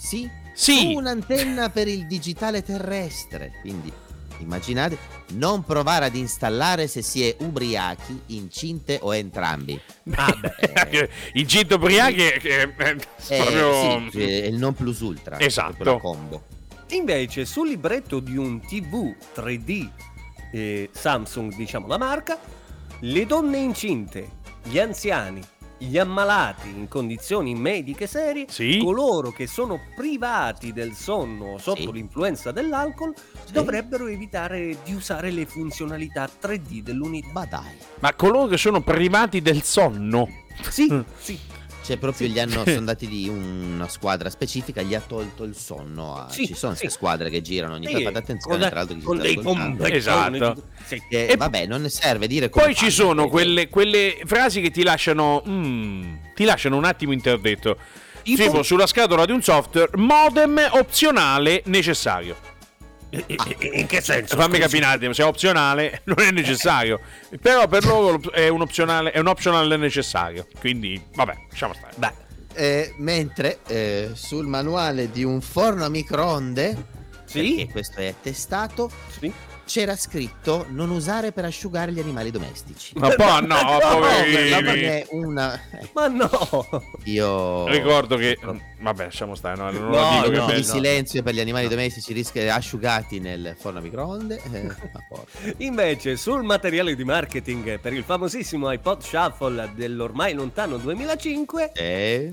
[0.00, 0.92] Sì, Sì.
[0.94, 3.52] un'antenna per il digitale terrestre.
[3.60, 3.92] Quindi
[4.38, 4.98] immaginate,
[5.34, 9.80] non provare ad installare se si è ubriachi, incinte o entrambi.
[10.14, 11.08] Ah, beh.
[11.34, 12.96] Incinto ubriachi è, è- è
[13.28, 14.10] Eh, proprio...
[14.10, 15.38] sì, è il non plus ultra.
[15.38, 15.98] Esatto.
[15.98, 16.42] combo.
[16.90, 19.88] Invece sul libretto di un TV 3D
[20.52, 22.38] eh, Samsung, diciamo la marca,
[23.00, 24.28] le donne incinte,
[24.64, 25.40] gli anziani,
[25.86, 28.78] gli ammalati in condizioni mediche serie, Sì.
[28.82, 31.92] coloro che sono privati del sonno sotto Sì.
[31.92, 33.12] l'influenza dell'alcol,
[33.50, 37.28] dovrebbero evitare di usare le funzionalità 3D dell'unità.
[37.32, 40.28] Ma dai, Ma coloro che sono privati del sonno.
[40.68, 41.00] Sì, Mm.
[41.18, 41.38] sì.
[41.82, 46.16] Cioè proprio gli hanno sono andati di una squadra specifica, gli ha tolto il sonno.
[46.16, 46.80] a- Sì, Ci sono sì.
[46.80, 48.06] queste squadre che girano ogni Sì, tanto.
[48.08, 49.96] Fate attenzione, con, tra l'altro, con dei pompettoni.
[49.96, 50.62] Esatto.
[50.84, 51.02] Sì.
[51.10, 54.70] Eh, E- vabbè, non ne serve dire come Poi ci sono quelle, quelle frasi che
[54.70, 55.42] ti lasciano.
[55.46, 57.76] mm, ti lasciano un attimo interdetto.
[58.22, 58.42] Tipo?
[58.42, 62.36] Tipo sulla scatola di un software, modem opzionale necessario.
[63.12, 64.36] In che senso?
[64.36, 66.98] Fammi capire un attimo, se è opzionale non è necessario.
[67.40, 70.46] Però per loro è un opzionale, è un optional necessario.
[70.58, 71.92] Quindi, vabbè, lasciamo stare.
[71.96, 72.12] Beh,
[72.54, 76.84] Eh, mentre eh, sul manuale di un forno a microonde,
[77.24, 77.68] Sì.
[77.70, 79.32] questo è attestato, sì.
[79.64, 82.92] C'era scritto non usare per asciugare gli animali domestici.
[82.96, 85.04] Ma poi no, No, poverini.
[85.10, 85.60] Una...
[85.94, 86.28] Ma no!
[87.04, 87.66] Io...
[87.68, 88.38] Ricordo che.
[88.80, 89.56] Vabbè, lasciamo stare.
[89.56, 93.20] No, non No, lo dico Un che di silenzio per gli animali domestici rischia asciugati
[93.20, 94.40] nel forno a microonde.
[94.52, 94.70] Eh.
[95.58, 102.30] Invece, sul materiale di marketing per il famosissimo iPod Shuffle dell'ormai lontano 2005, Eh,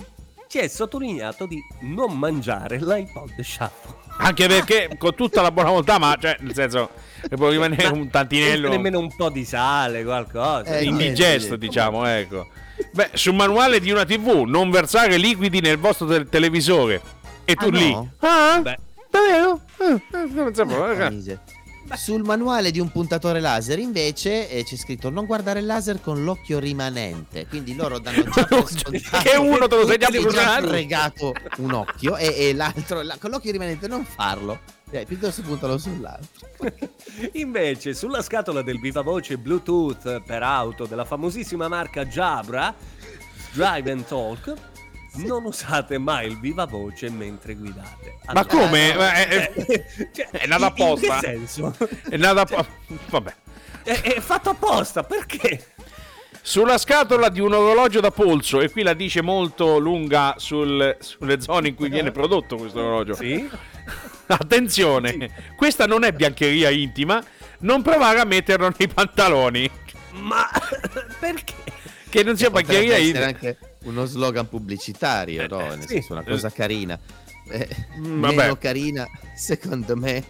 [0.48, 3.98] ci è sottolineato di non mangiare l'iPod Shuffle.
[4.18, 6.90] Anche perché con tutta la buona volontà, ma cioè, nel senso,
[7.28, 10.78] che può rimanere Ma un tantinello Nemmeno un po' di sale, qualcosa.
[10.78, 11.58] Eh, indigesto, niente.
[11.58, 12.48] diciamo, ecco.
[12.94, 17.02] Beh, sul manuale di una TV, non versare liquidi nel vostro te- televisore.
[17.46, 17.92] E tu Ah, lì.
[17.92, 18.12] no?
[18.20, 18.78] Ah, Beh,
[19.10, 19.62] davvero?
[19.80, 21.38] Eh, eh, non sapevo, eh.
[21.96, 26.24] Sul manuale di un puntatore laser invece eh, c'è scritto non guardare il laser con
[26.24, 27.48] l'occhio rimanente.
[27.48, 28.46] Quindi loro danno già
[29.24, 30.08] Che uno te lo sei già
[30.62, 34.60] fregato un occhio e, e l'altro la- con l'occhio rimanente non farlo.
[34.92, 36.48] Eh, piuttosto puntalo sull'altro.
[37.34, 42.74] invece, sulla scatola del vivavoce Bluetooth per auto della famosissima marca Jabra,
[43.52, 44.54] Drive and Talk,
[45.18, 48.18] non usate mai il vivavoce mentre guidate.
[48.26, 48.94] Ma Allora- come?
[48.96, 51.14] Ma è, Eh, cioè, È nata apposta.
[51.16, 51.76] In che senso?
[52.10, 52.66] è nata po-
[53.10, 53.36] Vabbè.
[53.84, 55.66] È, è fatto apposta, perché?
[56.42, 61.42] Sulla scatola di un orologio da polso, e qui la dice molto lunga sul- sulle
[61.42, 63.14] zone in cui viene prodotto questo orologio.
[63.14, 63.48] Sì?
[64.38, 67.24] Attenzione, questa non è biancheria intima,
[67.62, 69.70] non provare a metterlo nei pantaloni.
[70.12, 70.48] Ma
[71.20, 71.56] perché?
[72.08, 73.26] Che non sia biancheria essere intima.
[73.26, 75.60] anche uno slogan pubblicitario, no?
[75.60, 75.88] Nel sì.
[75.88, 77.00] senso, una cosa carina.
[77.52, 77.68] Eh,
[77.98, 80.24] Mm, meno carina, secondo me,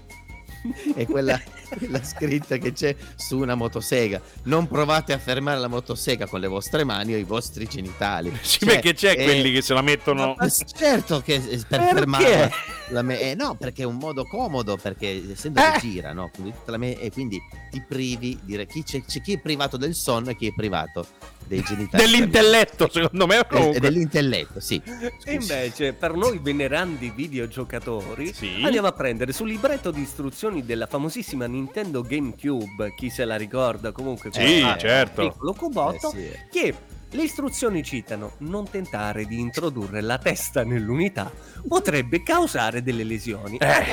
[0.95, 1.39] è quella,
[1.77, 4.21] quella scritta che c'è su una motosega.
[4.43, 8.31] Non provate a fermare la motosega con le vostre mani o i vostri genitali.
[8.41, 10.35] Sì, Cioè, perché c'è eh, quelli che se la mettono.
[10.37, 11.93] ma certo che per Perché?
[11.95, 12.49] fermarla
[12.89, 15.71] la me- eh, no, perché è un modo comodo, perché essendo Eh.
[15.73, 16.29] che gira, no?
[16.33, 17.39] Quindi, la me- e quindi
[17.69, 21.05] ti privi, dire chi c'è, c'è chi è privato del sonno e chi è privato
[21.49, 22.03] dei genitali.
[22.03, 23.39] Dell'intelletto, secondo me.
[23.39, 23.79] Eh, comunque.
[23.79, 24.81] dell'intelletto, sì.
[25.25, 28.61] E invece, per noi venerandi videogiocatori, Sì.
[28.63, 33.91] andiamo a prendere sul libretto di istruzioni della famosissima Nintendo GameCube, chi se la ricorda
[33.91, 35.21] comunque Sì, quel certo.
[35.27, 36.59] piccolo cubotto, Eh, sì.
[36.59, 36.75] che
[37.11, 41.31] Le istruzioni citano non tentare di introdurre la testa nell'unità
[41.67, 43.57] potrebbe causare delle lesioni.
[43.57, 43.83] Eh.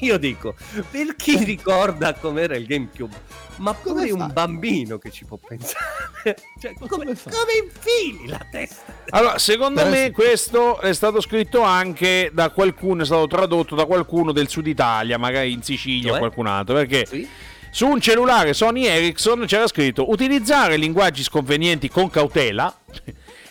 [0.00, 0.54] Io dico,
[0.90, 3.14] per chi ricorda com'era il GameCube,
[3.58, 4.24] ma Come pure fa?
[4.24, 5.84] un bambino che ci può pensare,
[6.60, 8.92] cioè, come, Come come infili la testa?
[9.10, 10.10] Allora, secondo Però me sì.
[10.10, 15.18] questo è stato scritto anche da qualcuno, è stato tradotto da qualcuno del sud Italia,
[15.18, 16.18] magari in Sicilia o Cioè?
[16.18, 17.28] qualcun altro, perché Sì?
[17.70, 22.74] su un cellulare Sony Ericsson c'era scritto utilizzare linguaggi sconvenienti con cautela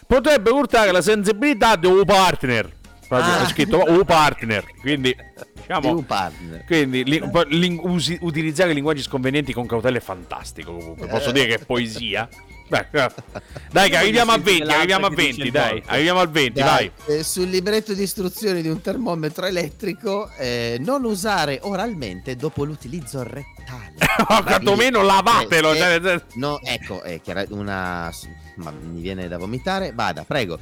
[0.06, 2.75] potrebbe urtare la sensibilità di un partner.
[3.08, 3.48] Proprio Ah.
[3.48, 6.64] Scritto un partner, quindi Di diciamo un partner.
[6.66, 11.08] quindi li- un po' lin- usi- utilizzare linguaggi sconvenienti con cautela è fantastico comunque.
[11.08, 11.34] Posso Eh.
[11.34, 12.28] dire che è poesia?
[12.68, 13.12] Beh, eh.
[13.72, 16.32] dai che arriviamo a 20, L'altra arriviamo a che dice 20, il dai, arriviamo al
[16.32, 16.92] 20, vai.
[17.06, 22.64] Dai, eh, sul libretto di istruzioni di un termometro elettrico, eh, non usare oralmente dopo
[22.64, 23.94] l'utilizzo rettale.
[24.26, 25.74] Quantomeno lavatelo.
[25.74, 27.20] Eh, cioè, cioè- No, ecco, è
[27.50, 28.12] una...
[28.56, 29.92] Ma mi viene da vomitare.
[29.94, 30.58] Vada, prego.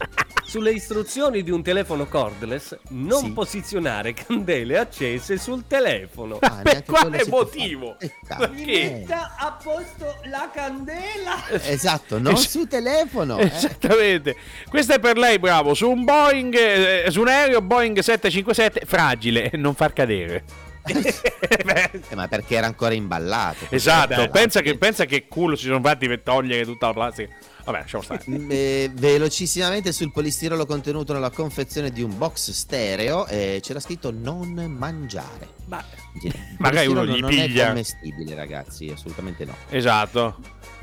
[0.45, 3.32] Sulle istruzioni di un telefono cordless, non Sì.
[3.32, 6.38] posizionare candele accese sul telefono.
[6.41, 7.95] Ah, Per quale motivo?
[8.28, 8.90] Perché?
[9.07, 11.49] Metta a posto la candela.
[11.65, 13.38] Esatto, non Es- su telefono.
[13.40, 13.45] eh.
[13.45, 14.36] Esattamente.
[14.70, 15.74] Questo è per lei, bravo.
[15.74, 20.44] Su un Boeing, eh, su un aereo Boeing 757, fragile, non far cadere.
[20.86, 23.66] Eh, ma perché era ancora imballato.
[23.70, 27.34] esatto, Beh, pensa che, pensa che culo si sono fatti per togliere tutta la plastica.
[27.64, 28.24] Vabbè, lasciamo stare.
[28.30, 34.12] Mm, eh, velocissimamente sul polistirolo contenuto nella confezione di un box stereo eh, c'era scritto
[34.12, 35.50] non mangiare.
[35.68, 35.82] Ma
[36.60, 37.66] Magari uno gli non piglia.
[37.66, 39.56] è commestibile, ragazzi, assolutamente no.
[39.70, 40.36] Esatto.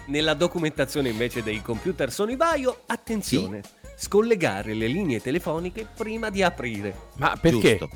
[0.06, 3.60] nella documentazione invece dei computer Sony Vaio, attenzione,
[4.00, 7.08] scollegare le linee telefoniche prima di aprire.
[7.16, 7.78] Ma perché?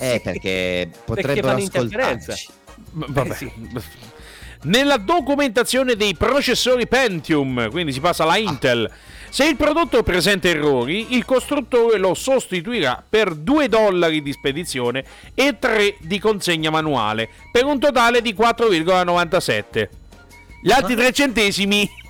[0.00, 2.32] Eh, perché potrebbero interferenza.
[2.32, 2.48] ascoltarci.
[2.90, 3.30] Vabbè.
[3.30, 3.52] Eh, sì.
[4.62, 8.90] Nella documentazione dei processori Pentium, quindi si passa alla Intel,
[9.28, 15.04] se il prodotto presenta errori, il costruttore lo sostituirà per 2 dollari di spedizione
[15.34, 19.88] e 3 di consegna manuale, per un totale di 4,97.
[20.62, 22.05] Gli altri 3 centesimi Se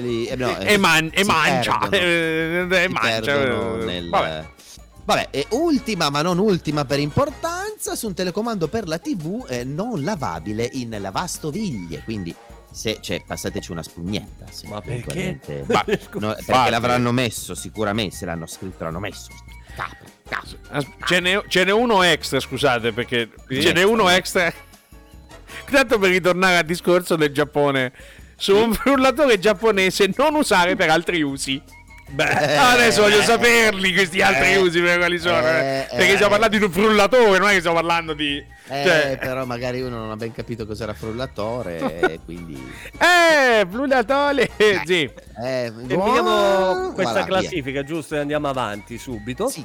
[0.00, 1.78] li- eh, no, eh, e, man- e si mancia.
[1.88, 2.74] perdono.
[2.74, 3.34] Eh, e mancia.
[3.42, 4.46] eh, nel- Vabbè.
[5.04, 9.62] Vabbè, e ultima ma non ultima per importanza, su un telecomando per la TV eh,
[9.62, 12.34] non lavabile in lavastoviglie, quindi
[12.72, 14.46] se cioè, passateci una spugnetta.
[14.50, 15.38] se Ma perché?
[15.68, 16.70] Ma- No, perché Infatti.
[16.70, 19.28] l'avranno messo sicuramente, se l'hanno scritto l'hanno messo.
[19.76, 20.08] Capri.
[20.70, 24.52] As- Ce n'è, ce n'è uno extra, scusate, perché ce n'è uno extra.
[25.70, 27.92] Tanto per ritornare al discorso del Giappone.
[28.36, 31.60] Su un frullatore giapponese non usare per altri usi.
[32.08, 32.22] Beh,
[32.52, 35.38] Eh, adesso voglio eh, saperli questi altri eh, usi per quali sono.
[35.38, 35.40] eh.
[35.40, 36.14] eh, perché eh.
[36.14, 38.36] stiamo parlando di un frullatore, non è che stiamo parlando di.
[38.68, 42.60] Eh, cioè- però magari uno non ha ben capito cos'era frullatore quindi...
[42.98, 44.50] Eh, frullatore!
[44.84, 45.02] Sì.
[45.42, 47.24] Eh, Terminiamo questa voilà, via.
[47.24, 48.14] classifica, giusto?
[48.14, 49.48] E andiamo avanti subito.
[49.48, 49.64] Sì,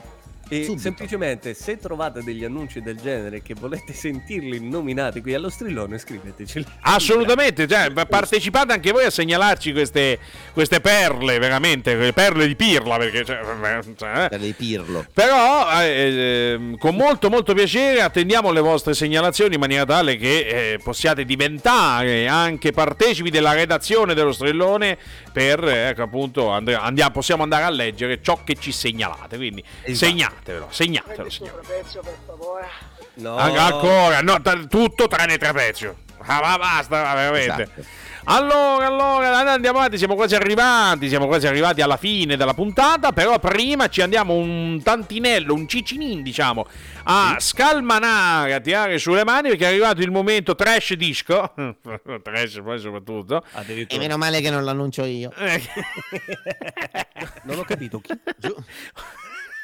[0.52, 0.82] E subito.
[0.82, 6.66] semplicemente se trovate degli annunci del genere che volete sentirli nominati qui allo strillone, scriveteci.
[6.82, 10.20] Assolutamente, cioè, partecipate anche voi a segnalarci queste,
[10.52, 14.28] queste perle, veramente, quelle perle di pirla, perché cioè, eh.
[14.28, 15.06] per il pirlo.
[15.14, 20.74] Però eh, ehm, con molto molto piacere attendiamo le vostre segnalazioni in maniera tale che
[20.74, 24.98] eh, possiate diventare anche partecipi della redazione dello Strellone
[25.32, 29.38] per eh, ecco appunto and- andiamo, possiamo andare a leggere ciò che ci segnalate.
[29.38, 30.06] Quindi Esatto.
[30.44, 31.66] Segnatelo, segnatelo signori.
[31.66, 32.68] Prezzo, per favore.
[33.16, 33.36] No.
[33.38, 35.98] An- Ancora, no, t- tutto tranne trapezio.
[36.24, 37.64] Ah, ma basta, veramente.
[37.64, 38.00] Esatto.
[38.26, 43.40] Allora, allora, andiamo avanti, siamo quasi arrivati, siamo quasi arrivati alla fine della puntata, però
[43.40, 46.68] prima ci andiamo un tantinello, un cicinin, diciamo,
[47.06, 51.52] a scalmanare, a tirare sulle mani perché è arrivato il momento trash disco,
[52.22, 53.44] trash poi soprattutto.
[53.88, 55.32] E meno male che non l'annuncio io.
[55.36, 55.60] Eh,
[57.44, 58.12] Non ho capito chi.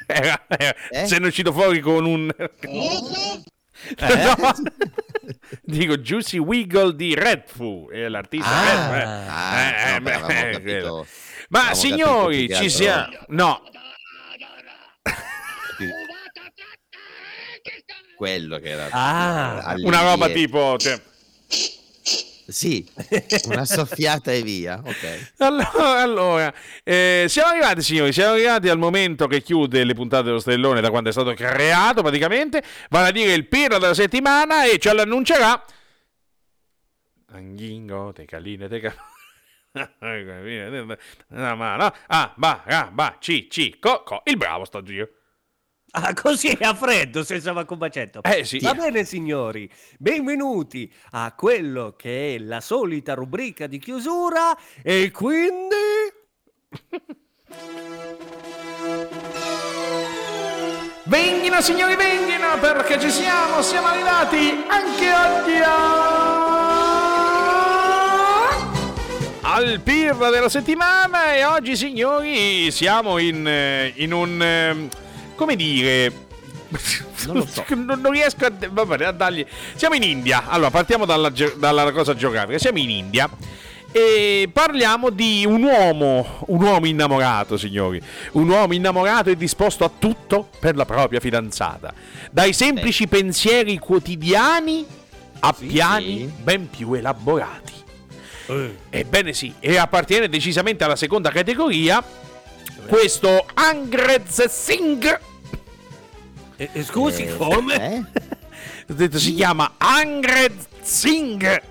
[0.08, 1.06] Era- era- Eh?
[1.06, 2.30] Se è uscito fuori con un...
[4.00, 4.54] No.
[5.62, 9.28] Dico Juicy Wiggle di Redfoo, è l'artista Ah, Redfoo, eh.
[9.30, 11.08] ah, Eh, no, beh, eh, capito-.
[11.50, 13.08] Ma signori, ci siamo...
[13.28, 13.62] No,
[18.16, 18.88] Quello che era...
[18.90, 20.76] Ah, una roba tipo...
[20.78, 21.00] Cioè...
[22.50, 22.88] Sì,
[23.48, 24.82] una soffiata e via.
[24.82, 25.34] Ok.
[25.40, 26.54] Allora, allora,
[26.84, 30.90] eh, siamo arrivati signori, siamo arrivati al momento che chiude le puntate dello Stellone da
[30.90, 35.62] quando è stato creato praticamente, vale a dire il pirla della settimana e ce l'annuncerà...
[37.32, 39.06] Anghingo, te caline, te caline...
[42.08, 45.10] Ah, ba, ah, ba, ci, ci, co, co, il bravo sto giro.
[46.00, 48.22] Ah, così a freddo, senza baccubacetto.
[48.22, 48.60] Eh sì.
[48.60, 49.68] Va bene, signori,
[49.98, 55.76] benvenuti a quello che è la solita rubrica di chiusura e quindi...
[61.06, 66.26] Venghino signori, venghino perché ci siamo, siamo arrivati anche oggi a...
[69.42, 74.86] al pirla della settimana e oggi signori siamo in, eh, in un...
[75.38, 76.26] eh, come dire...
[77.28, 77.64] Non lo so.
[77.76, 79.46] non, non riesco a, va bene, a dargli...
[79.76, 83.30] Siamo in India, allora partiamo dalla, dalla cosa geografica, siamo in India
[83.92, 88.02] e parliamo di un uomo, un uomo innamorato, signori.
[88.34, 91.94] Un uomo innamorato e disposto a tutto per la propria fidanzata.
[92.30, 94.86] Dai semplici pensieri quotidiani
[95.40, 96.32] a Sì, piani sì.
[96.44, 97.74] ben più elaborati.
[98.90, 102.04] Ebbene sì, e appartiene decisamente alla seconda categoria.
[102.88, 105.20] Questo Angrez Singh,
[106.56, 107.76] Eh, eh, scusi, Eh, come?
[107.76, 107.98] eh?
[108.90, 111.62] ho detto, si chiama Angrez Singh.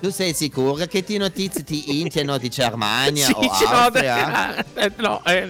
[0.00, 4.64] Tu sei sicura che ti notizie di India no di Germania Sì, o Austria?
[4.74, 5.48] eh, no, eh,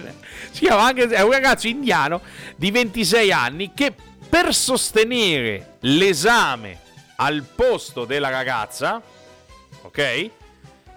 [0.51, 2.21] si chiama anche, è un ragazzo indiano
[2.55, 3.93] di 26 anni che
[4.29, 6.79] per sostenere l'esame
[7.17, 9.01] al posto della ragazza,
[9.83, 10.29] ok?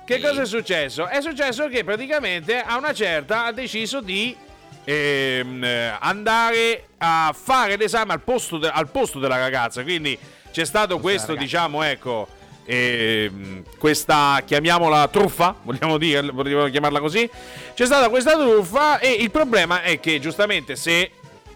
[0.06, 1.08] Che cosa è successo?
[1.08, 4.36] È successo che praticamente a una certa ha deciso di
[4.84, 9.82] ehm, eh, andare a fare l'esame al posto, de- al posto della ragazza.
[9.82, 10.16] Quindi
[10.52, 12.28] c'è stato questo, diciamo, ecco,
[12.66, 17.28] ehm, questa, chiamiamola truffa, vogliamo, dire, vogliamo chiamarla così.
[17.74, 21.10] C'è stata questa truffa e il problema è che giustamente se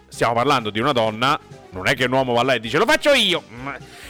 [0.09, 1.39] stiamo parlando di una donna,
[1.70, 3.44] non è che un uomo va là e dice lo faccio io.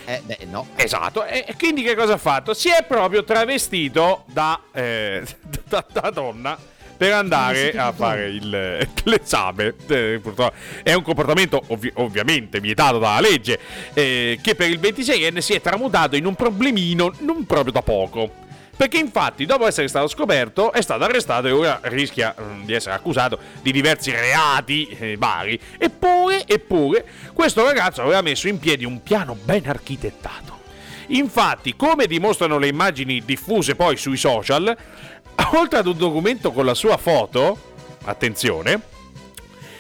[0.05, 0.67] Eh, beh, no.
[0.77, 2.55] Esatto, e quindi che cosa ha fatto?
[2.55, 5.23] Si è proprio travestito da, eh,
[5.69, 6.59] da, da donna
[6.97, 9.75] per andare a fare il- l'esame.
[9.87, 13.59] Eh, purtroppo è un comportamento ovvi- ovviamente vietato dalla legge,
[13.95, 18.49] eh, che per il 26enne si è tramutato in un problemino non proprio da poco.
[18.81, 22.95] Perché infatti, dopo essere stato scoperto, è stato arrestato e ora rischia mm, di essere
[22.95, 25.61] accusato di diversi reati eh, vari.
[25.77, 27.05] Eppure, eppure,
[27.35, 30.61] questo ragazzo aveva messo in piedi un piano ben architettato.
[31.09, 34.75] Infatti, come dimostrano le immagini diffuse poi sui social,
[35.53, 37.75] oltre ad un documento con la sua foto,
[38.05, 38.81] attenzione,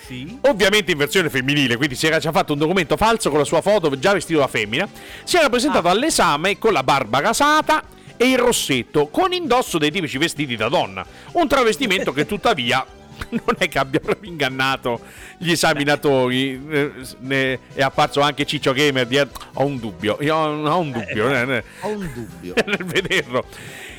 [0.04, 0.40] Sì.
[0.42, 3.62] ovviamente in versione femminile, quindi si era già fatto un documento falso con la sua
[3.62, 4.86] foto già vestito da femmina,
[5.24, 10.18] si era presentato all'esame con la barba rasata e il rossetto, con indosso dei tipici
[10.18, 11.02] vestiti da donna.
[11.32, 12.84] Un travestimento che tuttavia
[13.30, 15.00] non è che abbia proprio ingannato
[15.38, 16.62] gli esaminatori.
[16.68, 19.18] eh, ne- è apparso anche Ciccio Gamer di...
[19.18, 21.30] Ho un dubbio, io ho un dubbio.
[21.30, 22.52] eh, eh Ho un dubbio.
[22.66, 23.46] nel vederlo.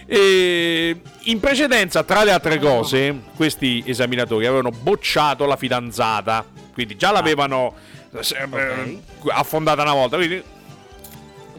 [0.05, 7.09] E in precedenza, tra le altre cose, questi esaminatori avevano bocciato la fidanzata, quindi già
[7.09, 7.73] l'avevano
[8.13, 8.19] eh,
[8.53, 8.99] eh,
[9.29, 10.17] affondata una volta.
[10.17, 10.43] Quindi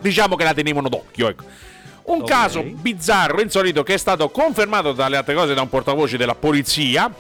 [0.01, 1.29] diciamo che la tenevano d'occhio.
[1.29, 1.71] Ecco.
[2.05, 2.29] Un Ok.
[2.29, 7.13] caso bizzarro, insolito, che è stato confermato dalle altre cose da un portavoce della polizia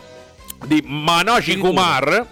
[0.67, 1.69] di Manoji Addirittura.
[1.69, 2.27] Kumar.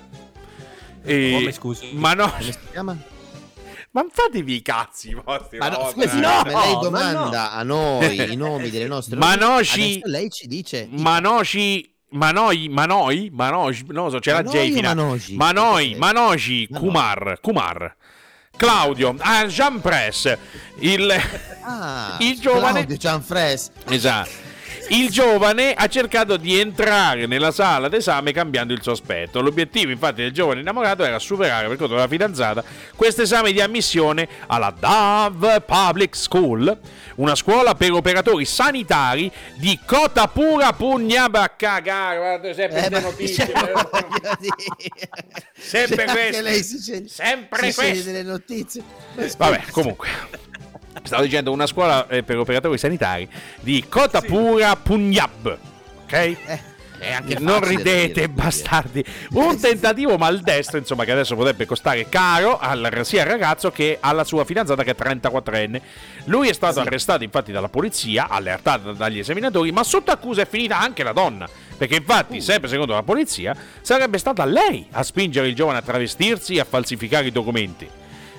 [1.05, 1.90] E- Come, scusi?
[1.94, 2.97] Mano- Come si chiama?
[3.93, 5.59] Ma fatevi i cazzi vostri.
[5.59, 10.01] Ma no, scusi, volta, no, lei ma domanda a noi i nomi delle nostre Adesso
[10.05, 15.36] lei ci dice Manoshi Manoi, Manoi, Manoj, non lo so, c'era Manoi J Manoji?
[15.36, 15.94] Manoi.
[15.97, 16.81] Manoji, Manoi.
[16.81, 17.97] Kumar, Kumar.
[18.60, 20.36] Claudio, ah, Jean Press,
[20.80, 21.10] il,
[21.62, 23.70] Ah, il giovane- Claudio Gianfres.
[23.88, 24.28] esatto.
[24.92, 29.40] Il giovane ha cercato di entrare nella sala d'esame cambiando il suo aspetto.
[29.40, 32.64] L'obiettivo, infatti, del giovane innamorato era superare per conto della fidanzata
[32.96, 36.76] questo esame di ammissione alla Dove Public School,
[37.16, 42.18] una scuola per operatori sanitari di Kotapura Pugnaba cagare.
[42.18, 43.46] Guarda, sempre Eh, queste ma- notizie.
[43.46, 43.72] cioè.
[45.56, 48.02] Sempre Cioè, sceglie, Sempre si queste.
[48.12, 48.82] delle notizie.
[49.36, 50.08] Vabbè, comunque.
[51.02, 53.28] Stavo dicendo una scuola eh, per operatori sanitari
[53.60, 55.59] di Kotapura Punjab.
[56.05, 56.36] Ok?
[57.02, 59.02] Eh, anche non ridete, bastardi.
[59.31, 64.22] Un tentativo maldestro, insomma, che adesso potrebbe costare caro al- sia al ragazzo che alla
[64.22, 65.81] sua fidanzata che è 34enne.
[66.24, 70.78] Lui è stato arrestato infatti dalla polizia, allertato dagli esaminatori, ma sotto accusa è finita
[70.78, 71.48] anche la donna.
[71.74, 76.56] Perché infatti, sempre secondo la polizia, sarebbe stata lei a spingere il giovane a travestirsi
[76.56, 77.89] e a falsificare i documenti.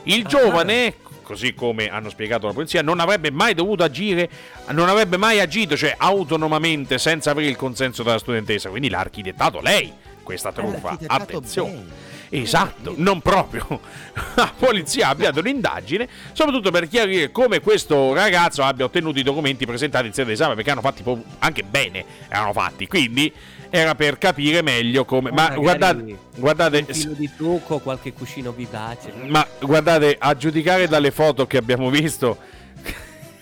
[0.04, 0.98] Il giovane,
[1.32, 4.30] così come hanno spiegato la polizia, non avrebbe mai dovuto agire,
[4.72, 8.70] non avrebbe mai agito, cioè autonomamente, senza avere il consenso della studentessa.
[8.70, 9.92] Quindi l'ha architettato lei
[10.24, 10.98] questa truffa.
[11.08, 11.72] Attenzione.
[11.72, 12.10] bene.
[12.44, 13.66] Esatto, non proprio.
[14.36, 19.66] La polizia ha avviato un'indagine, soprattutto per chiarire come questo ragazzo abbia ottenuto i documenti
[19.66, 21.04] presentati in sede d'esame, perché hanno fatti
[21.40, 22.88] anche bene, erano fatti.
[22.88, 23.34] Quindi
[23.72, 25.32] era per capire meglio come...
[25.32, 29.12] Ma Magari guardate, guardate, Un filo di trucco, qualche cuscino vivace.
[29.26, 32.38] ma guardate, a giudicare dalle foto che abbiamo visto,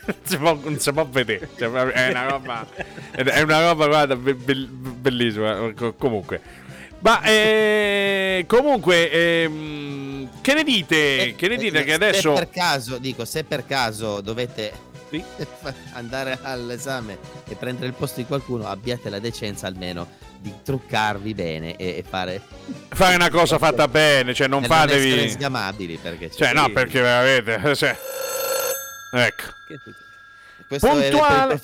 [0.06, 1.49] non, si può, non si può vedere.
[1.57, 2.68] Cioè, è una roba,
[3.11, 5.72] è una roba guarda, be- be- bellissima.
[5.76, 6.41] Co- Comunque,
[6.99, 11.34] ma eh, comunque, ehm, che ne dite?
[11.35, 12.34] Che ne dite che Se adesso.
[12.34, 14.72] per caso, dico, se per caso dovete
[15.94, 17.18] andare all'esame
[17.48, 20.07] e prendere il posto di qualcuno, abbiate la decenza almeno
[20.40, 22.41] di truccarvi bene e, e fare
[22.90, 25.30] Fare una cosa fatta bene, cioè non e fatevi.
[25.30, 27.76] sgamabili perché Cioè, no, perché veramente.
[27.76, 27.98] Cioè,
[29.15, 29.44] ecco.
[30.68, 31.60] questo è per il puntuale-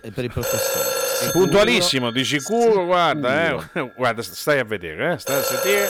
[0.00, 0.96] è per il professore.
[1.18, 3.90] Sicuro, Puntualissimo, di sicuro, guarda, eh.
[3.94, 5.18] Guarda, stai a vedere, eh.
[5.18, 5.88] Stai a sentire.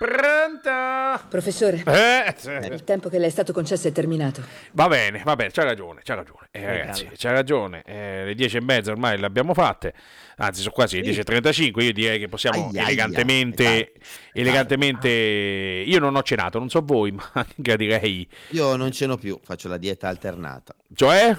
[0.00, 1.26] Pronto?
[1.28, 2.34] Professore, Eh,
[2.72, 4.42] il tempo che le è stato concesso è terminato.
[4.72, 6.48] Va bene, va bene, c'ha ragione, c'ha ragione.
[6.52, 7.82] Eh, ragazzi, c'ha ragione.
[7.84, 9.92] Eh, le 10 e mezza ormai le abbiamo fatte.
[10.36, 11.82] Anzi, sono quasi le 10.35.
[11.82, 13.62] Io direi che possiamo Aia, aia, elegantemente.
[13.62, 13.92] dai,
[14.32, 15.08] elegantemente.
[15.10, 18.26] Io non ho cenato, non so voi, ma gradirei.
[18.52, 20.74] Io non ce n'ho più, faccio la dieta alternata.
[20.94, 21.38] Cioè?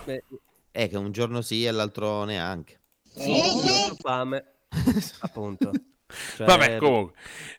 [0.69, 2.79] È che un giorno sì e l'altro neanche.
[3.15, 4.45] Ho fame,
[5.21, 5.71] appunto.
[6.37, 7.13] Cioè, Vabbè, comunque.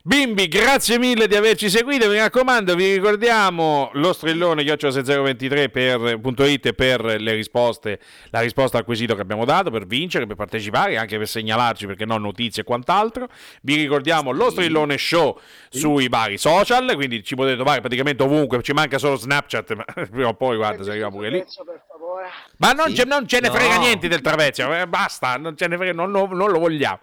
[0.04, 2.08] Bimbi, grazie mille di averci seguito.
[2.08, 8.00] Mi raccomando, vi ricordiamo lo strillone chiocciola6023 per punto .it per le risposte,
[8.30, 12.04] la risposta al quesito che abbiamo dato per vincere, per partecipare, anche per segnalarci perché
[12.04, 13.28] no notizie e quant'altro.
[13.62, 15.38] Vi ricordiamo lo strillone show
[15.68, 18.60] sui vari social, quindi ci potete trovare praticamente ovunque.
[18.60, 21.44] Ci manca solo Snapchat, ma prima o poi guarda, se arriviamo pure lì.
[22.58, 23.54] Ma non, ce, non ce ne No.
[23.54, 26.98] frega niente del trapezio, eh, basta, non, ce ne frega, non, lo- non lo vogliamo.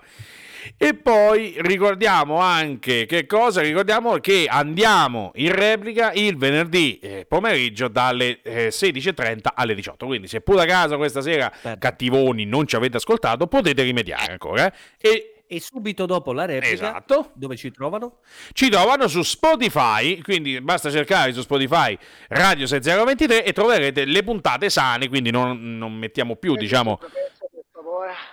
[0.78, 3.62] E poi ricordiamo anche che cosa?
[3.62, 10.06] Ricordiamo che andiamo in replica il venerdì eh, pomeriggio dalle eh, 16.30 alle 18.
[10.06, 14.66] Quindi se pure a casa questa sera cattivoni non ci avete ascoltato potete rimediare ancora.
[14.66, 14.74] eh.
[14.98, 17.32] E, e subito dopo la replica, Esatto.
[17.34, 18.18] dove ci trovano?
[18.54, 24.70] ci trovano su Spotify, quindi basta cercare su Spotify Radio 6023 e troverete le puntate
[24.70, 27.00] sane, quindi non, non mettiamo più, diciamo...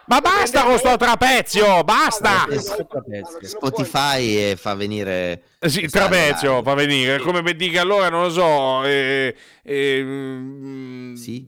[0.07, 2.47] Ma basta con sto trapezio, basta!
[3.43, 8.23] Spotify e fa venire Eh Sì, il trapezio fa venire, come per dire allora non
[8.25, 8.85] lo so.
[8.85, 11.47] Eh, eh, sì.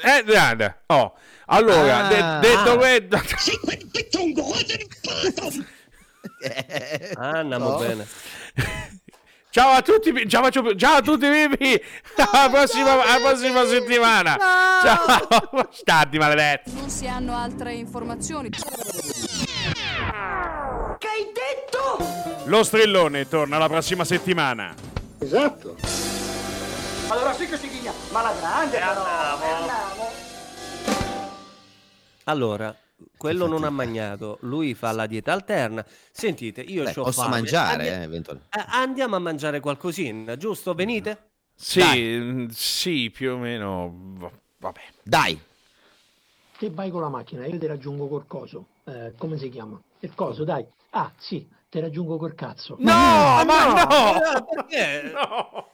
[0.00, 1.14] Eh, guarda, oh.
[1.46, 2.38] Allora, Ah.
[2.40, 3.20] de- detto questo.
[7.16, 7.76] Ah, andiamo No.
[7.78, 8.06] bene.
[9.52, 11.78] Ciao a tutti, ciao, ciao, ciao a tutti, Vivi.
[12.32, 14.38] Alla prossima, alla prossima settimana.
[14.38, 16.72] Ciao, stati maledetti.
[16.72, 18.48] Non si hanno altre informazioni.
[18.48, 18.58] Che
[21.06, 21.98] hai detto?
[22.44, 24.74] Lo strillone torna la prossima settimana.
[25.18, 25.76] Esatto.
[27.08, 29.04] Allora sì che si ghigna, ma la grande però.
[29.04, 30.10] andiamo.
[32.24, 32.74] Allora,
[33.22, 35.84] quello non ha mangiato, lui fa la dieta alterna.
[36.10, 37.36] Sentite, io Beh, c'ho posso fame.
[37.36, 38.58] mangiare, Andi- eh, eventualmente.
[38.58, 40.74] eh, andiamo a mangiare qualcosina, giusto?
[40.74, 41.30] Venite?
[41.54, 41.80] Sì,
[42.18, 43.94] mm, sì, più o meno.
[44.18, 44.80] va- Vabbè.
[45.02, 45.40] Dai.
[46.58, 48.66] Te vai con la macchina, io ti raggiungo col coso.
[48.84, 49.80] Eh, come si chiama?
[50.00, 50.64] Il coso, dai.
[50.90, 52.76] Ah, sì, ti raggiungo col cazzo.
[52.78, 52.92] No,
[53.44, 54.44] ma no!
[54.46, 55.12] Perché?
[55.14, 55.70] No!